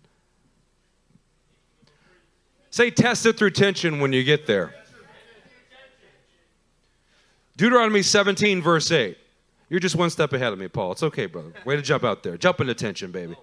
Say 2.70 2.90
tested 2.90 3.36
through 3.36 3.50
tension 3.50 4.00
when 4.00 4.14
you 4.14 4.24
get 4.24 4.46
there. 4.46 4.74
Deuteronomy 7.58 8.00
17, 8.00 8.62
verse 8.62 8.90
8. 8.90 9.18
You're 9.68 9.80
just 9.80 9.96
one 9.96 10.10
step 10.10 10.32
ahead 10.32 10.52
of 10.52 10.58
me, 10.58 10.68
Paul. 10.68 10.92
It's 10.92 11.02
okay, 11.02 11.26
brother. 11.26 11.52
Way 11.64 11.76
to 11.76 11.82
jump 11.82 12.04
out 12.04 12.22
there. 12.22 12.36
Jump 12.36 12.60
into 12.60 12.74
tension, 12.74 13.10
baby. 13.10 13.34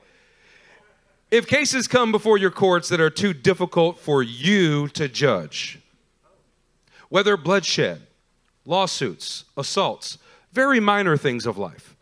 If 1.31 1.47
cases 1.47 1.87
come 1.87 2.11
before 2.11 2.37
your 2.37 2.51
courts 2.51 2.89
that 2.89 3.01
are 3.01 3.09
too 3.09 3.33
difficult 3.33 3.99
for 3.99 4.21
you 4.21 4.87
to 4.89 5.07
judge, 5.07 5.79
whether 7.09 7.35
bloodshed, 7.35 8.03
lawsuits, 8.65 9.45
assaults, 9.57 10.17
very 10.51 10.79
minor 10.79 11.17
things 11.17 11.45
of 11.45 11.57
life, 11.57 11.95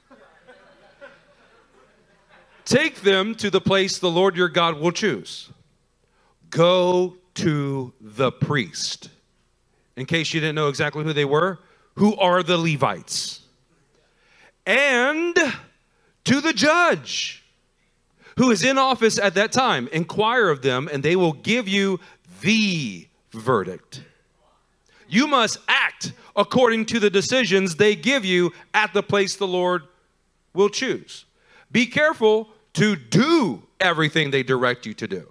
take 2.65 3.01
them 3.01 3.34
to 3.36 3.49
the 3.49 3.61
place 3.61 3.99
the 3.99 4.11
Lord 4.11 4.36
your 4.36 4.49
God 4.49 4.80
will 4.80 4.91
choose. 4.91 5.49
Go 6.49 7.15
to 7.36 7.93
the 8.01 8.32
priest. 8.32 9.09
In 9.95 10.05
case 10.05 10.34
you 10.34 10.41
didn't 10.41 10.55
know 10.55 10.67
exactly 10.67 11.03
who 11.03 11.13
they 11.13 11.26
were, 11.26 11.59
who 11.95 12.15
are 12.17 12.43
the 12.43 12.57
Levites? 12.57 13.40
And 14.66 15.36
to 16.26 16.41
the 16.41 16.53
judge 16.53 17.41
who 18.38 18.51
is 18.51 18.64
in 18.64 18.78
office 18.78 19.20
at 19.20 19.36
that 19.36 19.51
time. 19.51 19.88
Inquire 19.91 20.49
of 20.49 20.62
them, 20.62 20.89
and 20.91 21.03
they 21.03 21.16
will 21.16 21.34
give 21.34 21.68
you 21.68 21.99
the 22.41 23.07
verdict. 23.32 24.03
You 25.07 25.28
must 25.28 25.57
act 25.68 26.14
according 26.36 26.86
to 26.88 26.99
the 26.99 27.09
decisions 27.09 27.76
they 27.76 27.95
give 27.95 28.24
you 28.24 28.51
at 28.74 28.93
the 28.93 29.03
place 29.03 29.36
the 29.36 29.47
Lord 29.47 29.84
will 30.53 30.70
choose. 30.70 31.26
Be 31.72 31.86
careful 31.86 32.49
to 32.74 32.95
do 32.95 33.64
everything 33.80 34.32
they 34.32 34.43
direct 34.43 34.86
you 34.86 34.93
to 34.95 35.07
do. 35.07 35.30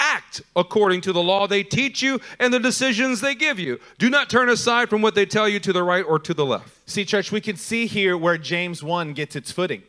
Act 0.00 0.40
according 0.56 1.02
to 1.02 1.12
the 1.12 1.22
law 1.22 1.46
they 1.46 1.62
teach 1.62 2.02
you 2.02 2.20
and 2.38 2.52
the 2.52 2.58
decisions 2.58 3.20
they 3.20 3.34
give 3.34 3.58
you. 3.58 3.78
Do 3.98 4.08
not 4.08 4.30
turn 4.30 4.48
aside 4.48 4.88
from 4.88 5.02
what 5.02 5.14
they 5.14 5.26
tell 5.26 5.48
you 5.48 5.60
to 5.60 5.72
the 5.72 5.82
right 5.82 6.04
or 6.04 6.18
to 6.18 6.34
the 6.34 6.46
left. 6.46 6.88
See, 6.88 7.04
church, 7.04 7.30
we 7.30 7.40
can 7.40 7.56
see 7.56 7.86
here 7.86 8.16
where 8.16 8.38
James 8.38 8.82
1 8.82 9.12
gets 9.12 9.36
its 9.36 9.52
footing. 9.52 9.82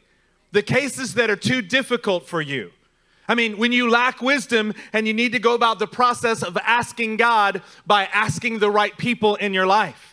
The 0.51 0.62
cases 0.62 1.14
that 1.14 1.30
are 1.30 1.38
too 1.38 1.62
difficult 1.62 2.28
for 2.28 2.41
you. 2.41 2.72
I 3.28 3.36
mean, 3.36 3.57
when 3.57 3.72
you 3.72 3.89
lack 3.89 4.22
wisdom 4.22 4.74
and 4.91 5.07
you 5.07 5.14
need 5.14 5.32
to 5.32 5.39
go 5.39 5.55
about 5.55 5.80
the 5.80 5.88
process 5.88 6.43
of 6.43 6.57
asking 6.57 7.16
God 7.16 7.62
by 7.88 8.05
asking 8.05 8.59
the 8.59 8.70
right 8.70 8.95
people 8.97 9.36
in 9.36 9.53
your 9.53 9.66
life. 9.66 10.11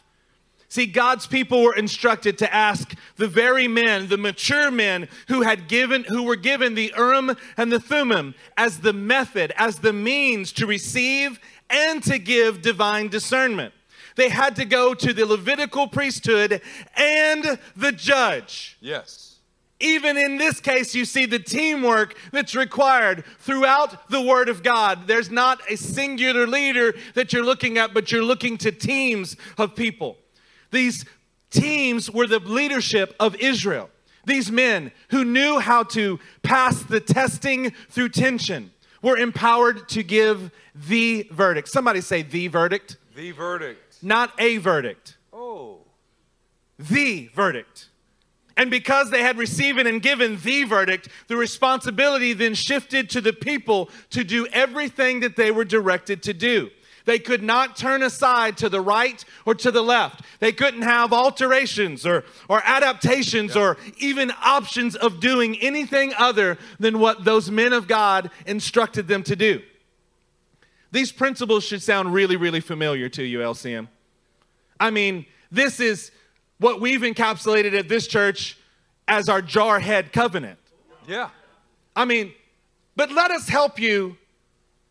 See, 0.71 0.87
God's 0.87 1.27
people 1.27 1.63
were 1.63 1.75
instructed 1.75 2.37
to 2.39 2.55
ask 2.55 2.95
the 3.17 3.27
very 3.27 3.67
men, 3.67 4.09
the 4.09 4.19
mature 4.19 4.71
men 4.71 5.09
who 5.29 5.41
had 5.41 5.67
given, 5.67 6.05
who 6.05 6.25
were 6.25 6.37
given 6.37 6.75
the 6.75 6.93
Urim 6.95 7.35
and 7.57 7.73
the 7.73 7.81
Thummim 7.81 8.35
as 8.57 8.81
the 8.81 8.93
method, 8.93 9.53
as 9.57 9.79
the 9.79 9.95
means 9.95 10.53
to 10.53 10.67
receive 10.67 11.41
and 11.71 12.03
to 12.03 12.19
give 12.19 12.61
divine 12.61 13.09
discernment. 13.09 13.73
They 14.17 14.29
had 14.29 14.57
to 14.57 14.67
go 14.67 14.93
to 14.93 15.13
the 15.15 15.25
Levitical 15.25 15.89
priesthood 15.89 16.61
and 16.97 17.59
the 17.75 17.93
judge. 17.93 18.77
Yes. 18.81 19.37
Even 19.81 20.19
in 20.19 20.37
this 20.39 20.61
case, 20.61 20.95
you 20.95 21.05
see 21.05 21.25
the 21.25 21.39
teamwork 21.39 22.15
that's 22.33 22.55
required 22.55 23.25
throughout 23.39 24.11
the 24.11 24.21
Word 24.21 24.49
of 24.49 24.63
God. 24.63 25.07
There's 25.07 25.31
not 25.31 25.61
a 25.71 25.77
singular 25.77 26.47
leader 26.47 26.95
that 27.15 27.33
you're 27.33 27.45
looking 27.45 27.79
at, 27.79 27.95
but 27.95 28.11
you're 28.11 28.25
looking 28.25 28.59
to 28.59 28.73
teams 28.73 29.37
of 29.57 29.75
people. 29.77 30.19
These 30.71 31.05
teams 31.51 32.11
were 32.11 32.27
the 32.27 32.41
leadership 32.41 33.15
of 33.19 33.35
Israel. 33.37 33.91
These 34.27 34.53
men 34.53 34.93
who 35.11 35.25
knew 35.25 35.59
how 35.59 35.85
to 35.85 36.21
pass 36.43 36.83
the 36.83 37.01
testing 37.01 37.73
through 37.89 38.11
tension 38.11 38.73
were 39.03 39.17
empowered 39.17 39.89
to 39.91 40.03
give 40.03 40.51
the 40.75 41.29
verdict. 41.33 41.69
Somebody 41.69 42.01
say 42.01 42.23
the 42.23 42.49
verdict. 42.49 42.97
The 43.17 43.31
verdict. 43.31 44.03
Not 44.03 44.33
a 44.39 44.59
verdict. 44.59 45.17
Oh. 45.33 45.79
The 46.79 47.31
verdict. 47.35 47.89
And 48.57 48.71
because 48.71 49.11
they 49.11 49.23
had 49.23 49.39
received 49.39 49.79
and 49.79 50.03
given 50.03 50.37
the 50.43 50.65
verdict, 50.65 51.09
the 51.29 51.37
responsibility 51.37 52.33
then 52.33 52.55
shifted 52.55 53.09
to 53.11 53.21
the 53.21 53.33
people 53.33 53.89
to 54.11 54.25
do 54.25 54.49
everything 54.53 55.21
that 55.21 55.37
they 55.37 55.53
were 55.53 55.65
directed 55.65 56.25
to 56.25 56.35
do. 56.35 56.71
They 57.09 57.19
could 57.19 57.43
not 57.43 57.75
turn 57.75 58.03
aside 58.03 58.59
to 58.59 58.69
the 58.69 58.83
right 58.83 59.25
or 59.47 59.55
to 59.55 59.71
the 59.71 59.81
left. 59.81 60.21
They 60.41 60.53
couldn't 60.53 60.83
have 60.83 61.11
alterations 61.11 62.05
or, 62.05 62.23
or 62.51 62.61
adaptations 62.67 63.55
yeah. 63.55 63.63
or 63.63 63.77
even 63.97 64.31
options 64.45 64.95
of 64.95 65.19
doing 65.19 65.57
anything 65.61 66.13
other 66.19 66.59
than 66.79 66.99
what 66.99 67.25
those 67.25 67.51
men 67.51 67.73
of 67.73 67.89
God 67.89 68.31
instructed 68.45 69.09
them 69.09 69.23
to 69.23 69.35
do. 69.35 69.63
These 70.91 71.11
principles 71.11 71.65
should 71.65 71.81
sound 71.81 72.13
really, 72.13 72.37
really 72.37 72.61
familiar 72.61 73.09
to 73.09 73.23
you, 73.23 73.39
LCM. 73.39 73.89
I 74.79 74.91
mean, 74.91 75.25
this 75.51 75.81
is 75.81 76.11
what 76.59 76.79
we've 76.79 77.01
encapsulated 77.01 77.73
at 77.73 77.89
this 77.89 78.07
church 78.07 78.59
as 79.09 79.31
our 79.31 79.41
jarhead 79.41 80.13
covenant. 80.13 80.59
Yeah. 81.07 81.31
I 81.97 82.05
mean, 82.05 82.35
but 82.97 83.11
let 83.11 83.31
us 83.31 83.49
help 83.49 83.81
you 83.81 84.19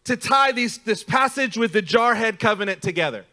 to 0.08 0.18
tie 0.18 0.52
these, 0.52 0.78
this 0.80 1.04
passage 1.04 1.58
with 1.58 1.74
the 1.74 1.82
jarhead 1.82 2.40
covenant 2.40 2.82
together. 2.82 3.26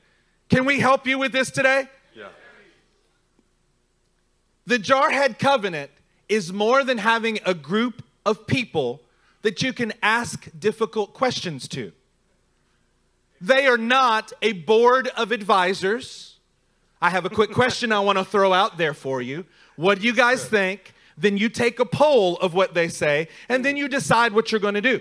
Can 0.49 0.65
we 0.65 0.81
help 0.81 1.07
you 1.07 1.19
with 1.19 1.33
this 1.33 1.51
today? 1.51 1.89
Yeah. 2.15 2.29
The 4.67 4.79
jarhead 4.79 5.39
covenant 5.39 5.91
is 6.29 6.53
more 6.53 6.85
than 6.85 6.99
having 6.99 7.39
a 7.47 7.55
group 7.55 8.03
of 8.27 8.47
people 8.47 9.03
that 9.43 9.63
you 9.63 9.73
can 9.73 9.93
ask 10.03 10.49
difficult 10.59 11.15
questions 11.15 11.69
to. 11.69 11.93
They 13.41 13.67
are 13.67 13.79
not 13.79 14.33
a 14.43 14.53
board 14.53 15.09
of 15.17 15.31
advisors. 15.31 16.39
I 17.01 17.11
have 17.11 17.25
a 17.25 17.31
quick 17.31 17.51
question 17.53 17.93
I 17.93 18.01
want 18.01 18.19
to 18.19 18.25
throw 18.25 18.53
out 18.53 18.79
there 18.79 18.95
for 18.95 19.23
you. 19.23 19.45
What 19.77 20.01
do 20.01 20.07
you 20.07 20.15
guys 20.15 20.45
think? 20.45 20.93
Then 21.17 21.37
you 21.37 21.49
take 21.49 21.79
a 21.79 21.85
poll 21.85 22.37
of 22.39 22.55
what 22.55 22.75
they 22.75 22.89
say, 22.89 23.29
and 23.49 23.65
then 23.65 23.75
hmm. 23.75 23.83
you 23.83 23.89
decide 23.89 24.33
what 24.33 24.51
you're 24.51 24.61
going 24.61 24.75
to 24.75 24.81
do. 24.81 25.01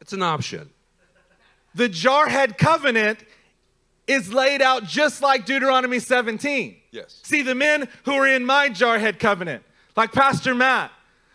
It's 0.00 0.12
an 0.12 0.22
option. 0.22 0.70
The 1.74 1.88
Jarhead 1.88 2.58
covenant 2.58 3.20
is 4.06 4.32
laid 4.32 4.60
out 4.60 4.84
just 4.84 5.22
like 5.22 5.46
Deuteronomy 5.46 6.00
17. 6.00 6.76
Yes. 6.90 7.20
See, 7.22 7.42
the 7.42 7.54
men 7.54 7.88
who 8.04 8.12
are 8.14 8.26
in 8.26 8.44
my 8.44 8.68
Jarhead 8.68 9.18
covenant, 9.18 9.62
like 9.96 10.12
Pastor 10.12 10.54
Matt, 10.54 10.90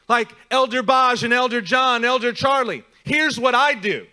like 0.09 0.30
Elder 0.51 0.84
Baj 0.84 1.24
and 1.24 1.34
Elder 1.34 1.61
John, 1.61 2.03
Elder 2.03 2.34
Charlie, 2.34 2.84
here's 3.03 3.39
what 3.39 3.55
I 3.55 3.74
do. 3.74 4.05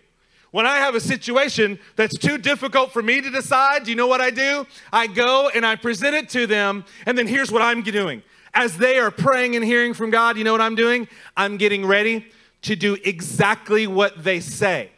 When 0.51 0.67
I 0.67 0.77
have 0.77 0.93
a 0.93 1.01
situation 1.01 1.79
that's 1.95 2.17
too 2.17 2.37
difficult 2.37 2.93
for 2.93 3.01
me 3.01 3.21
to 3.21 3.29
decide, 3.31 3.83
do 3.83 3.89
you 3.89 3.97
know 3.97 4.07
what 4.07 4.21
I 4.21 4.29
do? 4.29 4.67
I 4.93 5.07
go 5.07 5.49
and 5.49 5.65
I 5.65 5.75
present 5.75 6.15
it 6.15 6.29
to 6.29 6.45
them, 6.45 6.85
and 7.07 7.17
then 7.17 7.27
here's 7.27 7.51
what 7.51 7.63
I'm 7.63 7.81
doing. 7.81 8.21
As 8.53 8.77
they 8.77 8.99
are 8.99 9.09
praying 9.09 9.55
and 9.55 9.65
hearing 9.65 9.95
from 9.95 10.11
God, 10.11 10.37
you 10.37 10.43
know 10.43 10.51
what 10.51 10.61
I'm 10.61 10.75
doing? 10.75 11.07
I'm 11.35 11.57
getting 11.57 11.85
ready 11.85 12.27
to 12.63 12.75
do 12.75 12.97
exactly 13.03 13.87
what 13.87 14.23
they 14.23 14.39
say. 14.39 14.89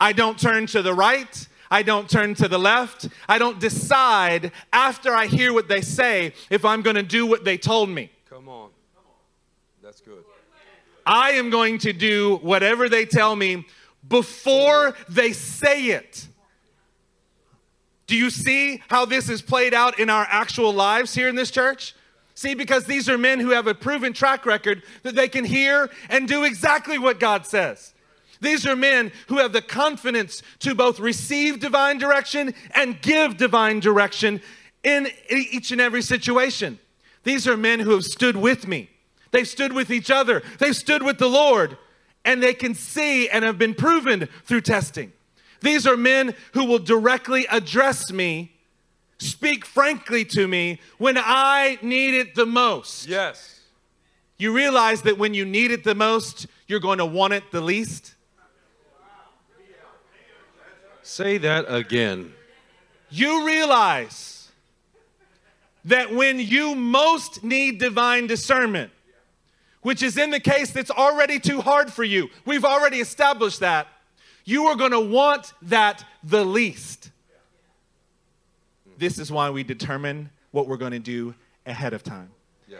I 0.00 0.12
don't 0.12 0.38
turn 0.38 0.66
to 0.68 0.82
the 0.82 0.94
right. 0.94 1.48
I 1.70 1.82
don't 1.82 2.08
turn 2.08 2.34
to 2.34 2.48
the 2.48 2.58
left. 2.58 3.08
I 3.28 3.38
don't 3.38 3.58
decide 3.58 4.52
after 4.72 5.14
I 5.14 5.26
hear 5.26 5.52
what 5.52 5.68
they 5.68 5.80
say 5.80 6.34
if 6.50 6.64
I'm 6.64 6.82
going 6.82 6.96
to 6.96 7.02
do 7.02 7.26
what 7.26 7.44
they 7.44 7.56
told 7.56 7.88
me. 7.88 8.10
Come 8.28 8.48
on. 8.48 8.70
That's 9.82 10.00
good. 10.00 10.24
I 11.06 11.32
am 11.32 11.50
going 11.50 11.78
to 11.78 11.92
do 11.92 12.36
whatever 12.42 12.88
they 12.88 13.06
tell 13.06 13.34
me 13.34 13.66
before 14.06 14.94
they 15.08 15.32
say 15.32 15.86
it. 15.86 16.28
Do 18.06 18.16
you 18.16 18.28
see 18.28 18.82
how 18.88 19.06
this 19.06 19.30
is 19.30 19.40
played 19.40 19.72
out 19.72 19.98
in 19.98 20.10
our 20.10 20.26
actual 20.28 20.72
lives 20.72 21.14
here 21.14 21.28
in 21.28 21.34
this 21.34 21.50
church? 21.50 21.94
See, 22.34 22.54
because 22.54 22.86
these 22.86 23.08
are 23.08 23.18
men 23.18 23.40
who 23.40 23.50
have 23.50 23.66
a 23.66 23.74
proven 23.74 24.12
track 24.12 24.46
record 24.46 24.82
that 25.02 25.14
they 25.14 25.28
can 25.28 25.44
hear 25.44 25.90
and 26.08 26.26
do 26.26 26.44
exactly 26.44 26.98
what 26.98 27.20
God 27.20 27.46
says. 27.46 27.92
These 28.40 28.66
are 28.66 28.74
men 28.74 29.12
who 29.28 29.38
have 29.38 29.52
the 29.52 29.62
confidence 29.62 30.42
to 30.60 30.74
both 30.74 30.98
receive 30.98 31.60
divine 31.60 31.98
direction 31.98 32.54
and 32.74 33.00
give 33.00 33.36
divine 33.36 33.80
direction 33.80 34.40
in 34.82 35.08
each 35.30 35.70
and 35.70 35.80
every 35.80 36.02
situation. 36.02 36.78
These 37.22 37.46
are 37.46 37.56
men 37.56 37.80
who 37.80 37.92
have 37.92 38.04
stood 38.04 38.36
with 38.36 38.66
me. 38.66 38.90
They've 39.30 39.46
stood 39.46 39.72
with 39.72 39.90
each 39.90 40.10
other. 40.10 40.42
They've 40.58 40.74
stood 40.74 41.02
with 41.02 41.18
the 41.18 41.28
Lord. 41.28 41.78
And 42.24 42.42
they 42.42 42.54
can 42.54 42.74
see 42.74 43.28
and 43.28 43.44
have 43.44 43.58
been 43.58 43.74
proven 43.74 44.28
through 44.44 44.62
testing. 44.62 45.12
These 45.60 45.86
are 45.86 45.96
men 45.96 46.34
who 46.54 46.64
will 46.64 46.78
directly 46.78 47.46
address 47.46 48.10
me 48.10 48.51
speak 49.22 49.64
frankly 49.64 50.24
to 50.26 50.48
me 50.48 50.80
when 50.98 51.16
I 51.16 51.78
need 51.80 52.14
it 52.14 52.34
the 52.34 52.46
most. 52.46 53.06
Yes. 53.08 53.60
You 54.36 54.52
realize 54.52 55.02
that 55.02 55.18
when 55.18 55.34
you 55.34 55.44
need 55.44 55.70
it 55.70 55.84
the 55.84 55.94
most, 55.94 56.46
you're 56.66 56.80
going 56.80 56.98
to 56.98 57.06
want 57.06 57.32
it 57.32 57.44
the 57.52 57.60
least? 57.60 58.14
Say 61.02 61.38
that 61.38 61.66
again. 61.68 62.32
You 63.10 63.46
realize 63.46 64.50
that 65.84 66.12
when 66.12 66.40
you 66.40 66.74
most 66.74 67.44
need 67.44 67.78
divine 67.78 68.26
discernment, 68.26 68.90
which 69.82 70.02
is 70.02 70.16
in 70.16 70.30
the 70.30 70.40
case 70.40 70.70
that's 70.70 70.90
already 70.90 71.38
too 71.38 71.60
hard 71.60 71.92
for 71.92 72.04
you, 72.04 72.28
we've 72.44 72.64
already 72.64 72.98
established 72.98 73.60
that, 73.60 73.86
you 74.44 74.66
are 74.66 74.74
going 74.74 74.90
to 74.90 75.00
want 75.00 75.52
that 75.62 76.04
the 76.24 76.44
least. 76.44 77.11
This 78.98 79.18
is 79.18 79.30
why 79.30 79.50
we 79.50 79.62
determine 79.62 80.30
what 80.50 80.68
we're 80.68 80.76
going 80.76 80.92
to 80.92 80.98
do 80.98 81.34
ahead 81.66 81.92
of 81.92 82.02
time. 82.02 82.30
Yeah. 82.68 82.78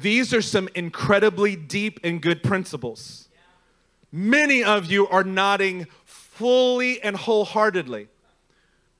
These 0.00 0.32
are 0.34 0.42
some 0.42 0.68
incredibly 0.74 1.56
deep 1.56 2.00
and 2.04 2.20
good 2.20 2.42
principles. 2.42 3.28
Many 4.10 4.62
of 4.62 4.86
you 4.86 5.08
are 5.08 5.24
nodding 5.24 5.86
fully 6.04 7.00
and 7.02 7.16
wholeheartedly. 7.16 8.08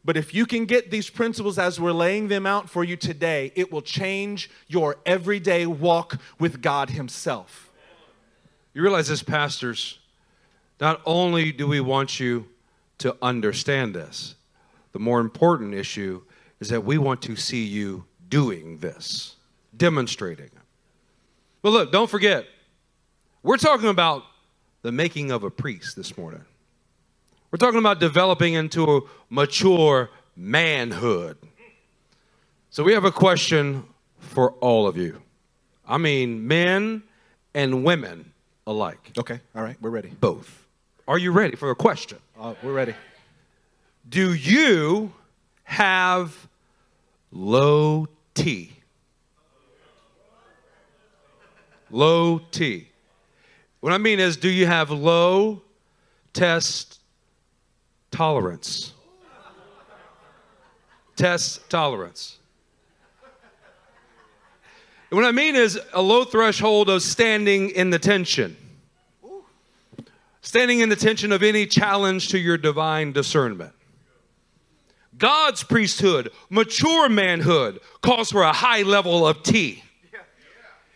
But 0.05 0.17
if 0.17 0.35
you 0.35 0.47
can 0.47 0.65
get 0.65 0.91
these 0.91 1.11
principles 1.11 1.59
as 1.59 1.79
we're 1.79 1.93
laying 1.93 2.29
them 2.29 2.47
out 2.47 2.69
for 2.69 2.83
you 2.83 2.97
today, 2.97 3.53
it 3.55 3.71
will 3.71 3.83
change 3.83 4.51
your 4.67 4.97
everyday 5.07 5.65
walk 5.67 6.19
with 6.41 6.61
God 6.61 6.91
Himself. 6.91 7.73
You 8.75 8.83
realize 8.83 9.09
this, 9.09 9.23
pastors, 9.23 9.99
not 10.81 11.01
only 11.07 11.53
do 11.53 11.69
we 11.69 11.81
want 11.81 12.19
you 12.19 12.49
to 12.99 13.17
understand 13.23 13.95
this, 13.95 14.35
the 14.93 14.99
more 14.99 15.21
important 15.21 15.75
issue 15.75 16.23
is 16.61 16.69
that 16.69 16.85
we 16.85 16.99
want 16.99 17.23
to 17.23 17.37
see 17.37 17.65
you 17.65 18.05
doing 18.29 18.79
this, 18.79 19.37
demonstrating. 19.77 20.51
But 21.63 21.71
look, 21.71 21.93
don't 21.93 22.11
forget, 22.11 22.47
we're 23.43 23.57
talking 23.57 23.89
about 23.89 24.25
the 24.83 24.93
making 24.93 25.31
of 25.31 25.45
a 25.45 25.51
priest 25.51 25.97
this 25.97 26.17
morning. 26.17 26.45
We're 27.51 27.59
talking 27.59 27.79
about 27.79 28.01
developing 28.01 28.55
into 28.55 28.97
a 28.97 29.01
mature 29.29 30.11
manhood. 30.37 31.37
So 32.71 32.83
we 32.83 32.95
have 32.95 33.05
a 33.05 33.13
question 33.13 33.85
for 34.19 34.53
all 34.53 34.87
of 34.87 34.97
you. 34.97 35.21
I 35.87 35.99
mean, 35.99 36.47
men 36.47 37.03
and 37.55 37.85
women 37.85 38.33
alike. 38.67 39.13
Okay, 39.19 39.41
all 39.55 39.63
right, 39.63 39.77
we're 39.81 39.91
ready. 39.91 40.09
Both. 40.09 40.67
Are 41.07 41.19
you 41.19 41.33
ready 41.33 41.57
for 41.57 41.71
a 41.71 41.75
question? 41.75 42.19
Uh, 42.41 42.55
we're 42.63 42.73
ready. 42.73 42.95
Do 44.09 44.35
you 44.35 45.13
have 45.65 46.49
low 47.31 48.09
T? 48.35 48.73
Low 51.91 52.39
T. 52.51 52.89
What 53.81 53.93
I 53.93 53.99
mean 53.99 54.21
is, 54.21 54.37
do 54.37 54.49
you 54.49 54.67
have 54.67 54.91
low 54.91 55.63
test 56.33 57.01
tolerance? 58.11 58.93
Test 61.17 61.69
tolerance. 61.69 62.39
What 65.11 65.25
I 65.25 65.33
mean 65.33 65.57
is 65.57 65.79
a 65.93 66.01
low 66.01 66.25
threshold 66.25 66.89
of 66.89 67.03
standing 67.03 67.71
in 67.71 67.91
the 67.91 67.99
tension. 67.99 68.57
Standing 70.41 70.81
in 70.81 70.89
the 70.89 70.97
tension 70.97 71.33
of 71.33 71.43
any 71.43 71.67
challenge 71.67 72.29
to 72.29 72.39
your 72.39 72.57
divine 72.57 73.13
discernment. 73.13 73.73
God's 75.19 75.63
priesthood, 75.63 76.33
mature 76.49 77.09
manhood, 77.09 77.81
calls 78.01 78.31
for 78.31 78.43
a 78.43 78.53
high 78.53 78.83
level 78.83 79.27
of 79.27 79.43
T. 79.43 79.83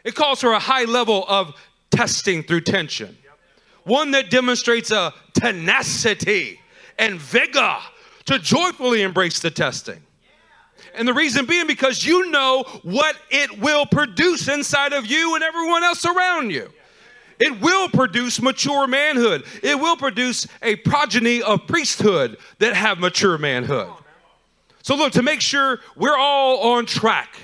It 0.05 0.15
calls 0.15 0.41
for 0.41 0.53
a 0.53 0.59
high 0.59 0.85
level 0.85 1.25
of 1.29 1.55
testing 1.91 2.43
through 2.43 2.63
tension. 2.63 3.17
One 3.85 4.13
that 4.13 4.31
demonstrates 4.31 4.91
a 4.91 5.13
tenacity 5.35 6.61
and 6.99 7.21
vigor 7.21 7.77
to 8.27 8.39
joyfully 8.39 9.03
embrace 9.03 9.41
the 9.41 9.51
testing. 9.51 10.03
And 10.95 11.07
the 11.07 11.15
reason 11.15 11.47
being 11.47 11.67
because 11.67 12.05
you 12.05 12.31
know 12.31 12.65
what 12.83 13.17
it 13.31 13.59
will 13.59 13.87
produce 13.87 14.49
inside 14.49 14.93
of 14.93 15.07
you 15.07 15.35
and 15.35 15.45
everyone 15.45 15.85
else 15.85 16.05
around 16.05 16.51
you. 16.51 16.73
It 17.39 17.61
will 17.61 17.89
produce 17.91 18.41
mature 18.41 18.87
manhood. 18.87 19.45
It 19.63 19.79
will 19.79 19.97
produce 19.97 20.47
a 20.63 20.77
progeny 20.77 21.43
of 21.43 21.67
priesthood 21.67 22.39
that 22.61 22.75
have 22.75 22.99
mature 22.99 23.37
manhood. 23.37 23.91
So, 24.87 24.95
look, 24.95 25.15
to 25.15 25.23
make 25.25 25.41
sure 25.41 25.81
we're 25.97 26.17
all 26.17 26.75
on 26.75 26.87
track, 26.87 27.35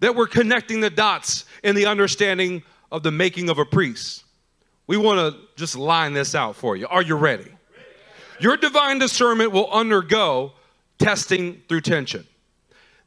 that 0.00 0.16
we're 0.16 0.26
connecting 0.26 0.80
the 0.80 0.90
dots 0.90 1.44
in 1.62 1.76
the 1.76 1.86
understanding 1.86 2.64
of 2.90 3.04
the 3.04 3.12
making 3.12 3.48
of 3.48 3.58
a 3.58 3.64
priest, 3.64 4.24
we 4.88 4.96
want 4.96 5.20
to 5.20 5.40
just 5.54 5.76
line 5.76 6.14
this 6.14 6.34
out 6.34 6.56
for 6.56 6.74
you. 6.76 6.88
Are 6.88 7.00
you 7.00 7.14
ready? 7.14 7.46
Your 8.40 8.56
divine 8.56 8.98
discernment 8.98 9.52
will 9.52 9.70
undergo 9.70 10.54
testing 10.98 11.62
through 11.68 11.82
tension. 11.82 12.26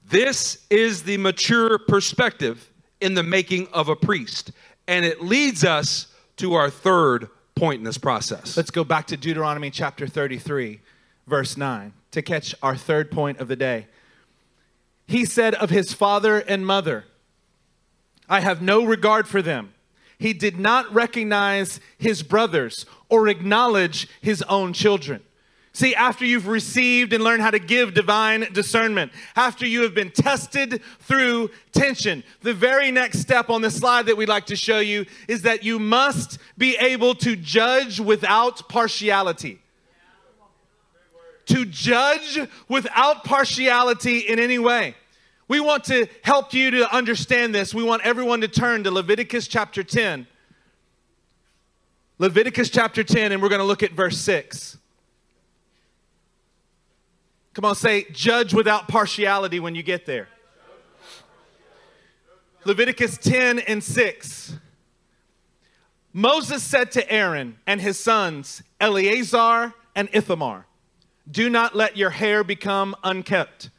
This 0.10 0.66
is 0.70 1.04
the 1.04 1.18
mature 1.18 1.78
perspective 1.78 2.70
in 3.02 3.16
the 3.16 3.24
making 3.24 3.68
of 3.74 3.90
a 3.90 3.98
priest, 3.98 4.54
and 4.88 5.04
it 5.04 5.22
leads 5.22 5.66
us 5.66 6.08
to 6.38 6.54
our 6.54 6.70
third 6.70 7.28
point 7.54 7.80
in 7.80 7.84
this 7.84 7.98
process. 7.98 8.56
Let's 8.56 8.72
go 8.72 8.86
back 8.86 9.08
to 9.08 9.18
Deuteronomy 9.18 9.72
chapter 9.72 10.08
33, 10.08 10.80
verse 11.28 11.58
9, 11.58 11.92
to 12.14 12.22
catch 12.22 12.56
our 12.64 12.76
third 12.76 13.12
point 13.12 13.40
of 13.40 13.48
the 13.48 13.56
day. 13.56 13.88
He 15.06 15.26
said 15.26 15.54
of 15.56 15.70
his 15.70 15.94
father 15.94 16.40
and 16.40 16.66
mother, 16.66 17.06
I 18.30 18.40
have 18.40 18.62
no 18.62 18.86
regard 18.86 19.28
for 19.28 19.42
them. 19.42 19.74
He 20.18 20.32
did 20.32 20.58
not 20.58 20.92
recognize 20.94 21.80
his 21.98 22.24
brothers 22.24 22.86
or 23.10 23.28
acknowledge 23.28 24.08
his 24.22 24.42
own 24.44 24.74
children. 24.74 25.22
See, 25.76 25.96
after 25.96 26.24
you've 26.24 26.48
received 26.48 27.14
and 27.14 27.24
learned 27.24 27.42
how 27.42 27.50
to 27.50 27.58
give 27.60 27.96
divine 27.96 28.48
discernment, 28.54 29.12
after 29.36 29.66
you 29.66 29.82
have 29.82 29.96
been 29.96 30.12
tested 30.12 30.82
through 31.00 31.50
tension, 31.72 32.24
the 32.42 32.54
very 32.54 32.92
next 32.92 33.20
step 33.20 33.50
on 33.50 33.62
the 33.62 33.72
slide 33.72 34.06
that 34.06 34.16
we'd 34.16 34.30
like 34.30 34.46
to 34.46 34.56
show 34.56 34.80
you 34.80 35.08
is 35.28 35.42
that 35.42 35.64
you 35.64 35.80
must 35.80 36.38
be 36.60 36.78
able 36.78 37.16
to 37.16 37.36
judge 37.36 38.00
without 38.00 38.70
partiality. 38.70 39.63
To 41.48 41.66
judge 41.66 42.40
without 42.68 43.24
partiality 43.24 44.20
in 44.20 44.40
any 44.40 44.60
way. 44.60 44.96
We 45.48 45.60
want 45.60 45.84
to 45.86 46.08
help 46.24 46.54
you 46.54 46.72
to 46.72 46.96
understand 46.96 47.54
this. 47.54 47.74
We 47.74 47.84
want 47.84 48.02
everyone 48.04 48.42
to 48.42 48.48
turn 48.48 48.84
to 48.86 48.92
Leviticus 48.92 49.48
chapter 49.48 49.84
10. 49.84 50.26
Leviticus 52.18 52.70
chapter 52.70 53.04
10, 53.04 53.34
and 53.34 53.42
we're 53.42 53.50
going 53.50 53.60
to 53.60 53.66
look 53.66 53.84
at 53.84 53.92
verse 53.92 54.18
6. 54.20 54.78
Come 57.54 57.66
on, 57.66 57.76
say, 57.76 58.06
judge 58.12 58.54
without 58.54 58.88
partiality 58.88 59.60
when 59.60 59.76
you 59.76 59.84
get 59.84 60.06
there. 60.06 60.28
Leviticus 62.66 63.18
10 63.18 63.60
and 63.60 63.84
6. 63.84 64.58
Moses 66.14 66.64
said 66.64 66.92
to 66.92 67.12
Aaron 67.12 67.58
and 67.68 67.82
his 67.82 68.00
sons, 68.00 68.64
Eleazar 68.80 69.74
and 69.96 70.10
Ithamar, 70.14 70.66
Do 71.30 71.50
not 71.50 71.76
let 71.76 71.96
your 71.98 72.10
hair 72.10 72.44
become 72.44 72.96
unkept, 73.04 73.70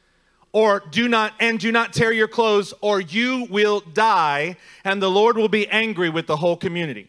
or 0.52 0.82
do 0.90 1.08
not, 1.08 1.34
and 1.40 1.58
do 1.58 1.70
not 1.70 1.92
tear 1.92 2.12
your 2.12 2.28
clothes, 2.28 2.72
or 2.80 3.00
you 3.00 3.46
will 3.50 3.80
die, 3.80 4.56
and 4.84 5.02
the 5.02 5.10
Lord 5.10 5.36
will 5.36 5.48
be 5.48 5.68
angry 5.68 6.08
with 6.08 6.26
the 6.26 6.36
whole 6.36 6.56
community. 6.56 7.08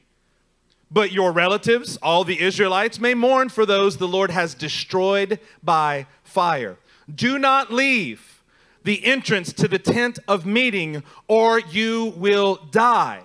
But 0.91 1.11
your 1.11 1.31
relatives, 1.31 1.97
all 1.97 2.23
the 2.23 2.41
Israelites, 2.41 2.99
may 2.99 3.13
mourn 3.13 3.49
for 3.49 3.65
those 3.65 3.97
the 3.97 4.07
Lord 4.07 4.31
has 4.31 4.53
destroyed 4.53 5.39
by 5.63 6.05
fire. 6.23 6.77
Do 7.13 7.39
not 7.39 7.71
leave 7.71 8.43
the 8.83 9.03
entrance 9.05 9.51
to 9.53 9.67
the 9.67 9.79
tent 9.79 10.19
of 10.27 10.45
meeting, 10.45 11.03
or 11.27 11.59
you 11.59 12.13
will 12.17 12.55
die, 12.71 13.21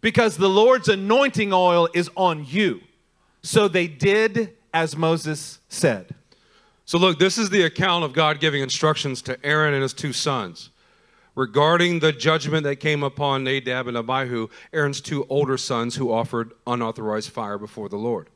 because 0.00 0.36
the 0.36 0.48
Lord's 0.48 0.88
anointing 0.88 1.52
oil 1.52 1.88
is 1.94 2.10
on 2.16 2.44
you. 2.46 2.80
So 3.42 3.68
they 3.68 3.88
did 3.88 4.56
as 4.72 4.96
Moses 4.96 5.58
said. 5.68 6.14
So, 6.92 6.98
look, 6.98 7.18
this 7.18 7.38
is 7.38 7.48
the 7.48 7.62
account 7.62 8.04
of 8.04 8.12
God 8.12 8.38
giving 8.38 8.60
instructions 8.60 9.22
to 9.22 9.42
Aaron 9.42 9.72
and 9.72 9.82
his 9.82 9.94
two 9.94 10.12
sons 10.12 10.68
regarding 11.34 12.00
the 12.00 12.12
judgment 12.12 12.64
that 12.64 12.80
came 12.80 13.02
upon 13.02 13.44
Nadab 13.44 13.86
and 13.86 13.96
Abihu, 13.96 14.48
Aaron's 14.74 15.00
two 15.00 15.24
older 15.30 15.56
sons 15.56 15.96
who 15.96 16.12
offered 16.12 16.52
unauthorized 16.66 17.30
fire 17.30 17.56
before 17.56 17.88
the 17.88 17.96
Lord. 17.96 18.28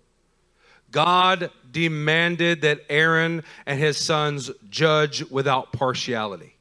God 0.90 1.50
demanded 1.70 2.62
that 2.62 2.80
Aaron 2.88 3.44
and 3.66 3.78
his 3.78 3.98
sons 3.98 4.50
judge 4.70 5.22
without 5.30 5.74
partiality, 5.74 6.56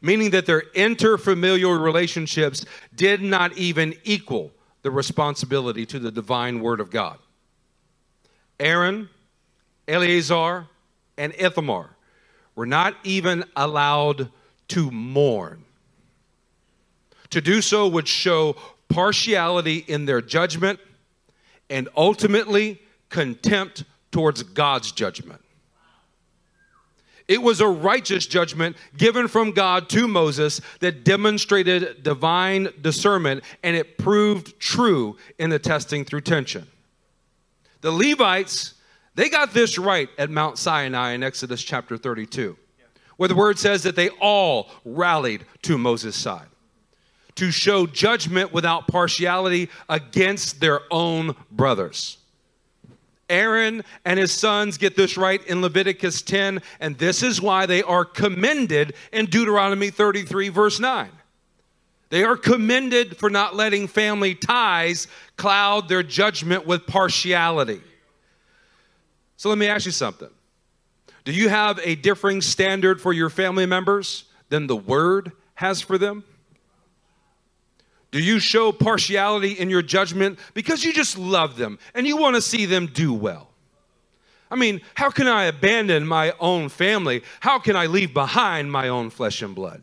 meaning 0.00 0.30
that 0.30 0.46
their 0.46 0.62
interfamilial 0.74 1.78
relationships 1.78 2.64
did 2.94 3.20
not 3.20 3.54
even 3.58 3.94
equal 4.04 4.52
the 4.80 4.90
responsibility 4.90 5.84
to 5.84 5.98
the 5.98 6.10
divine 6.10 6.60
word 6.60 6.80
of 6.80 6.90
God. 6.90 7.18
Aaron, 8.58 9.10
Eleazar, 9.86 10.66
and 11.20 11.34
Ithamar 11.38 11.90
were 12.56 12.64
not 12.64 12.96
even 13.04 13.44
allowed 13.54 14.30
to 14.68 14.90
mourn. 14.90 15.64
To 17.28 17.42
do 17.42 17.60
so 17.60 17.86
would 17.86 18.08
show 18.08 18.56
partiality 18.88 19.84
in 19.86 20.06
their 20.06 20.22
judgment 20.22 20.80
and 21.68 21.88
ultimately 21.94 22.80
contempt 23.10 23.84
towards 24.10 24.42
God's 24.42 24.92
judgment. 24.92 25.42
It 27.28 27.42
was 27.42 27.60
a 27.60 27.68
righteous 27.68 28.26
judgment 28.26 28.76
given 28.96 29.28
from 29.28 29.52
God 29.52 29.90
to 29.90 30.08
Moses 30.08 30.62
that 30.80 31.04
demonstrated 31.04 32.02
divine 32.02 32.70
discernment 32.80 33.44
and 33.62 33.76
it 33.76 33.98
proved 33.98 34.58
true 34.58 35.18
in 35.38 35.50
the 35.50 35.58
testing 35.58 36.04
through 36.06 36.22
tension. 36.22 36.66
The 37.82 37.92
Levites, 37.92 38.74
they 39.14 39.28
got 39.28 39.52
this 39.52 39.78
right 39.78 40.08
at 40.18 40.30
Mount 40.30 40.58
Sinai 40.58 41.12
in 41.12 41.22
Exodus 41.22 41.62
chapter 41.62 41.96
32, 41.96 42.56
where 43.16 43.28
the 43.28 43.34
word 43.34 43.58
says 43.58 43.82
that 43.82 43.96
they 43.96 44.08
all 44.20 44.70
rallied 44.84 45.44
to 45.62 45.76
Moses' 45.76 46.16
side 46.16 46.46
to 47.36 47.50
show 47.50 47.86
judgment 47.86 48.52
without 48.52 48.86
partiality 48.86 49.68
against 49.88 50.60
their 50.60 50.80
own 50.90 51.34
brothers. 51.50 52.18
Aaron 53.30 53.84
and 54.04 54.18
his 54.18 54.32
sons 54.32 54.76
get 54.76 54.96
this 54.96 55.16
right 55.16 55.44
in 55.46 55.62
Leviticus 55.62 56.20
10, 56.22 56.60
and 56.80 56.98
this 56.98 57.22
is 57.22 57.40
why 57.40 57.64
they 57.64 57.82
are 57.82 58.04
commended 58.04 58.94
in 59.12 59.26
Deuteronomy 59.26 59.90
33, 59.90 60.48
verse 60.48 60.80
9. 60.80 61.08
They 62.10 62.24
are 62.24 62.36
commended 62.36 63.16
for 63.16 63.30
not 63.30 63.54
letting 63.54 63.86
family 63.86 64.34
ties 64.34 65.06
cloud 65.36 65.88
their 65.88 66.02
judgment 66.02 66.66
with 66.66 66.86
partiality. 66.86 67.80
So 69.40 69.48
let 69.48 69.56
me 69.56 69.68
ask 69.68 69.86
you 69.86 69.92
something. 69.92 70.28
Do 71.24 71.32
you 71.32 71.48
have 71.48 71.80
a 71.82 71.94
differing 71.94 72.42
standard 72.42 73.00
for 73.00 73.14
your 73.14 73.30
family 73.30 73.64
members 73.64 74.24
than 74.50 74.66
the 74.66 74.76
word 74.76 75.32
has 75.54 75.80
for 75.80 75.96
them? 75.96 76.24
Do 78.10 78.22
you 78.22 78.38
show 78.38 78.70
partiality 78.70 79.52
in 79.52 79.70
your 79.70 79.80
judgment 79.80 80.38
because 80.52 80.84
you 80.84 80.92
just 80.92 81.16
love 81.16 81.56
them 81.56 81.78
and 81.94 82.06
you 82.06 82.18
want 82.18 82.36
to 82.36 82.42
see 82.42 82.66
them 82.66 82.84
do 82.84 83.14
well? 83.14 83.48
I 84.50 84.56
mean, 84.56 84.82
how 84.92 85.08
can 85.08 85.26
I 85.26 85.44
abandon 85.44 86.06
my 86.06 86.34
own 86.38 86.68
family? 86.68 87.22
How 87.40 87.58
can 87.58 87.76
I 87.76 87.86
leave 87.86 88.12
behind 88.12 88.70
my 88.70 88.88
own 88.88 89.08
flesh 89.08 89.40
and 89.40 89.54
blood? 89.54 89.80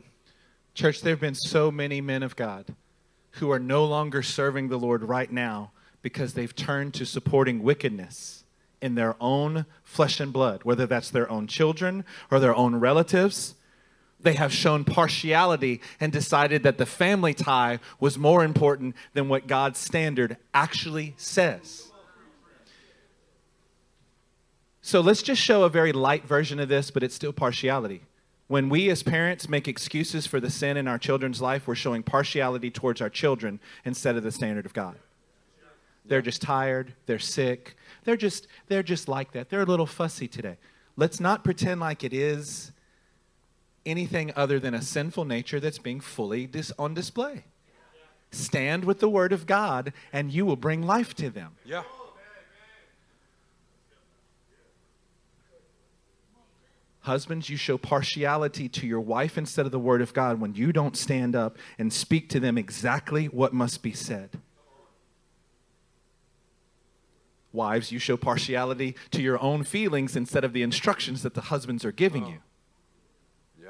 Church, 0.75 1.01
there 1.01 1.13
have 1.13 1.19
been 1.19 1.33
so 1.33 1.71
many 1.71 1.99
men 1.99 2.21
of 2.21 2.35
God 2.35 2.75
who 3.31 3.49
are 3.49 3.57
no 3.57 3.85
longer 3.85 4.21
serving 4.21 4.67
the 4.67 4.77
Lord 4.77 5.01
right 5.01 5.31
now 5.31 5.71
because 6.03 6.35
they've 6.35 6.55
turned 6.55 6.93
to 6.93 7.07
supporting 7.07 7.63
wickedness 7.63 8.36
in 8.81 8.95
their 8.95 9.15
own 9.19 9.65
flesh 9.83 10.19
and 10.19 10.31
blood, 10.31 10.63
whether 10.63 10.85
that's 10.85 11.09
their 11.09 11.29
own 11.29 11.47
children 11.47 12.05
or 12.29 12.39
their 12.39 12.55
own 12.55 12.75
relatives. 12.75 13.55
They 14.19 14.33
have 14.33 14.51
shown 14.51 14.83
partiality 14.83 15.81
and 15.99 16.11
decided 16.11 16.63
that 16.63 16.77
the 16.77 16.85
family 16.85 17.33
tie 17.33 17.79
was 17.99 18.17
more 18.17 18.43
important 18.43 18.95
than 19.13 19.29
what 19.29 19.47
God's 19.47 19.79
standard 19.79 20.37
actually 20.53 21.13
says. 21.17 21.91
So 24.81 25.01
let's 25.01 25.21
just 25.21 25.41
show 25.41 25.63
a 25.63 25.69
very 25.69 25.91
light 25.91 26.25
version 26.25 26.59
of 26.59 26.69
this, 26.69 26.91
but 26.91 27.03
it's 27.03 27.13
still 27.13 27.33
partiality. 27.33 28.03
When 28.47 28.69
we 28.69 28.89
as 28.89 29.03
parents 29.03 29.49
make 29.49 29.67
excuses 29.67 30.25
for 30.25 30.39
the 30.39 30.49
sin 30.49 30.77
in 30.77 30.87
our 30.87 30.97
children's 30.97 31.41
life, 31.41 31.67
we're 31.67 31.75
showing 31.75 32.03
partiality 32.03 32.71
towards 32.71 33.01
our 33.01 33.09
children 33.09 33.59
instead 33.83 34.15
of 34.15 34.23
the 34.23 34.31
standard 34.31 34.65
of 34.65 34.73
God. 34.73 34.95
They're 36.05 36.21
just 36.21 36.41
tired, 36.41 36.93
they're 37.05 37.19
sick, 37.19 37.75
they're 38.07 38.15
just 38.15 38.47
they're 38.67 38.83
just 38.83 39.09
like 39.09 39.33
that. 39.33 39.49
They're 39.49 39.63
a 39.63 39.65
little 39.65 39.85
fussy 39.85 40.29
today. 40.29 40.55
Let's 40.95 41.19
not 41.19 41.43
pretend 41.43 41.81
like 41.81 42.05
it 42.05 42.13
is 42.13 42.71
anything 43.85 44.31
other 44.33 44.61
than 44.61 44.73
a 44.73 44.81
sinful 44.81 45.25
nature 45.25 45.59
that's 45.59 45.77
being 45.77 45.99
fully 45.99 46.47
dis- 46.47 46.71
on 46.79 46.93
display. 46.93 47.43
Stand 48.31 48.85
with 48.85 49.01
the 49.01 49.09
word 49.09 49.33
of 49.33 49.45
God 49.45 49.91
and 50.13 50.31
you 50.31 50.45
will 50.45 50.55
bring 50.55 50.83
life 50.83 51.15
to 51.15 51.29
them. 51.29 51.57
Yeah. 51.65 51.83
Husbands, 57.01 57.49
you 57.49 57.57
show 57.57 57.77
partiality 57.77 58.69
to 58.69 58.87
your 58.87 59.01
wife 59.01 59.37
instead 59.37 59.65
of 59.65 59.73
the 59.73 59.79
word 59.79 60.01
of 60.01 60.13
God 60.13 60.39
when 60.39 60.55
you 60.55 60.71
don't 60.71 60.95
stand 60.95 61.35
up 61.35 61.57
and 61.77 61.91
speak 61.91 62.29
to 62.29 62.39
them 62.39 62.57
exactly 62.57 63.25
what 63.25 63.53
must 63.53 63.83
be 63.83 63.91
said. 63.91 64.39
Wives, 67.53 67.91
you 67.91 67.99
show 67.99 68.17
partiality 68.17 68.95
to 69.11 69.21
your 69.21 69.41
own 69.41 69.63
feelings 69.63 70.15
instead 70.15 70.43
of 70.43 70.53
the 70.53 70.61
instructions 70.61 71.23
that 71.23 71.33
the 71.33 71.41
husbands 71.41 71.85
are 71.85 71.91
giving 71.91 72.25
oh. 72.25 72.29
you. 72.29 72.37
Yeah. 73.63 73.69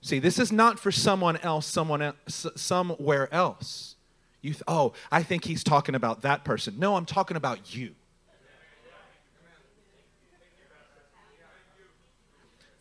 See, 0.00 0.18
this 0.18 0.38
is 0.38 0.50
not 0.50 0.78
for 0.78 0.90
someone 0.90 1.36
else, 1.38 1.66
someone 1.66 2.02
else, 2.02 2.46
somewhere 2.56 3.32
else. 3.32 3.96
You 4.40 4.52
th- 4.52 4.62
oh, 4.66 4.92
I 5.10 5.22
think 5.22 5.44
he's 5.44 5.64
talking 5.64 5.94
about 5.94 6.22
that 6.22 6.44
person. 6.44 6.74
No, 6.78 6.96
I'm 6.96 7.06
talking 7.06 7.36
about 7.36 7.74
you. 7.74 7.94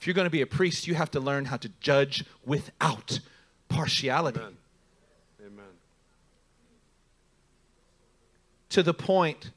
If 0.04 0.08
you're 0.08 0.14
going 0.14 0.26
to 0.26 0.30
be 0.30 0.42
a 0.42 0.46
priest, 0.46 0.86
you 0.86 0.96
have 0.96 1.12
to 1.12 1.22
learn 1.22 1.46
how 1.46 1.56
to 1.56 1.70
judge 1.80 2.26
without 2.46 3.22
partiality. 3.70 4.42
Amen. 4.42 4.58
Amen. 5.46 5.66
To 8.72 8.84
the 8.84 8.94
point, 8.94 9.52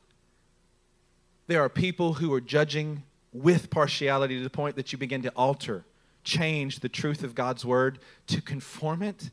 there 1.46 1.62
are 1.62 1.68
people 1.68 2.14
who 2.14 2.32
are 2.32 2.40
judging 2.40 3.02
with 3.32 3.70
partiality 3.70 4.38
to 4.38 4.42
the 4.42 4.50
point 4.50 4.76
that 4.76 4.92
you 4.92 4.98
begin 4.98 5.22
to 5.22 5.30
alter, 5.30 5.84
change 6.24 6.80
the 6.80 6.88
truth 6.88 7.22
of 7.22 7.34
God's 7.34 7.64
word 7.64 7.98
to 8.26 8.40
conform 8.40 9.02
it 9.02 9.30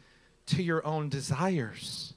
to 0.48 0.62
your 0.62 0.86
own 0.86 1.10
desires. 1.10 2.14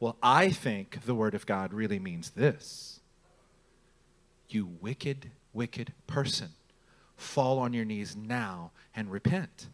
Well, 0.00 0.16
I 0.22 0.50
think 0.50 1.04
the 1.06 1.14
word 1.14 1.34
of 1.34 1.46
God 1.46 1.72
really 1.72 1.98
means 1.98 2.30
this. 2.30 3.00
You 4.48 4.68
wicked, 4.80 5.30
wicked 5.52 5.92
person 6.06 6.50
fall 7.16 7.58
on 7.58 7.72
your 7.72 7.84
knees 7.84 8.14
now 8.14 8.72
and 8.94 9.10
repent. 9.10 9.68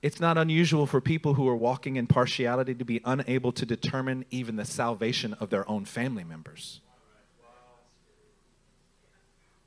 It's 0.00 0.20
not 0.20 0.38
unusual 0.38 0.86
for 0.86 1.00
people 1.00 1.34
who 1.34 1.48
are 1.48 1.56
walking 1.56 1.96
in 1.96 2.06
partiality 2.06 2.74
to 2.74 2.84
be 2.84 3.00
unable 3.04 3.52
to 3.52 3.66
determine 3.66 4.24
even 4.30 4.56
the 4.56 4.64
salvation 4.64 5.34
of 5.34 5.50
their 5.50 5.68
own 5.68 5.84
family 5.84 6.22
members. 6.22 6.80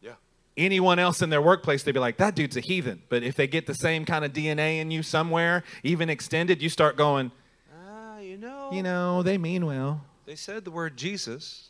Yeah. 0.02 0.14
Anyone 0.58 1.00
else 1.00 1.22
in 1.22 1.30
their 1.30 1.42
workplace, 1.42 1.84
they'd 1.84 1.94
be 1.94 2.00
like, 2.00 2.18
that 2.18 2.36
dude's 2.36 2.58
a 2.58 2.60
heathen. 2.60 3.02
But 3.10 3.24
if 3.24 3.36
they 3.36 3.48
get 3.48 3.68
the 3.68 3.74
same 3.74 4.04
kind 4.06 4.26
of 4.26 4.34
DNA 4.34 4.80
in 4.80 4.92
you 4.92 5.02
somewhere, 5.02 5.64
even 5.84 6.10
extended, 6.10 6.62
you 6.62 6.68
start 6.70 6.98
going, 6.98 7.32
Ah, 7.88 8.20
you 8.20 8.38
know. 8.38 8.70
you 8.72 8.84
know, 8.84 9.24
they 9.24 9.38
mean 9.38 9.66
well. 9.66 10.04
They 10.26 10.36
said 10.36 10.66
the 10.66 10.72
word 10.72 10.98
Jesus. 10.98 11.70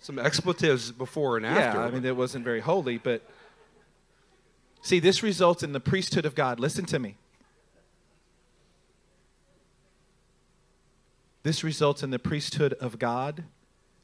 Some 0.00 0.18
expletives 0.18 0.90
before 0.90 1.36
and 1.36 1.46
after. 1.46 1.60
Yeah, 1.60 1.66
after. 1.68 1.80
I 1.82 1.90
mean, 1.90 2.04
it 2.04 2.16
wasn't 2.16 2.44
very 2.44 2.60
holy, 2.60 2.98
but 2.98 3.22
see, 4.80 4.98
this 4.98 5.22
results 5.22 5.62
in 5.62 5.72
the 5.72 5.80
priesthood 5.80 6.24
of 6.26 6.34
God. 6.34 6.58
Listen 6.58 6.84
to 6.86 6.98
me. 6.98 7.16
This 11.42 11.64
results 11.64 12.02
in 12.02 12.10
the 12.10 12.18
priesthood 12.18 12.72
of 12.74 12.98
God 12.98 13.44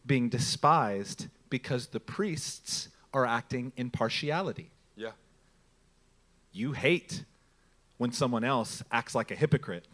being 0.05 0.29
despised 0.29 1.29
because 1.51 1.89
the 1.89 2.01
priests 2.01 2.89
are 3.13 3.27
acting 3.27 3.73
in 3.77 3.91
partiality. 3.91 4.71
yeah. 4.97 5.11
You 6.53 6.73
hate 6.73 7.25
when 7.99 8.13
someone 8.13 8.45
else 8.45 8.83
acts 8.91 9.15
like 9.15 9.31
a 9.31 9.35
hypocrite, 9.35 9.87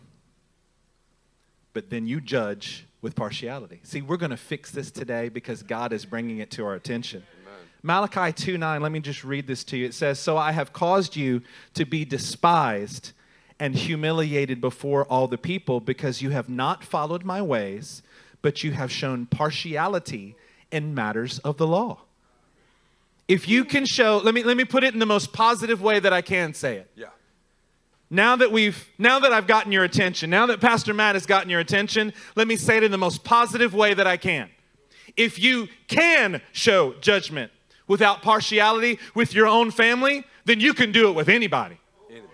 but 1.73 1.91
then 1.91 2.07
you 2.07 2.21
judge 2.21 2.87
with 3.03 3.15
partiality. 3.15 3.81
See, 3.83 4.03
we're 4.03 4.17
going 4.17 4.31
to 4.31 4.37
fix 4.37 4.71
this 4.71 4.91
today 4.91 5.29
because 5.29 5.62
God 5.62 5.93
is 5.93 6.05
bringing 6.05 6.39
it 6.39 6.51
to 6.53 6.65
our 6.65 6.75
attention. 6.75 7.25
Malachi 7.83 8.33
2 8.33 8.57
9, 8.57 8.81
let 8.81 8.93
me 8.93 9.01
just 9.01 9.25
read 9.25 9.47
this 9.47 9.62
to 9.65 9.77
you. 9.77 9.85
It 9.85 9.93
says, 9.93 10.19
So 10.19 10.39
I 10.39 10.53
have 10.53 10.73
caused 10.73 11.17
you 11.17 11.43
to 11.75 11.85
be 11.85 12.07
despised 12.07 13.12
and 13.61 13.75
humiliated 13.75 14.59
before 14.61 15.05
all 15.05 15.29
the 15.29 15.37
people 15.37 15.81
because 15.81 16.23
you 16.23 16.31
have 16.31 16.49
not 16.49 16.83
followed 16.83 17.25
my 17.25 17.43
ways, 17.43 18.03
but 18.41 18.65
you 18.65 18.73
have 18.73 18.91
shown 18.91 19.27
partiality 19.27 20.35
in 20.71 20.95
matters 20.95 21.39
of 21.41 21.59
the 21.59 21.67
law. 21.67 22.01
If 23.27 23.49
you 23.49 23.64
can 23.64 23.87
show, 23.87 24.20
let 24.22 24.35
me, 24.35 24.43
let 24.43 24.57
me 24.57 24.64
put 24.64 24.85
it 24.85 24.93
in 24.93 25.01
the 25.01 25.07
most 25.07 25.33
positive 25.33 25.81
way 25.81 25.99
that 25.99 26.12
I 26.12 26.20
can 26.20 26.53
say 26.53 26.77
it. 26.77 26.91
Yeah. 26.95 27.07
Now 28.11 28.37
that 28.37 28.53
we've 28.53 28.89
now 28.99 29.18
that 29.20 29.33
I've 29.33 29.47
gotten 29.47 29.72
your 29.72 29.83
attention, 29.83 30.31
now 30.31 30.47
that 30.47 30.61
Pastor 30.61 30.93
Matt 30.93 31.16
has 31.16 31.27
gotten 31.27 31.49
your 31.49 31.61
attention, 31.61 32.12
let 32.37 32.47
me 32.47 32.55
say 32.55 32.77
it 32.77 32.83
in 32.83 32.93
the 32.93 32.99
most 32.99 33.25
positive 33.25 33.75
way 33.75 33.95
that 33.95 34.07
I 34.07 34.16
can. 34.16 34.51
If 35.16 35.39
you 35.39 35.68
can 35.89 36.43
show 36.53 36.95
judgment 37.01 37.51
without 37.87 38.22
partiality 38.22 38.99
with 39.14 39.35
your 39.35 39.47
own 39.47 39.70
family, 39.70 40.25
then 40.45 40.61
you 40.61 40.75
can 40.75 40.93
do 40.93 41.09
it 41.09 41.12
with 41.12 41.29
anybody. 41.29 41.79
Anybody. 42.11 42.29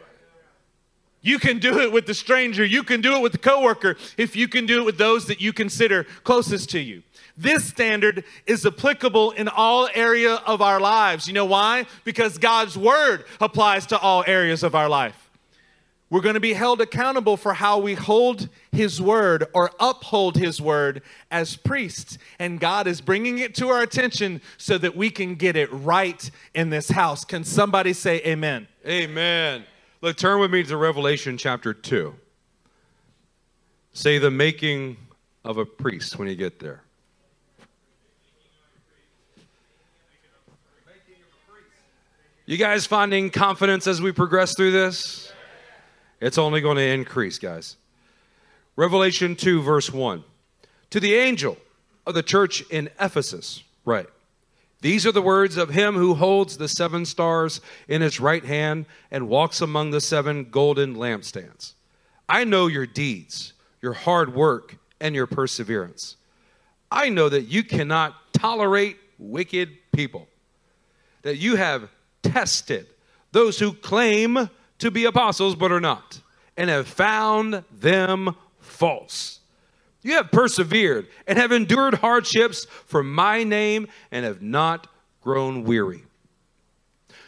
You 1.22 1.38
can 1.38 1.58
do 1.58 1.80
it 1.80 1.92
with 1.92 2.06
the 2.06 2.14
stranger. 2.14 2.64
You 2.64 2.82
can 2.82 3.00
do 3.00 3.16
it 3.16 3.22
with 3.22 3.32
the 3.32 3.38
coworker 3.38 3.96
if 4.16 4.34
you 4.34 4.48
can 4.48 4.66
do 4.66 4.82
it 4.82 4.84
with 4.84 4.98
those 4.98 5.26
that 5.26 5.40
you 5.40 5.52
consider 5.52 6.04
closest 6.24 6.70
to 6.70 6.80
you. 6.80 7.02
This 7.36 7.64
standard 7.64 8.24
is 8.46 8.66
applicable 8.66 9.30
in 9.32 9.48
all 9.48 9.88
area 9.94 10.34
of 10.34 10.60
our 10.60 10.80
lives. 10.80 11.26
You 11.26 11.34
know 11.34 11.44
why? 11.44 11.86
Because 12.04 12.38
God's 12.38 12.76
word 12.76 13.24
applies 13.40 13.86
to 13.86 13.98
all 13.98 14.24
areas 14.26 14.62
of 14.62 14.74
our 14.74 14.88
life. 14.88 15.30
We're 16.10 16.22
going 16.22 16.34
to 16.34 16.40
be 16.40 16.54
held 16.54 16.80
accountable 16.80 17.36
for 17.36 17.54
how 17.54 17.78
we 17.78 17.94
hold 17.94 18.48
His 18.72 19.00
word 19.00 19.46
or 19.54 19.70
uphold 19.78 20.36
His 20.36 20.60
word 20.60 21.02
as 21.30 21.54
priests. 21.54 22.18
And 22.40 22.58
God 22.58 22.88
is 22.88 23.00
bringing 23.00 23.38
it 23.38 23.54
to 23.56 23.68
our 23.68 23.80
attention 23.80 24.40
so 24.58 24.76
that 24.78 24.96
we 24.96 25.10
can 25.10 25.36
get 25.36 25.54
it 25.54 25.72
right 25.72 26.28
in 26.52 26.70
this 26.70 26.90
house. 26.90 27.24
Can 27.24 27.44
somebody 27.44 27.92
say 27.92 28.20
amen? 28.26 28.66
Amen. 28.84 29.64
Look, 30.00 30.16
turn 30.16 30.40
with 30.40 30.50
me 30.50 30.64
to 30.64 30.76
Revelation 30.76 31.38
chapter 31.38 31.72
2. 31.72 32.12
Say 33.92 34.18
the 34.18 34.32
making 34.32 34.96
of 35.44 35.58
a 35.58 35.64
priest 35.64 36.18
when 36.18 36.26
you 36.26 36.34
get 36.34 36.58
there. 36.58 36.82
You 42.50 42.56
guys 42.56 42.84
finding 42.84 43.30
confidence 43.30 43.86
as 43.86 44.02
we 44.02 44.10
progress 44.10 44.56
through 44.56 44.72
this? 44.72 45.32
It's 46.20 46.36
only 46.36 46.60
going 46.60 46.78
to 46.78 46.82
increase, 46.82 47.38
guys. 47.38 47.76
Revelation 48.74 49.36
2, 49.36 49.62
verse 49.62 49.92
1. 49.92 50.24
To 50.90 50.98
the 50.98 51.14
angel 51.14 51.58
of 52.08 52.14
the 52.14 52.24
church 52.24 52.62
in 52.62 52.90
Ephesus, 53.00 53.62
right. 53.84 54.08
These 54.80 55.06
are 55.06 55.12
the 55.12 55.22
words 55.22 55.56
of 55.56 55.70
him 55.70 55.94
who 55.94 56.16
holds 56.16 56.58
the 56.58 56.66
seven 56.66 57.06
stars 57.06 57.60
in 57.86 58.02
his 58.02 58.18
right 58.18 58.44
hand 58.44 58.86
and 59.12 59.28
walks 59.28 59.60
among 59.60 59.92
the 59.92 60.00
seven 60.00 60.50
golden 60.50 60.96
lampstands. 60.96 61.74
I 62.28 62.42
know 62.42 62.66
your 62.66 62.84
deeds, 62.84 63.52
your 63.80 63.92
hard 63.92 64.34
work, 64.34 64.76
and 65.00 65.14
your 65.14 65.28
perseverance. 65.28 66.16
I 66.90 67.10
know 67.10 67.28
that 67.28 67.42
you 67.42 67.62
cannot 67.62 68.16
tolerate 68.32 68.96
wicked 69.20 69.68
people, 69.92 70.26
that 71.22 71.36
you 71.36 71.54
have 71.54 71.88
tested 72.22 72.86
those 73.32 73.58
who 73.58 73.72
claim 73.72 74.50
to 74.78 74.90
be 74.90 75.04
apostles 75.04 75.54
but 75.54 75.70
are 75.70 75.80
not, 75.80 76.20
and 76.56 76.70
have 76.70 76.88
found 76.88 77.64
them 77.70 78.34
false. 78.58 79.40
You 80.02 80.14
have 80.14 80.32
persevered 80.32 81.08
and 81.26 81.38
have 81.38 81.52
endured 81.52 81.94
hardships 81.94 82.66
for 82.86 83.02
my 83.02 83.44
name 83.44 83.88
and 84.10 84.24
have 84.24 84.40
not 84.40 84.86
grown 85.20 85.64
weary. 85.64 86.02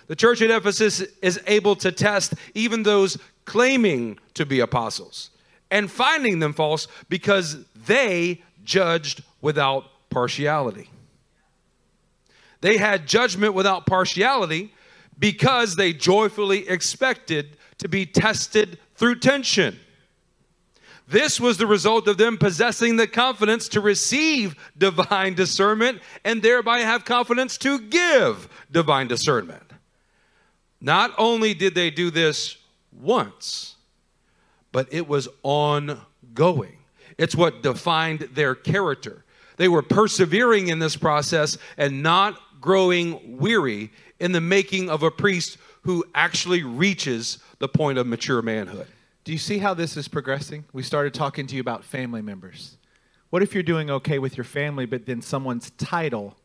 The 0.07 0.17
church 0.17 0.43
at 0.43 0.51
Ephesus 0.51 1.01
is 1.21 1.41
able 1.47 1.77
to 1.77 1.93
test 1.93 2.35
even 2.55 2.83
those 2.83 3.19
claiming 3.45 4.19
to 4.35 4.47
be 4.47 4.61
apostles 4.61 5.31
and 5.71 5.91
finding 5.91 6.39
them 6.39 6.53
false 6.53 6.89
because 7.09 7.65
they 7.87 8.43
judged 8.65 9.23
without 9.41 9.85
partiality. 10.11 10.91
They 12.61 12.77
had 12.77 13.07
judgment 13.07 13.55
without 13.55 13.87
partiality 13.87 14.73
because 15.19 15.77
they 15.77 15.93
joyfully 15.93 16.69
expected 16.69 17.57
to 17.79 17.89
be 17.89 18.07
tested 18.07 18.79
through 18.95 19.17
tension. 19.17 19.79
This 21.09 21.41
was 21.41 21.59
the 21.59 21.67
result 21.67 22.09
of 22.09 22.17
them 22.17 22.39
possessing 22.39 22.97
the 22.97 23.07
confidence 23.07 23.69
to 23.69 23.81
receive 23.81 24.55
divine 24.79 25.35
discernment 25.35 26.01
and 26.25 26.43
thereby 26.43 26.81
have 26.81 27.05
confidence 27.05 27.59
to 27.59 27.81
give 27.81 28.49
divine 28.71 29.09
discernment. 29.09 29.73
Not 30.81 31.13
only 31.19 31.55
did 31.55 31.75
they 31.75 31.91
do 31.91 32.11
this 32.11 32.57
once, 32.93 33.77
but 34.73 34.89
it 34.91 35.07
was 35.07 35.29
ongoing. 35.43 36.79
It's 37.19 37.37
what 37.37 37.63
defined 37.63 38.31
their 38.33 38.55
character. 38.55 39.25
They 39.59 39.69
were 39.69 39.83
persevering 39.83 40.69
in 40.69 40.79
this 40.79 40.97
process 40.97 41.59
and 41.77 42.03
not 42.03 42.41
growing 42.61 43.39
weary 43.39 43.93
in 44.23 44.31
the 44.31 44.41
making 44.41 44.89
of 44.89 45.03
a 45.03 45.11
priest 45.11 45.59
who 45.83 46.05
actually 46.15 46.63
reaches 46.63 47.39
the 47.59 47.69
point 47.69 47.99
of 47.99 48.07
mature 48.07 48.41
manhood. 48.41 48.87
Do 49.25 49.33
you 49.33 49.39
see 49.39 49.59
how 49.59 49.75
this 49.75 49.97
is 49.97 50.07
progressing? 50.07 50.65
We 50.73 50.85
started 50.85 51.13
talking 51.13 51.49
to 51.49 51.57
you 51.57 51.61
about 51.61 51.85
family 51.85 52.23
members. 52.23 52.77
What 53.31 53.43
if 53.43 53.53
you're 53.53 53.65
doing 53.65 53.91
okay 53.91 54.21
with 54.21 54.37
your 54.37 54.45
family, 54.45 54.87
but 54.87 55.07
then 55.07 55.23
someone's 55.23 55.71
title 55.71 56.37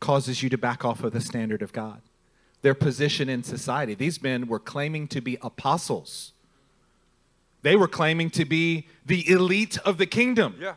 causes 0.00 0.42
you 0.42 0.48
to 0.48 0.56
back 0.56 0.82
off 0.82 1.04
of 1.04 1.12
the 1.12 1.20
standard 1.20 1.60
of 1.60 1.74
God? 1.74 2.00
Their 2.62 2.74
position 2.74 3.28
in 3.28 3.42
society. 3.42 3.94
These 3.94 4.22
men 4.22 4.48
were 4.48 4.58
claiming 4.58 5.08
to 5.08 5.20
be 5.20 5.36
apostles, 5.42 6.32
they 7.60 7.76
were 7.76 7.88
claiming 7.88 8.30
to 8.30 8.46
be 8.46 8.86
the 9.04 9.28
elite 9.28 9.76
of 9.84 9.98
the 9.98 10.06
kingdom. 10.06 10.56
Yeah. 10.58 10.74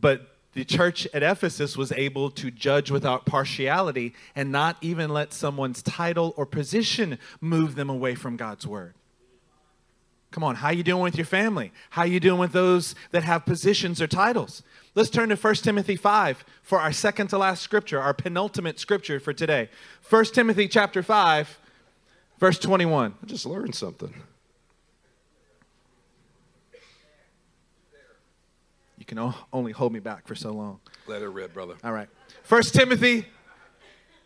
But 0.00 0.27
the 0.54 0.64
church 0.64 1.06
at 1.12 1.22
Ephesus 1.22 1.76
was 1.76 1.92
able 1.92 2.30
to 2.30 2.50
judge 2.50 2.90
without 2.90 3.26
partiality 3.26 4.14
and 4.34 4.50
not 4.50 4.76
even 4.80 5.10
let 5.10 5.32
someone's 5.32 5.82
title 5.82 6.34
or 6.36 6.46
position 6.46 7.18
move 7.40 7.74
them 7.74 7.90
away 7.90 8.14
from 8.14 8.36
God's 8.36 8.66
word. 8.66 8.94
Come 10.30 10.44
on, 10.44 10.56
how 10.56 10.70
you 10.70 10.82
doing 10.82 11.02
with 11.02 11.16
your 11.16 11.26
family? 11.26 11.72
How 11.90 12.04
you 12.04 12.20
doing 12.20 12.38
with 12.38 12.52
those 12.52 12.94
that 13.12 13.22
have 13.22 13.46
positions 13.46 14.02
or 14.02 14.06
titles? 14.06 14.62
Let's 14.94 15.10
turn 15.10 15.30
to 15.30 15.36
1 15.36 15.54
Timothy 15.56 15.96
5 15.96 16.44
for 16.62 16.80
our 16.80 16.92
second 16.92 17.28
to 17.28 17.38
last 17.38 17.62
scripture, 17.62 18.00
our 18.00 18.12
penultimate 18.12 18.78
scripture 18.78 19.20
for 19.20 19.32
today. 19.32 19.70
1 20.10 20.24
Timothy 20.26 20.68
chapter 20.68 21.02
5 21.02 21.58
verse 22.38 22.58
21. 22.58 23.14
I 23.22 23.26
just 23.26 23.46
learned 23.46 23.74
something. 23.74 24.14
Can 29.08 29.32
only 29.52 29.72
hold 29.72 29.92
me 29.92 29.98
back 30.00 30.28
for 30.28 30.34
so 30.36 30.52
long. 30.52 30.78
Let 31.08 31.22
it 31.22 31.28
rip, 31.28 31.52
brother. 31.54 31.74
All 31.82 31.92
right. 31.92 32.08
1 32.48 32.62
Timothy 32.64 33.26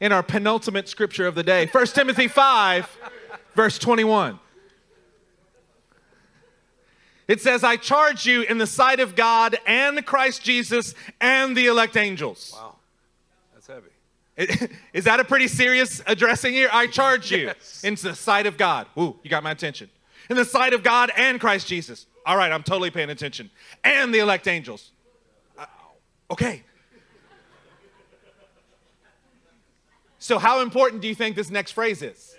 in 0.00 0.12
our 0.12 0.22
penultimate 0.22 0.88
scripture 0.88 1.26
of 1.26 1.34
the 1.34 1.42
day. 1.44 1.66
1 1.66 1.86
Timothy 1.86 2.28
5 2.28 2.98
verse 3.54 3.78
21. 3.78 4.38
It 7.28 7.40
says, 7.40 7.62
I 7.64 7.76
charge 7.76 8.26
you 8.26 8.42
in 8.42 8.58
the 8.58 8.66
sight 8.66 8.98
of 9.00 9.14
God 9.14 9.56
and 9.66 10.04
Christ 10.04 10.42
Jesus 10.42 10.94
and 11.20 11.56
the 11.56 11.66
elect 11.66 11.96
angels. 11.96 12.52
Wow. 12.54 12.76
That's 13.54 13.66
heavy. 13.68 14.72
Is 14.92 15.04
that 15.04 15.20
a 15.20 15.24
pretty 15.24 15.46
serious 15.46 16.02
addressing 16.06 16.52
here? 16.52 16.68
I 16.72 16.88
charge 16.88 17.30
you 17.30 17.38
Yes. 17.46 17.84
in 17.84 17.94
the 17.94 18.14
sight 18.16 18.46
of 18.46 18.56
God. 18.58 18.88
Ooh, 18.98 19.16
you 19.22 19.30
got 19.30 19.42
my 19.44 19.52
attention. 19.52 19.88
In 20.28 20.36
the 20.36 20.44
sight 20.44 20.72
of 20.72 20.82
God 20.82 21.12
and 21.16 21.40
Christ 21.40 21.68
Jesus. 21.68 22.06
All 22.24 22.36
right, 22.36 22.52
I'm 22.52 22.62
totally 22.62 22.90
paying 22.90 23.10
attention. 23.10 23.50
And 23.82 24.14
the 24.14 24.20
elect 24.20 24.46
angels. 24.46 24.92
Uh, 25.58 25.66
okay. 26.30 26.62
So, 30.18 30.38
how 30.38 30.60
important 30.60 31.02
do 31.02 31.08
you 31.08 31.16
think 31.16 31.34
this 31.34 31.50
next 31.50 31.72
phrase 31.72 32.00
is? 32.00 32.36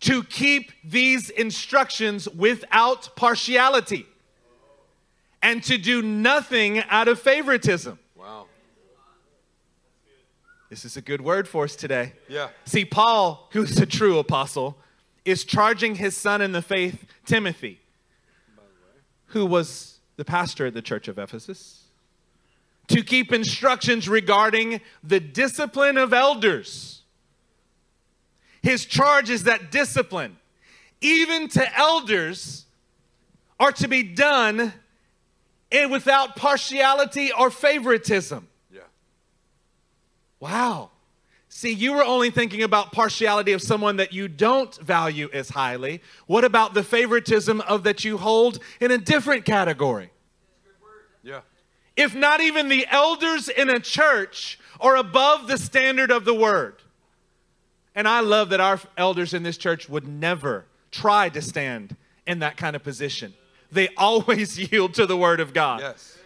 To 0.00 0.22
keep 0.22 0.70
these 0.84 1.30
instructions 1.30 2.28
without 2.28 3.16
partiality 3.16 4.06
and 5.42 5.62
to 5.64 5.78
do 5.78 6.02
nothing 6.02 6.80
out 6.88 7.08
of 7.08 7.18
favoritism. 7.18 7.98
Wow. 8.14 8.46
This 10.70 10.84
is 10.84 10.96
a 10.96 11.00
good 11.00 11.20
word 11.20 11.48
for 11.48 11.64
us 11.64 11.74
today. 11.74 12.12
Yeah. 12.28 12.50
See, 12.64 12.84
Paul, 12.84 13.48
who's 13.52 13.78
a 13.78 13.86
true 13.86 14.18
apostle, 14.18 14.78
is 15.24 15.44
charging 15.44 15.96
his 15.96 16.16
son 16.16 16.40
in 16.40 16.52
the 16.52 16.62
faith, 16.62 17.04
Timothy, 17.24 17.80
who 19.26 19.46
was 19.46 20.00
the 20.16 20.24
pastor 20.24 20.66
at 20.66 20.74
the 20.74 20.82
church 20.82 21.08
of 21.08 21.18
Ephesus, 21.18 21.84
to 22.88 23.02
keep 23.02 23.32
instructions 23.32 24.08
regarding 24.08 24.80
the 25.02 25.20
discipline 25.20 25.98
of 25.98 26.12
elders. 26.12 27.02
His 28.62 28.84
charge 28.84 29.28
is 29.30 29.44
that 29.44 29.70
discipline, 29.70 30.36
even 31.00 31.48
to 31.48 31.78
elders, 31.78 32.64
are 33.58 33.72
to 33.72 33.88
be 33.88 34.02
done 34.02 34.72
and 35.72 35.90
without 35.90 36.36
partiality 36.36 37.32
or 37.32 37.50
favoritism. 37.50 38.46
Yeah. 38.72 38.80
Wow. 40.40 40.90
See, 41.56 41.72
you 41.72 41.94
were 41.94 42.04
only 42.04 42.28
thinking 42.28 42.62
about 42.62 42.92
partiality 42.92 43.52
of 43.52 43.62
someone 43.62 43.96
that 43.96 44.12
you 44.12 44.28
don't 44.28 44.76
value 44.76 45.30
as 45.32 45.48
highly. 45.48 46.02
What 46.26 46.44
about 46.44 46.74
the 46.74 46.82
favoritism 46.82 47.62
of 47.62 47.82
that 47.84 48.04
you 48.04 48.18
hold 48.18 48.58
in 48.78 48.90
a 48.90 48.98
different 48.98 49.46
category? 49.46 50.10
Yeah. 51.22 51.40
If 51.96 52.14
not 52.14 52.42
even 52.42 52.68
the 52.68 52.86
elders 52.90 53.48
in 53.48 53.70
a 53.70 53.80
church 53.80 54.58
are 54.80 54.96
above 54.96 55.48
the 55.48 55.56
standard 55.56 56.10
of 56.10 56.26
the 56.26 56.34
word. 56.34 56.74
And 57.94 58.06
I 58.06 58.20
love 58.20 58.50
that 58.50 58.60
our 58.60 58.78
elders 58.98 59.32
in 59.32 59.42
this 59.42 59.56
church 59.56 59.88
would 59.88 60.06
never 60.06 60.66
try 60.90 61.30
to 61.30 61.40
stand 61.40 61.96
in 62.26 62.40
that 62.40 62.58
kind 62.58 62.76
of 62.76 62.84
position. 62.84 63.32
They 63.72 63.88
always 63.96 64.58
yield 64.70 64.92
to 64.92 65.06
the 65.06 65.16
word 65.16 65.40
of 65.40 65.54
God. 65.54 65.80
Yes. 65.80 66.18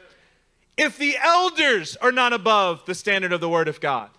If 0.76 0.98
the 0.98 1.16
elders 1.22 1.94
are 2.02 2.10
not 2.10 2.32
above 2.32 2.84
the 2.86 2.96
standard 2.96 3.32
of 3.32 3.40
the 3.40 3.48
Word 3.48 3.68
of 3.68 3.80
God 3.80 4.10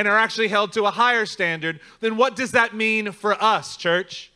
and 0.00 0.08
are 0.08 0.16
actually 0.16 0.48
held 0.48 0.72
to 0.72 0.86
a 0.86 0.90
higher 0.90 1.26
standard, 1.26 1.78
then 2.00 2.16
what 2.16 2.34
does 2.34 2.52
that 2.52 2.74
mean 2.74 3.12
for 3.12 3.34
us, 3.34 3.76
church? 3.76 4.32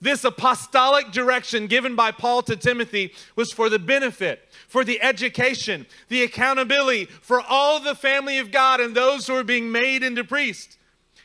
This 0.00 0.24
apostolic 0.24 1.12
direction 1.12 1.66
given 1.66 1.94
by 1.94 2.12
Paul 2.12 2.40
to 2.44 2.56
Timothy 2.56 3.12
was 3.36 3.52
for 3.52 3.68
the 3.68 3.78
benefit, 3.78 4.48
for 4.66 4.82
the 4.82 5.02
education, 5.02 5.84
the 6.08 6.22
accountability 6.22 7.04
for 7.20 7.42
all 7.42 7.78
the 7.78 7.94
family 7.94 8.38
of 8.38 8.50
God 8.50 8.80
and 8.80 8.94
those 8.94 9.26
who 9.26 9.34
are 9.34 9.44
being 9.44 9.70
made 9.70 10.02
into 10.02 10.24
priests. 10.24 10.78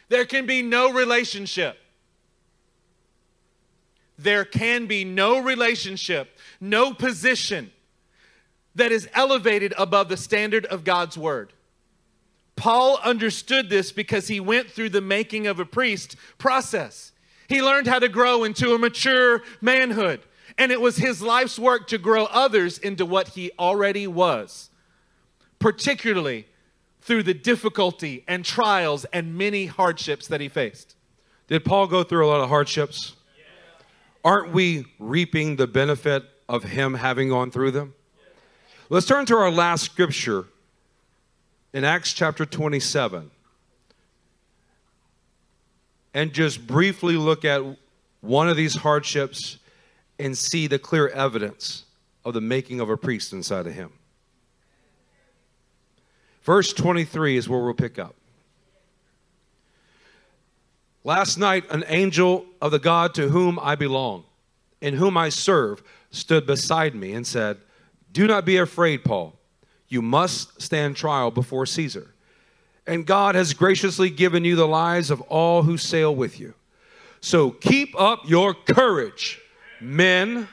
There 0.09 0.25
can 0.25 0.45
be 0.45 0.61
no 0.61 0.91
relationship. 0.91 1.77
There 4.17 4.43
can 4.43 4.85
be 4.85 5.05
no 5.05 5.39
relationship, 5.39 6.37
no 6.59 6.93
position 6.93 7.71
that 8.75 8.91
is 8.91 9.07
elevated 9.13 9.73
above 9.77 10.09
the 10.09 10.17
standard 10.17 10.65
of 10.65 10.83
God's 10.83 11.17
word. 11.17 11.53
Paul 12.59 12.99
understood 13.05 13.69
this 13.69 13.93
because 13.93 14.27
he 14.27 14.41
went 14.41 14.69
through 14.69 14.89
the 14.89 14.99
making 14.99 15.47
of 15.47 15.61
a 15.61 15.65
priest 15.65 16.17
process. 16.37 17.13
He 17.47 17.61
learned 17.61 17.87
how 17.87 17.99
to 17.99 18.09
grow 18.09 18.43
into 18.43 18.73
a 18.73 18.77
mature 18.77 19.41
manhood, 19.61 20.19
and 20.57 20.69
it 20.69 20.81
was 20.81 20.97
his 20.97 21.21
life's 21.21 21.57
work 21.57 21.87
to 21.87 21.97
grow 21.97 22.25
others 22.25 22.77
into 22.77 23.05
what 23.05 23.29
he 23.29 23.49
already 23.57 24.07
was, 24.07 24.69
particularly 25.57 26.47
through 27.01 27.23
the 27.23 27.33
difficulty 27.33 28.25
and 28.27 28.43
trials 28.43 29.05
and 29.13 29.37
many 29.37 29.65
hardships 29.67 30.27
that 30.27 30.41
he 30.41 30.49
faced. 30.49 30.97
Did 31.47 31.63
Paul 31.63 31.87
go 31.87 32.03
through 32.03 32.27
a 32.27 32.29
lot 32.29 32.41
of 32.41 32.49
hardships? 32.49 33.15
Aren't 34.25 34.51
we 34.51 34.85
reaping 34.99 35.55
the 35.55 35.65
benefit 35.65 36.25
of 36.49 36.65
him 36.65 36.95
having 36.95 37.29
gone 37.29 37.51
through 37.51 37.71
them? 37.71 37.93
Let's 38.89 39.05
turn 39.05 39.25
to 39.27 39.37
our 39.37 39.49
last 39.49 39.85
scripture 39.85 40.47
in 41.73 41.83
Acts 41.83 42.13
chapter 42.13 42.45
27 42.45 43.29
and 46.13 46.33
just 46.33 46.65
briefly 46.65 47.15
look 47.15 47.45
at 47.45 47.61
one 48.21 48.49
of 48.49 48.57
these 48.57 48.75
hardships 48.75 49.57
and 50.17 50.37
see 50.37 50.67
the 50.67 50.79
clear 50.79 51.07
evidence 51.09 51.85
of 52.25 52.33
the 52.33 52.41
making 52.41 52.79
of 52.79 52.89
a 52.89 52.97
priest 52.97 53.31
inside 53.33 53.67
of 53.67 53.73
him. 53.73 53.91
Verse 56.43 56.73
23 56.73 57.37
is 57.37 57.47
where 57.47 57.59
we'll 57.59 57.73
pick 57.73 57.99
up. 57.99 58.15
Last 61.03 61.37
night, 61.37 61.63
an 61.69 61.85
angel 61.87 62.45
of 62.61 62.71
the 62.71 62.79
God 62.79 63.13
to 63.13 63.29
whom 63.29 63.57
I 63.59 63.75
belong, 63.75 64.25
in 64.81 64.95
whom 64.95 65.15
I 65.15 65.29
serve, 65.29 65.81
stood 66.11 66.45
beside 66.45 66.93
me 66.95 67.13
and 67.13 67.25
said, 67.25 67.57
Do 68.11 68.27
not 68.27 68.43
be 68.45 68.57
afraid, 68.57 69.03
Paul. 69.03 69.38
You 69.89 70.01
must 70.01 70.61
stand 70.61 70.95
trial 70.95 71.31
before 71.31 71.65
Caesar. 71.65 72.13
And 72.87 73.05
God 73.05 73.35
has 73.35 73.53
graciously 73.53 74.09
given 74.09 74.45
you 74.45 74.55
the 74.55 74.67
lives 74.67 75.11
of 75.11 75.21
all 75.21 75.63
who 75.63 75.77
sail 75.77 76.15
with 76.15 76.39
you. 76.39 76.53
So 77.21 77.51
keep 77.51 77.99
up 77.99 78.27
your 78.27 78.53
courage, 78.53 79.39
men. 79.81 80.47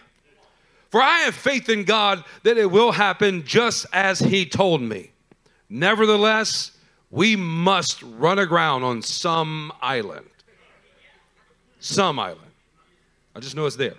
For 0.91 1.01
I 1.01 1.21
have 1.21 1.35
faith 1.35 1.69
in 1.69 1.85
God 1.85 2.25
that 2.43 2.59
it 2.59 2.71
will 2.71 2.93
happen 2.93 3.45
just 3.45 3.87
as 3.93 4.19
He 4.19 4.47
told 4.47 4.81
me. 4.81 5.13
Nevertheless, 5.69 6.73
we 7.11 7.37
must 7.37 8.03
run 8.03 8.39
aground 8.39 8.85
on 8.85 9.03
some 9.03 9.73
island. 9.81 10.29
Some 11.81 12.19
island. 12.19 12.41
I 13.35 13.41
just 13.41 13.55
know 13.55 13.67
it's 13.67 13.77
there. 13.77 13.95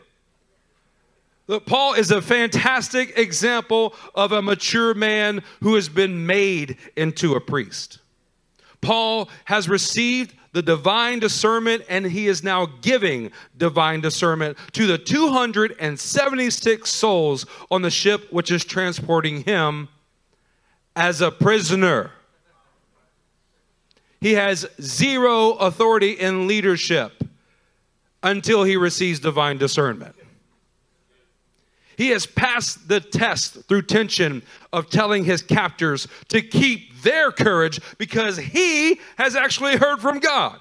Look, 1.47 1.65
Paul 1.65 1.93
is 1.93 2.11
a 2.11 2.21
fantastic 2.21 3.17
example 3.17 3.95
of 4.13 4.33
a 4.33 4.41
mature 4.41 4.93
man 4.93 5.41
who 5.61 5.75
has 5.75 5.87
been 5.87 6.27
made 6.27 6.77
into 6.97 7.35
a 7.35 7.41
priest. 7.41 7.99
Paul 8.81 9.29
has 9.45 9.69
received 9.69 10.33
the 10.51 10.61
divine 10.61 11.19
discernment 11.19 11.83
and 11.87 12.05
he 12.05 12.27
is 12.27 12.43
now 12.43 12.65
giving 12.81 13.31
divine 13.57 14.01
discernment 14.01 14.57
to 14.73 14.87
the 14.87 14.97
276 14.97 16.89
souls 16.89 17.45
on 17.71 17.81
the 17.81 17.91
ship 17.91 18.31
which 18.31 18.51
is 18.51 18.65
transporting 18.65 19.43
him 19.43 19.87
as 20.95 21.21
a 21.21 21.31
prisoner. 21.31 22.11
He 24.19 24.33
has 24.33 24.65
zero 24.81 25.51
authority 25.53 26.11
in 26.11 26.47
leadership 26.47 27.23
until 28.23 28.63
he 28.63 28.75
receives 28.75 29.19
divine 29.19 29.57
discernment. 29.57 30.15
He 31.97 32.09
has 32.09 32.27
passed 32.27 32.87
the 32.87 32.99
test 32.99 33.63
through 33.67 33.81
tension 33.81 34.43
of 34.71 34.89
telling 34.89 35.25
his 35.25 35.41
captors 35.41 36.07
to 36.29 36.43
keep 36.43 37.01
their 37.01 37.31
courage 37.31 37.81
because 37.97 38.37
he 38.37 38.99
has 39.17 39.35
actually 39.35 39.77
heard 39.77 39.99
from 39.99 40.19
God. 40.19 40.59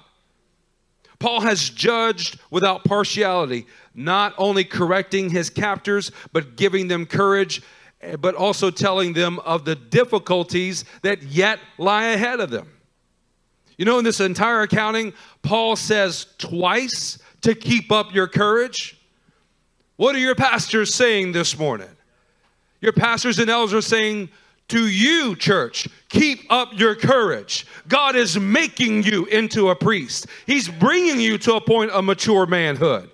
Paul 1.19 1.41
has 1.41 1.69
judged 1.69 2.39
without 2.49 2.83
partiality, 2.83 3.67
not 3.93 4.33
only 4.39 4.63
correcting 4.63 5.29
his 5.29 5.51
captors, 5.51 6.11
but 6.33 6.55
giving 6.55 6.87
them 6.87 7.05
courage, 7.05 7.61
but 8.19 8.33
also 8.33 8.71
telling 8.71 9.13
them 9.13 9.37
of 9.39 9.63
the 9.63 9.75
difficulties 9.75 10.85
that 11.03 11.21
yet 11.21 11.59
lie 11.77 12.05
ahead 12.05 12.39
of 12.39 12.49
them. 12.49 12.67
You 13.77 13.85
know, 13.85 13.99
in 13.99 14.03
this 14.03 14.19
entire 14.19 14.61
accounting, 14.61 15.13
Paul 15.43 15.75
says 15.75 16.25
twice 16.39 17.19
to 17.41 17.53
keep 17.53 17.91
up 17.91 18.11
your 18.13 18.27
courage. 18.27 18.96
What 19.97 20.15
are 20.15 20.19
your 20.19 20.35
pastors 20.35 20.93
saying 20.93 21.33
this 21.33 21.57
morning? 21.57 21.89
Your 22.81 22.93
pastors 22.93 23.39
and 23.39 23.49
elders 23.49 23.73
are 23.73 23.81
saying 23.81 24.29
to 24.69 24.87
you, 24.87 25.35
church, 25.35 25.87
keep 26.09 26.51
up 26.51 26.77
your 26.77 26.95
courage. 26.95 27.65
God 27.87 28.15
is 28.15 28.39
making 28.39 29.03
you 29.03 29.25
into 29.25 29.69
a 29.69 29.75
priest, 29.75 30.27
He's 30.45 30.69
bringing 30.69 31.19
you 31.19 31.37
to 31.39 31.55
a 31.55 31.61
point 31.61 31.91
of 31.91 32.03
mature 32.03 32.45
manhood. 32.45 33.09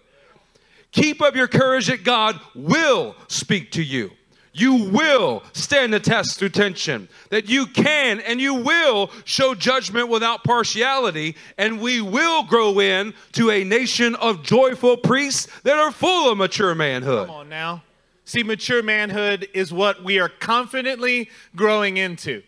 Keep 0.91 1.21
up 1.21 1.35
your 1.35 1.47
courage 1.47 1.87
that 1.87 2.03
God 2.03 2.39
will 2.53 3.15
speak 3.27 3.71
to 3.71 3.83
you 3.83 4.11
you 4.53 4.75
will 4.75 5.43
stand 5.53 5.91
the 5.93 5.99
test 5.99 6.37
through 6.37 6.49
tension, 6.49 7.09
that 7.29 7.49
you 7.49 7.65
can 7.65 8.19
and 8.19 8.39
you 8.39 8.53
will 8.53 9.09
show 9.25 9.55
judgment 9.55 10.09
without 10.09 10.43
partiality, 10.43 11.35
and 11.57 11.81
we 11.81 12.01
will 12.01 12.43
grow 12.43 12.79
in 12.79 13.13
to 13.33 13.49
a 13.49 13.63
nation 13.63 14.15
of 14.15 14.43
joyful 14.43 14.95
priests 14.95 15.47
that 15.63 15.77
are 15.77 15.91
full 15.91 16.31
of 16.31 16.37
mature 16.37 16.75
manhood. 16.75 17.27
Come 17.27 17.35
on 17.35 17.49
now. 17.49 17.81
See, 18.25 18.43
mature 18.43 18.83
manhood 18.83 19.49
is 19.53 19.73
what 19.73 20.03
we 20.03 20.19
are 20.19 20.29
confidently 20.29 21.29
growing 21.55 21.97
into. 21.97 22.43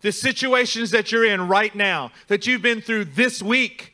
The 0.00 0.12
situations 0.12 0.92
that 0.92 1.10
you're 1.10 1.24
in 1.24 1.48
right 1.48 1.74
now, 1.74 2.12
that 2.28 2.46
you've 2.46 2.62
been 2.62 2.80
through 2.80 3.06
this 3.06 3.42
week, 3.42 3.92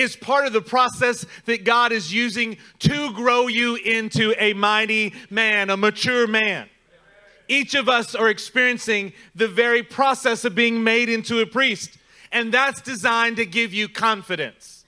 is 0.00 0.16
part 0.16 0.46
of 0.46 0.54
the 0.54 0.62
process 0.62 1.26
that 1.44 1.64
God 1.64 1.92
is 1.92 2.12
using 2.12 2.56
to 2.78 3.12
grow 3.12 3.48
you 3.48 3.76
into 3.76 4.34
a 4.42 4.54
mighty 4.54 5.12
man, 5.28 5.68
a 5.68 5.76
mature 5.76 6.26
man. 6.26 6.68
Each 7.48 7.74
of 7.74 7.88
us 7.88 8.14
are 8.14 8.30
experiencing 8.30 9.12
the 9.34 9.48
very 9.48 9.82
process 9.82 10.44
of 10.44 10.54
being 10.54 10.82
made 10.82 11.10
into 11.10 11.40
a 11.40 11.46
priest, 11.46 11.98
and 12.32 12.52
that's 12.52 12.80
designed 12.80 13.36
to 13.36 13.44
give 13.44 13.74
you 13.74 13.88
confidence. 13.88 14.86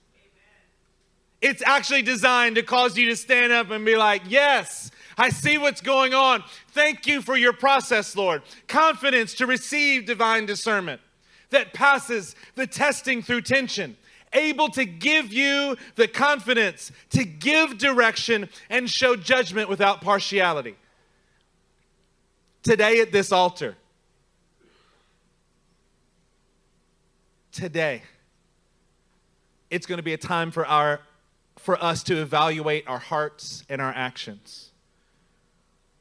It's 1.42 1.62
actually 1.66 2.02
designed 2.02 2.54
to 2.54 2.62
cause 2.62 2.96
you 2.96 3.08
to 3.08 3.16
stand 3.16 3.52
up 3.52 3.70
and 3.70 3.84
be 3.84 3.96
like, 3.96 4.22
Yes, 4.28 4.90
I 5.18 5.28
see 5.28 5.58
what's 5.58 5.82
going 5.82 6.14
on. 6.14 6.42
Thank 6.68 7.06
you 7.06 7.20
for 7.20 7.36
your 7.36 7.52
process, 7.52 8.16
Lord. 8.16 8.42
Confidence 8.66 9.34
to 9.34 9.46
receive 9.46 10.06
divine 10.06 10.46
discernment 10.46 11.02
that 11.50 11.74
passes 11.74 12.34
the 12.54 12.66
testing 12.66 13.22
through 13.22 13.42
tension 13.42 13.96
able 14.32 14.68
to 14.70 14.84
give 14.84 15.32
you 15.32 15.76
the 15.96 16.08
confidence 16.08 16.92
to 17.10 17.24
give 17.24 17.78
direction 17.78 18.48
and 18.70 18.88
show 18.88 19.16
judgment 19.16 19.68
without 19.68 20.00
partiality. 20.00 20.76
Today 22.62 23.00
at 23.00 23.12
this 23.12 23.32
altar, 23.32 23.76
today, 27.50 28.02
it's 29.70 29.86
going 29.86 29.98
to 29.98 30.02
be 30.02 30.12
a 30.12 30.18
time 30.18 30.50
for 30.50 30.66
our 30.66 31.00
for 31.58 31.82
us 31.82 32.02
to 32.02 32.20
evaluate 32.20 32.84
our 32.88 32.98
hearts 32.98 33.64
and 33.68 33.80
our 33.80 33.92
actions. 33.94 34.70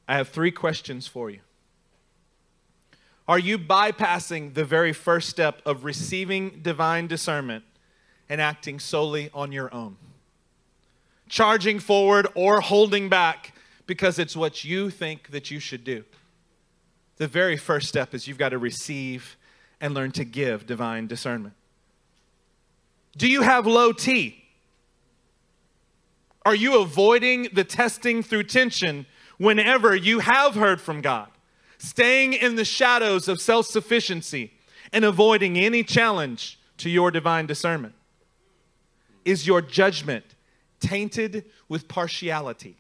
I 0.08 0.16
have 0.16 0.30
three 0.30 0.52
questions 0.52 1.08
for 1.08 1.30
you. 1.30 1.40
Are 3.28 3.40
you 3.40 3.60
bypassing 3.60 4.56
the 4.56 4.66
very 4.66 4.92
first 4.92 5.30
step 5.30 5.62
of 5.66 5.86
receiving 5.86 6.62
divine 6.62 7.08
discernment 7.08 7.64
and 8.32 8.40
acting 8.40 8.80
solely 8.80 9.30
on 9.34 9.52
your 9.52 9.72
own. 9.76 9.98
Charging 11.28 11.80
forward 11.80 12.28
or 12.34 12.62
holding 12.62 13.10
back 13.10 13.54
because 13.86 14.18
it's 14.18 14.38
what 14.38 14.64
you 14.64 14.90
think 14.90 15.32
that 15.32 15.52
you 15.52 15.60
should 15.60 15.84
do. 15.84 16.06
The 17.18 17.28
very 17.28 17.58
first 17.58 17.90
step 17.90 18.14
is 18.14 18.30
you've 18.30 18.38
got 18.38 18.50
to 18.50 18.58
receive 18.58 19.36
and 19.82 19.94
learn 19.94 20.14
to 20.14 20.24
give 20.24 20.66
divine 20.66 21.08
discernment. 21.08 21.56
Do 23.18 23.28
you 23.28 23.42
have 23.42 23.68
low 23.68 23.92
T? 23.92 24.46
Are 26.46 26.56
you 26.56 26.80
avoiding 26.80 27.50
the 27.52 27.66
testing 27.66 28.24
through 28.24 28.44
tension 28.44 29.08
whenever 29.40 29.94
you 29.94 30.20
have 30.20 30.56
heard 30.56 30.80
from 30.80 31.02
God? 31.02 31.28
Staying 31.80 32.32
in 32.32 32.56
the 32.56 32.64
shadows 32.64 33.28
of 33.28 33.42
self 33.42 33.66
sufficiency 33.66 34.54
and 34.94 35.04
avoiding 35.04 35.58
any 35.58 35.84
challenge 35.84 36.58
to 36.78 36.90
your 36.90 37.12
divine 37.12 37.46
discernment? 37.46 37.94
Is 39.26 39.48
your 39.48 39.62
judgment 39.62 40.26
tainted 40.80 41.46
with 41.70 41.88
partiality, 41.88 42.76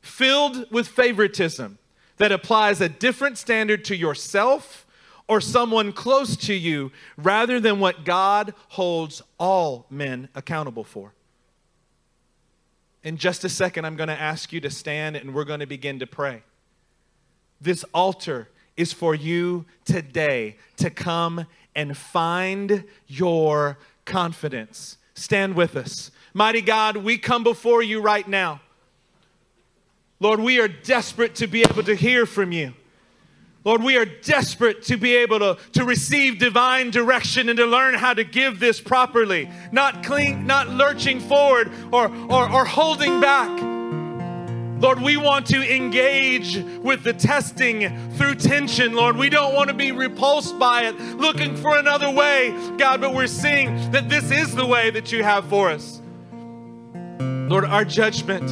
filled 0.00 0.70
with 0.70 0.88
favoritism 0.88 1.78
that 2.16 2.32
applies 2.32 2.80
a 2.80 2.88
different 2.88 3.38
standard 3.38 3.84
to 3.84 3.96
yourself 3.96 4.86
or 5.28 5.40
someone 5.40 5.92
close 5.92 6.36
to 6.36 6.54
you 6.54 6.90
rather 7.16 7.60
than 7.60 7.80
what 7.80 8.04
God 8.04 8.54
holds 8.68 9.22
all 9.38 9.86
men 9.90 10.28
accountable 10.34 10.84
for? 10.84 11.12
In 13.02 13.16
just 13.16 13.44
a 13.44 13.48
second, 13.48 13.84
I'm 13.84 13.96
going 13.96 14.08
to 14.08 14.20
ask 14.20 14.52
you 14.52 14.60
to 14.62 14.70
stand 14.70 15.16
and 15.16 15.34
we're 15.34 15.44
going 15.44 15.60
to 15.60 15.66
begin 15.66 16.00
to 16.00 16.06
pray. 16.06 16.42
This 17.60 17.84
altar 17.94 18.48
is 18.76 18.92
for 18.92 19.14
you 19.14 19.64
today 19.84 20.56
to 20.76 20.90
come 20.90 21.46
and 21.74 21.96
find 21.96 22.84
your 23.06 23.78
confidence 24.04 24.98
Stand 25.16 25.56
with 25.56 25.76
us. 25.76 26.10
Mighty 26.34 26.60
God, 26.60 26.98
we 26.98 27.16
come 27.16 27.42
before 27.42 27.82
you 27.82 28.00
right 28.00 28.28
now. 28.28 28.60
Lord, 30.20 30.40
we 30.40 30.60
are 30.60 30.68
desperate 30.68 31.34
to 31.36 31.46
be 31.46 31.62
able 31.62 31.82
to 31.82 31.94
hear 31.94 32.26
from 32.26 32.52
you. 32.52 32.74
Lord, 33.64 33.82
we 33.82 33.96
are 33.96 34.04
desperate 34.04 34.84
to 34.84 34.96
be 34.96 35.16
able 35.16 35.40
to, 35.40 35.58
to 35.72 35.84
receive 35.84 36.38
divine 36.38 36.90
direction 36.90 37.48
and 37.48 37.56
to 37.56 37.66
learn 37.66 37.94
how 37.94 38.14
to 38.14 38.22
give 38.22 38.60
this 38.60 38.80
properly, 38.80 39.50
not 39.72 40.04
cling, 40.04 40.46
not 40.46 40.68
lurching 40.68 41.18
forward 41.18 41.72
or, 41.90 42.14
or, 42.30 42.48
or 42.48 42.64
holding 42.64 43.20
back. 43.20 43.75
Lord, 44.78 45.00
we 45.00 45.16
want 45.16 45.46
to 45.46 45.74
engage 45.74 46.58
with 46.82 47.02
the 47.02 47.14
testing 47.14 48.10
through 48.12 48.34
tension, 48.34 48.94
Lord. 48.94 49.16
We 49.16 49.30
don't 49.30 49.54
want 49.54 49.68
to 49.68 49.74
be 49.74 49.90
repulsed 49.90 50.58
by 50.58 50.82
it, 50.82 50.98
looking 51.16 51.56
for 51.56 51.78
another 51.78 52.10
way, 52.10 52.54
God, 52.76 53.00
but 53.00 53.14
we're 53.14 53.26
seeing 53.26 53.90
that 53.92 54.10
this 54.10 54.30
is 54.30 54.54
the 54.54 54.66
way 54.66 54.90
that 54.90 55.12
you 55.12 55.22
have 55.22 55.46
for 55.48 55.70
us. 55.70 56.02
Lord, 57.20 57.64
our 57.64 57.84
judgment 57.84 58.50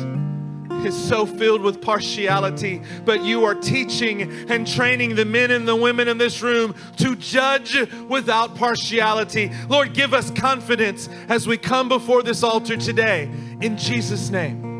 is 0.86 0.94
so 0.94 1.26
filled 1.26 1.60
with 1.60 1.82
partiality, 1.82 2.80
but 3.04 3.22
you 3.22 3.44
are 3.44 3.54
teaching 3.54 4.22
and 4.50 4.66
training 4.66 5.16
the 5.16 5.24
men 5.24 5.50
and 5.50 5.68
the 5.68 5.76
women 5.76 6.08
in 6.08 6.16
this 6.16 6.40
room 6.42 6.74
to 6.96 7.16
judge 7.16 7.76
without 8.08 8.54
partiality. 8.56 9.50
Lord, 9.68 9.92
give 9.92 10.14
us 10.14 10.30
confidence 10.30 11.08
as 11.28 11.46
we 11.46 11.58
come 11.58 11.88
before 11.88 12.22
this 12.22 12.42
altar 12.42 12.76
today. 12.76 13.24
In 13.60 13.76
Jesus' 13.76 14.30
name. 14.30 14.73